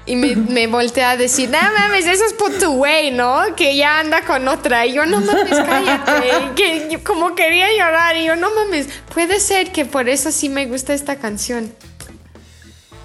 Y 0.09 0.15
me, 0.15 0.35
me 0.35 0.65
volteé 0.65 1.03
a 1.03 1.17
decir, 1.17 1.51
no 1.51 1.59
mames, 1.59 2.07
eso 2.07 2.25
es 2.25 2.33
por 2.33 2.51
tu 2.57 2.71
güey, 2.71 3.11
¿no? 3.11 3.43
Que 3.55 3.75
ya 3.75 3.99
anda 3.99 4.23
con 4.23 4.47
otra. 4.47 4.87
Y 4.87 4.93
yo, 4.93 5.05
no 5.05 5.21
mames, 5.21 5.51
cállate. 5.51 6.55
Que 6.55 6.87
yo 6.89 7.03
como 7.03 7.35
quería 7.35 7.67
llorar. 7.77 8.17
Y 8.17 8.25
yo, 8.25 8.35
no 8.35 8.49
mames, 8.55 8.87
puede 9.13 9.39
ser 9.39 9.71
que 9.71 9.85
por 9.85 10.09
eso 10.09 10.31
sí 10.31 10.49
me 10.49 10.65
gusta 10.65 10.95
esta 10.95 11.17
canción. 11.17 11.71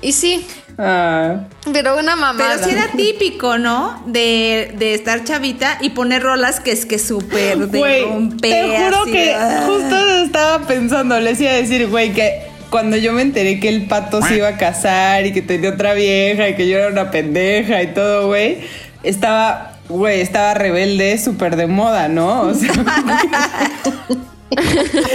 Y 0.01 0.13
sí, 0.13 0.47
Ah, 0.79 1.45
pero 1.73 1.99
una 1.99 2.17
mamada. 2.17 2.57
Pero 2.57 2.65
sí 2.65 2.71
era 2.75 2.89
típico, 2.93 3.59
¿no? 3.59 4.03
De, 4.07 4.73
de 4.77 4.95
estar 4.95 5.23
chavita 5.25 5.79
y 5.81 5.91
poner 5.91 6.23
rolas 6.23 6.59
que 6.61 6.73
es 6.73 6.85
que 6.85 6.99
súper 6.99 7.69
de 7.69 8.39
te 8.41 8.77
juro 8.77 9.03
así 9.03 9.13
que 9.13 9.35
ah. 9.35 9.63
justo 9.67 10.09
estaba 10.25 10.67
pensando, 10.67 11.21
les 11.21 11.41
iba 11.41 11.53
a 11.53 11.55
decir, 11.55 11.87
güey, 11.89 12.13
que 12.13 12.54
cuando 12.75 12.97
yo 12.97 13.13
me 13.13 13.23
enteré 13.23 13.61
que 13.61 13.69
el 13.69 13.87
pato 13.87 14.21
se 14.21 14.39
iba 14.39 14.49
a 14.49 14.57
casar 14.57 15.25
y 15.27 15.33
que 15.33 15.43
tenía 15.43 15.71
otra 15.71 15.95
vieja 15.95 16.49
y 16.49 16.57
que 16.57 16.69
yo 16.69 16.77
era 16.77 16.89
una 16.89 17.13
pendeja 17.13 17.81
y 17.85 17.95
todo, 17.95 18.27
güey, 18.27 18.63
estaba, 19.05 19.79
güey, 19.89 20.21
estaba 20.21 20.55
rebelde, 20.55 21.17
súper 21.19 21.55
de 21.55 21.69
moda, 21.69 22.09
¿no? 22.09 22.41
O 22.41 22.53
sea, 22.53 22.73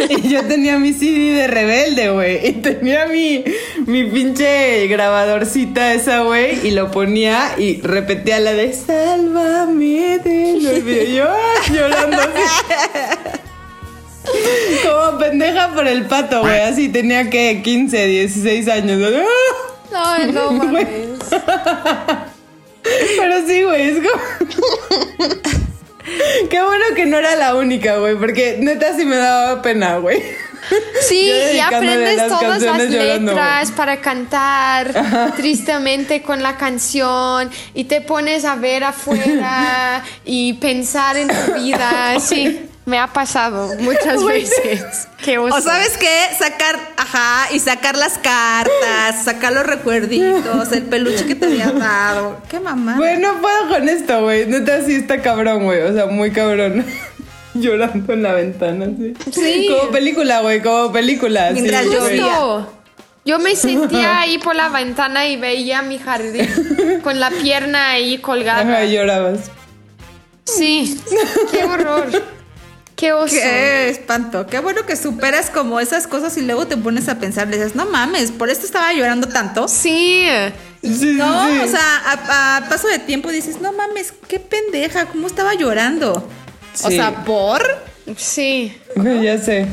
y 0.09 0.29
yo 0.29 0.45
tenía 0.45 0.79
mi 0.79 0.93
CD 0.93 1.33
de 1.33 1.47
rebelde, 1.47 2.11
güey, 2.11 2.47
y 2.47 2.53
tenía 2.53 3.07
mi, 3.07 3.43
mi 3.85 4.05
pinche 4.05 4.87
grabadorcita 4.87 5.93
esa, 5.93 6.21
güey, 6.21 6.65
y 6.65 6.71
lo 6.71 6.91
ponía 6.91 7.55
y 7.57 7.81
repetía 7.81 8.39
la 8.39 8.53
de 8.53 8.71
Sálvame 8.71 10.19
de 10.19 10.59
lo 10.61 10.77
Y 10.77 11.13
yo 11.13 11.27
llorando 11.73 12.21
así. 12.21 13.41
Como 14.83 15.17
pendeja 15.17 15.69
por 15.73 15.87
el 15.87 16.05
pato, 16.05 16.41
güey. 16.41 16.59
Así 16.61 16.89
tenía 16.89 17.29
que 17.29 17.61
15, 17.63 18.05
16 18.05 18.67
años. 18.67 18.99
No, 19.91 20.25
no 20.31 20.51
mames. 20.51 20.87
Pero 23.17 23.47
sí, 23.47 23.63
güey, 23.63 23.89
es 23.89 23.97
como. 23.97 24.23
Qué 26.49 26.61
bueno 26.61 26.85
que 26.95 27.05
no 27.05 27.17
era 27.17 27.35
la 27.35 27.55
única, 27.55 27.97
güey, 27.97 28.15
porque 28.15 28.57
neta 28.59 28.95
sí 28.95 29.05
me 29.05 29.15
daba 29.17 29.61
pena, 29.61 29.97
güey. 29.97 30.21
Sí, 31.01 31.31
y 31.55 31.59
aprendes 31.59 32.17
las 32.17 32.27
todas 32.27 32.61
las 32.61 32.89
llorando, 32.89 33.31
letras 33.31 33.71
para 33.71 34.01
cantar 34.01 35.33
tristemente 35.35 36.21
con 36.21 36.43
la 36.43 36.57
canción 36.57 37.49
y 37.73 37.85
te 37.85 38.01
pones 38.01 38.45
a 38.45 38.55
ver 38.55 38.83
afuera 38.83 40.03
y 40.25 40.53
pensar 40.53 41.17
en 41.17 41.27
tu 41.27 41.53
vida. 41.53 42.19
Sí, 42.19 42.68
me 42.89 42.97
ha 42.99 43.07
pasado 43.07 43.73
muchas 43.79 44.23
veces. 44.25 45.07
Qué 45.23 45.37
oso. 45.37 45.55
O 45.55 45.61
sabes 45.61 45.97
qué, 45.97 46.27
sacar, 46.37 46.77
ajá, 46.97 47.53
y 47.53 47.59
sacar 47.59 47.95
las 47.95 48.17
cartas, 48.17 49.23
sacar 49.23 49.53
los 49.53 49.65
recuerditos, 49.65 50.71
el 50.71 50.83
peluche 50.83 51.25
que 51.25 51.35
te 51.35 51.45
había 51.45 51.71
dado. 51.71 52.37
Qué 52.49 52.59
mamá. 52.59 52.95
Güey, 52.97 53.17
no 53.19 53.39
puedo 53.41 53.69
con 53.69 53.87
esto, 53.87 54.23
güey. 54.23 54.45
Neta, 54.47 54.83
sí 54.83 54.95
está 54.95 55.21
cabrón, 55.21 55.63
güey. 55.63 55.81
O 55.81 55.93
sea, 55.93 56.07
muy 56.07 56.31
cabrón. 56.31 56.85
Llorando 57.53 58.13
en 58.13 58.23
la 58.23 58.33
ventana, 58.33 58.85
sí. 58.97 59.13
Sí. 59.31 59.67
Como 59.69 59.91
película, 59.91 60.41
güey, 60.41 60.61
como 60.61 60.91
película. 60.91 61.49
sí, 61.49 61.53
Mientras 61.61 61.85
llovía. 61.85 62.23
Justo. 62.35 62.73
Yo 63.25 63.37
me 63.37 63.55
sentía 63.55 64.19
ahí 64.21 64.37
por 64.39 64.55
la 64.55 64.69
ventana 64.69 65.27
y 65.27 65.35
veía 65.37 65.81
mi 65.81 65.97
jardín 65.99 66.47
con 67.03 67.19
la 67.19 67.29
pierna 67.29 67.91
ahí 67.91 68.17
colgada. 68.19 68.61
Ajá, 68.61 68.85
y 68.85 68.93
llorabas. 68.95 69.51
Sí, 70.45 70.99
qué 71.51 71.63
horror. 71.63 72.38
Qué 72.99 73.13
oso. 73.13 73.33
Qué 73.33 73.89
espanto. 73.89 74.45
Qué 74.45 74.59
bueno 74.59 74.85
que 74.85 74.97
superas 74.97 75.49
como 75.49 75.79
esas 75.79 76.05
cosas 76.05 76.35
y 76.35 76.41
luego 76.41 76.67
te 76.67 76.75
pones 76.75 77.07
a 77.07 77.17
pensar, 77.17 77.47
le 77.47 77.55
dices, 77.55 77.73
no 77.73 77.85
mames, 77.85 78.31
por 78.31 78.49
esto 78.49 78.65
estaba 78.65 78.91
llorando 78.91 79.29
tanto. 79.29 79.69
Sí, 79.69 80.25
No, 80.81 81.49
sí. 81.49 81.59
o 81.63 81.67
sea, 81.69 81.79
a, 82.05 82.57
a 82.57 82.67
paso 82.67 82.89
de 82.89 82.99
tiempo 82.99 83.31
dices, 83.31 83.61
no 83.61 83.71
mames, 83.71 84.13
qué 84.27 84.37
pendeja, 84.39 85.05
¿cómo 85.05 85.27
estaba 85.27 85.53
llorando? 85.53 86.27
O 86.83 86.91
sea, 86.91 87.23
por. 87.23 87.63
sí. 88.17 88.77
Ya 89.23 89.37
sé. 89.37 89.67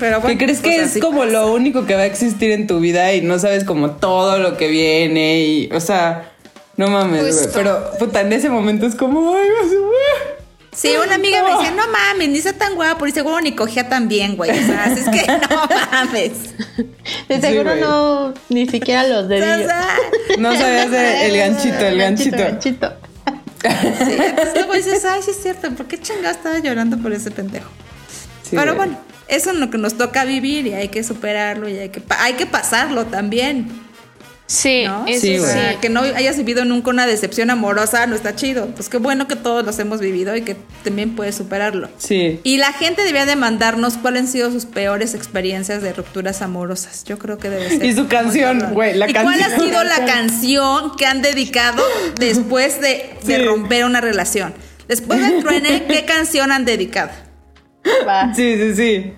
Pero 0.00 0.20
bueno. 0.20 0.36
¿Qué 0.36 0.44
crees 0.44 0.60
pues 0.60 0.74
que 0.74 0.82
es 0.82 0.98
como 1.00 1.20
pasa. 1.20 1.30
lo 1.30 1.52
único 1.52 1.86
que 1.86 1.94
va 1.94 2.00
a 2.00 2.06
existir 2.06 2.50
en 2.50 2.66
tu 2.66 2.80
vida 2.80 3.12
y 3.14 3.20
no 3.20 3.38
sabes 3.38 3.62
como 3.62 3.92
todo 3.92 4.38
lo 4.38 4.56
que 4.56 4.66
viene 4.66 5.42
y, 5.44 5.70
o 5.72 5.78
sea, 5.78 6.32
no 6.76 6.88
mames, 6.88 7.36
güey. 7.36 7.54
Pero, 7.54 7.92
puta, 8.00 8.22
en 8.22 8.32
ese 8.32 8.48
momento 8.48 8.84
es 8.86 8.96
como, 8.96 9.32
ay, 9.36 9.48
güey. 9.48 10.31
Sí, 10.74 10.88
una 11.04 11.16
amiga 11.16 11.42
me 11.44 11.50
decía, 11.50 11.70
no 11.72 11.82
mames, 11.88 12.30
ni 12.30 12.38
está 12.38 12.54
tan 12.54 12.74
guapo, 12.74 13.06
y 13.06 13.12
seguro 13.12 13.40
ni 13.42 13.54
cogía 13.54 13.88
tan 13.90 14.08
bien, 14.08 14.36
güey. 14.36 14.50
O 14.50 14.54
sea, 14.66 14.84
así 14.84 15.00
es 15.00 15.08
que 15.10 15.26
no 15.50 15.68
mames. 15.92 16.32
De 17.28 17.40
seguro 17.40 17.74
no, 17.76 18.34
ni 18.48 18.66
siquiera 18.66 19.06
los 19.06 19.28
dedillos. 19.28 19.70
No 20.38 20.52
sabías 20.56 20.90
de- 20.90 21.26
el 21.26 21.36
ganchito, 21.36 21.78
el 21.86 21.98
ganchito. 21.98 22.36
ganchito. 22.38 22.92
sí, 23.62 24.16
entonces 24.18 24.54
luego 24.54 24.72
dices, 24.72 25.04
ay, 25.04 25.20
sí 25.22 25.30
es 25.32 25.42
cierto, 25.42 25.70
¿por 25.72 25.86
qué 25.86 26.00
chingado 26.00 26.30
estaba 26.34 26.58
llorando 26.58 26.96
por 26.98 27.12
ese 27.12 27.30
pendejo? 27.30 27.68
Sí, 28.42 28.56
Pero 28.56 28.74
bueno, 28.74 28.98
eso 29.28 29.50
es 29.50 29.56
lo 29.56 29.68
que 29.70 29.76
nos 29.78 29.98
toca 29.98 30.24
vivir 30.24 30.66
y 30.66 30.72
hay 30.74 30.88
que 30.88 31.04
superarlo 31.04 31.68
y 31.68 31.78
hay 31.78 31.90
que, 31.90 32.00
pa- 32.00 32.22
hay 32.24 32.32
que 32.32 32.46
pasarlo 32.46 33.04
también. 33.06 33.68
Sí, 34.46 34.84
¿no? 34.84 35.06
eso 35.06 35.20
Sí, 35.20 35.38
O 35.38 35.46
sea, 35.46 35.80
que 35.80 35.88
no 35.88 36.00
hayas 36.00 36.36
vivido 36.36 36.64
nunca 36.64 36.90
una 36.90 37.06
decepción 37.06 37.48
amorosa 37.48 38.06
no 38.06 38.14
está 38.14 38.34
chido. 38.36 38.66
Pues 38.74 38.88
qué 38.88 38.98
bueno 38.98 39.26
que 39.26 39.36
todos 39.36 39.64
los 39.64 39.78
hemos 39.78 40.00
vivido 40.00 40.36
y 40.36 40.42
que 40.42 40.56
también 40.84 41.16
puedes 41.16 41.36
superarlo. 41.36 41.88
Sí. 41.96 42.40
Y 42.42 42.58
la 42.58 42.72
gente 42.72 43.02
debía 43.02 43.24
de 43.24 43.36
mandarnos 43.36 43.96
cuáles 43.96 44.22
han 44.22 44.28
sido 44.28 44.50
sus 44.50 44.66
peores 44.66 45.14
experiencias 45.14 45.80
de 45.80 45.92
rupturas 45.94 46.42
amorosas. 46.42 47.04
Yo 47.04 47.18
creo 47.18 47.38
que 47.38 47.48
debe 47.48 47.68
ser. 47.70 47.84
Y 47.84 47.94
su 47.94 48.08
canción, 48.08 48.74
güey, 48.74 48.94
la 48.94 49.08
¿Y 49.08 49.14
cuál 49.14 49.40
ha 49.40 49.48
canción. 49.48 49.68
sido 49.68 49.84
la 49.84 50.04
canción 50.04 50.96
que 50.96 51.06
han 51.06 51.22
dedicado 51.22 51.82
después 52.18 52.80
de, 52.80 53.14
de 53.24 53.38
romper 53.44 53.84
una 53.84 54.00
relación? 54.02 54.52
Después 54.86 55.20
del 55.20 55.42
truene, 55.42 55.86
¿qué 55.86 56.04
canción 56.06 56.52
han 56.52 56.66
dedicado? 56.66 57.12
Va. 58.06 58.34
Sí, 58.34 58.56
sí, 58.56 58.74
sí. 58.74 59.12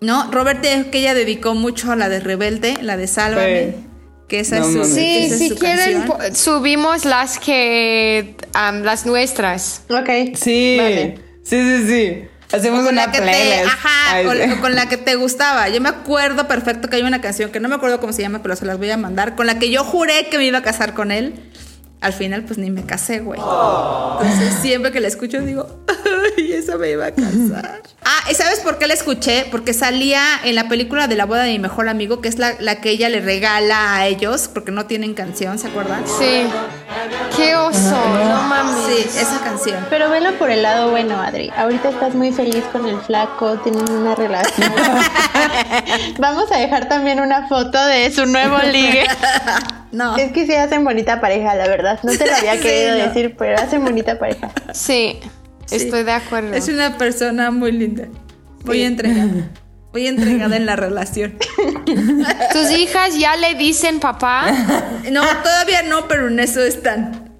¿No? 0.00 0.30
Robert 0.30 0.60
que 0.60 0.98
ella 0.98 1.14
dedicó 1.14 1.54
mucho 1.54 1.90
a 1.90 1.96
la 1.96 2.08
de 2.08 2.20
Rebelde, 2.20 2.78
la 2.82 2.96
de 2.96 3.06
Sálvame. 3.06 3.72
Sí. 3.72 3.86
Que 4.32 4.40
esa 4.40 4.60
No 4.60 4.66
es 4.66 4.72
su. 4.72 4.94
Sí, 4.94 5.24
esa 5.26 5.34
es 5.34 5.40
si 5.40 5.48
su 5.50 5.56
quieren, 5.56 6.02
canción. 6.08 6.34
subimos 6.34 7.04
las 7.04 7.38
que, 7.38 8.34
am, 8.54 8.80
las 8.82 9.04
nuestras. 9.04 9.82
Ok. 9.90 10.08
Sí. 10.36 10.76
Vale. 10.80 11.18
Sí, 11.44 11.60
sí, 11.60 11.86
sí. 11.86 12.24
Hacemos 12.50 12.80
O 12.80 12.84
con 12.84 12.94
una 12.94 13.04
la 13.08 13.12
que 13.12 13.18
te, 13.18 13.24
playlist. 13.24 13.66
ajá, 13.66 14.14
Ay, 14.14 14.58
con 14.62 14.74
la 14.74 14.88
que 14.88 14.96
te 14.96 15.16
gustaba. 15.16 15.68
Yo 15.68 15.82
me 15.82 15.90
acuerdo 15.90 16.48
perfecto 16.48 16.88
que 16.88 16.96
hay 16.96 17.02
una 17.02 17.20
canción 17.20 17.50
que 17.50 17.60
no 17.60 17.68
me 17.68 17.74
acuerdo 17.74 18.00
cómo 18.00 18.14
se 18.14 18.22
llama, 18.22 18.40
pero 18.42 18.56
se 18.56 18.64
las 18.64 18.78
voy 18.78 18.90
a 18.90 18.96
mandar, 18.96 19.36
con 19.36 19.46
la 19.46 19.58
que 19.58 19.70
yo 19.70 19.84
juré 19.84 20.28
que 20.30 20.38
me 20.38 20.46
iba 20.46 20.56
a 20.56 20.62
casar 20.62 20.94
con 20.94 21.10
él. 21.12 21.34
Al 22.02 22.12
final, 22.12 22.42
pues 22.42 22.58
ni 22.58 22.70
me 22.70 22.84
casé, 22.84 23.20
güey. 23.20 23.40
Entonces, 23.40 24.54
siempre 24.60 24.90
que 24.90 24.98
la 24.98 25.06
escucho, 25.06 25.40
digo, 25.40 25.84
ay, 26.36 26.52
esa 26.52 26.76
me 26.76 26.90
iba 26.90 27.06
a 27.06 27.12
casar. 27.12 27.80
ah, 28.04 28.30
¿y 28.30 28.34
sabes 28.34 28.58
por 28.58 28.78
qué 28.78 28.88
la 28.88 28.94
escuché? 28.94 29.46
Porque 29.52 29.72
salía 29.72 30.20
en 30.42 30.56
la 30.56 30.68
película 30.68 31.06
de 31.06 31.14
la 31.14 31.26
boda 31.26 31.44
de 31.44 31.52
mi 31.52 31.60
mejor 31.60 31.88
amigo, 31.88 32.20
que 32.20 32.28
es 32.28 32.38
la, 32.38 32.54
la 32.58 32.80
que 32.80 32.90
ella 32.90 33.08
le 33.08 33.20
regala 33.20 33.94
a 33.94 34.06
ellos, 34.08 34.50
porque 34.52 34.72
no 34.72 34.86
tienen 34.86 35.14
canción, 35.14 35.60
¿se 35.60 35.68
acuerdan? 35.68 36.04
Sí. 36.06 36.44
Qué 37.36 37.54
oso, 37.54 37.96
no 38.28 38.42
mames. 38.42 38.74
Sí, 38.86 39.18
esa 39.18 39.40
canción. 39.42 39.86
Pero 39.88 40.10
velo 40.10 40.36
por 40.38 40.50
el 40.50 40.62
lado 40.62 40.90
bueno, 40.90 41.20
Adri. 41.22 41.52
Ahorita 41.56 41.90
estás 41.90 42.14
muy 42.14 42.32
feliz 42.32 42.64
con 42.72 42.86
el 42.86 43.00
flaco, 43.00 43.58
tienen 43.60 43.88
una 43.90 44.16
relación. 44.16 44.72
Vamos 46.18 46.50
a 46.50 46.58
dejar 46.58 46.88
también 46.88 47.20
una 47.20 47.46
foto 47.46 47.82
de 47.86 48.10
su 48.10 48.26
nuevo 48.26 48.58
ligue. 48.58 49.06
No. 49.92 50.16
Es 50.16 50.32
que 50.32 50.46
sí 50.46 50.54
hacen 50.54 50.84
bonita 50.84 51.20
pareja, 51.20 51.54
la 51.54 51.68
verdad. 51.68 52.00
No 52.02 52.12
te 52.16 52.26
lo 52.26 52.34
había 52.34 52.54
Sí, 52.56 52.60
querido 52.60 52.98
no. 52.98 53.04
decir, 53.06 53.34
pero 53.38 53.58
hacen 53.60 53.84
bonita 53.84 54.18
pareja. 54.18 54.50
Sí, 54.72 55.20
Sí. 55.66 55.76
estoy 55.76 56.02
de 56.02 56.12
acuerdo. 56.12 56.52
Es 56.54 56.68
una 56.68 56.96
persona 56.98 57.50
muy 57.50 57.72
linda. 57.72 58.04
Muy 58.64 58.82
entregada. 58.82 59.30
Muy 59.92 60.06
entregada 60.06 60.56
en 60.56 60.64
la 60.64 60.74
relación. 60.74 61.36
¿Tus 62.52 62.70
hijas 62.70 63.14
ya 63.18 63.36
le 63.36 63.54
dicen 63.56 64.00
papá 64.00 64.46
No, 65.10 65.22
todavía 65.42 65.82
no, 65.82 66.08
pero 66.08 66.28
en 66.28 66.40
eso 66.40 66.62
están. 66.62 67.30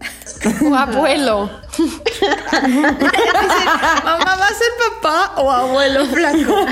o 0.62 0.74
abuelo? 0.74 1.50
Dicen, 1.78 3.66
mamá, 4.04 4.36
¿va 4.36 4.44
a 4.44 4.48
ser 4.48 4.68
papá 5.00 5.32
o 5.40 5.50
abuelo 5.50 6.04
flaco? 6.04 6.66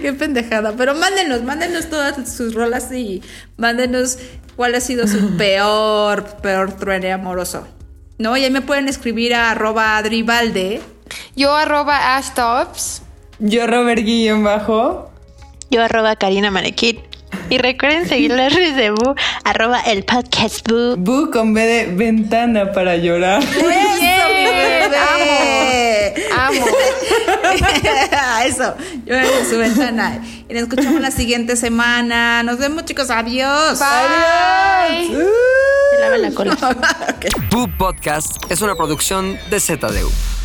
Qué 0.00 0.12
pendejada. 0.12 0.74
Pero 0.76 0.94
mándenos, 0.94 1.42
mándenos 1.42 1.88
todas 1.88 2.30
sus 2.30 2.54
rolas 2.54 2.92
y 2.92 3.22
mándenos 3.56 4.18
cuál 4.56 4.74
ha 4.74 4.80
sido 4.80 5.06
su 5.06 5.36
peor, 5.36 6.24
peor 6.42 6.72
truene 6.72 7.12
amoroso. 7.12 7.66
No, 8.18 8.36
y 8.36 8.44
ahí 8.44 8.50
me 8.50 8.62
pueden 8.62 8.88
escribir 8.88 9.34
a 9.34 9.52
arroba 9.52 9.96
adribalde. 9.96 10.80
Yo 11.36 11.54
arroba 11.54 12.16
ashtops. 12.16 13.02
Yo, 13.38 13.66
Robert 13.66 14.02
Guillén 14.02 14.42
Bajo. 14.42 15.10
Yo 15.70 15.82
arroba 15.82 16.16
Karina 16.16 16.50
Manequit. 16.50 16.98
Y 17.50 17.58
recuerden 17.58 18.08
seguir 18.08 18.32
las 18.32 18.52
redes 18.52 18.76
de 18.76 18.90
Bu, 18.90 19.14
arroba 19.44 19.80
el 19.80 20.04
podcast 20.04 20.68
Bu. 20.68 20.96
Bu 20.96 21.30
con 21.30 21.54
B 21.54 21.64
de 21.64 21.86
ventana 21.94 22.72
para 22.72 22.96
llorar. 22.96 23.42
¡Eso, 23.42 23.62
mi 23.62 24.44
bebé! 24.44 24.88
Eso, 28.44 28.74
yo 29.04 29.14
en 29.14 29.48
su 29.48 29.58
ventana. 29.58 30.22
Y 30.48 30.52
nos 30.54 30.64
escuchamos 30.64 31.00
la 31.00 31.10
siguiente 31.10 31.56
semana. 31.56 32.42
Nos 32.42 32.58
vemos, 32.58 32.84
chicos. 32.84 33.10
Adiós. 33.10 33.78
Bye. 33.78 35.08
Se 35.08 36.00
lava 36.00 36.18
la 36.18 36.30
cola. 36.32 36.56
Pooh 37.50 37.68
Podcast 37.78 38.36
es 38.50 38.60
una 38.62 38.74
producción 38.74 39.38
de 39.50 39.60
ZDU. 39.60 40.37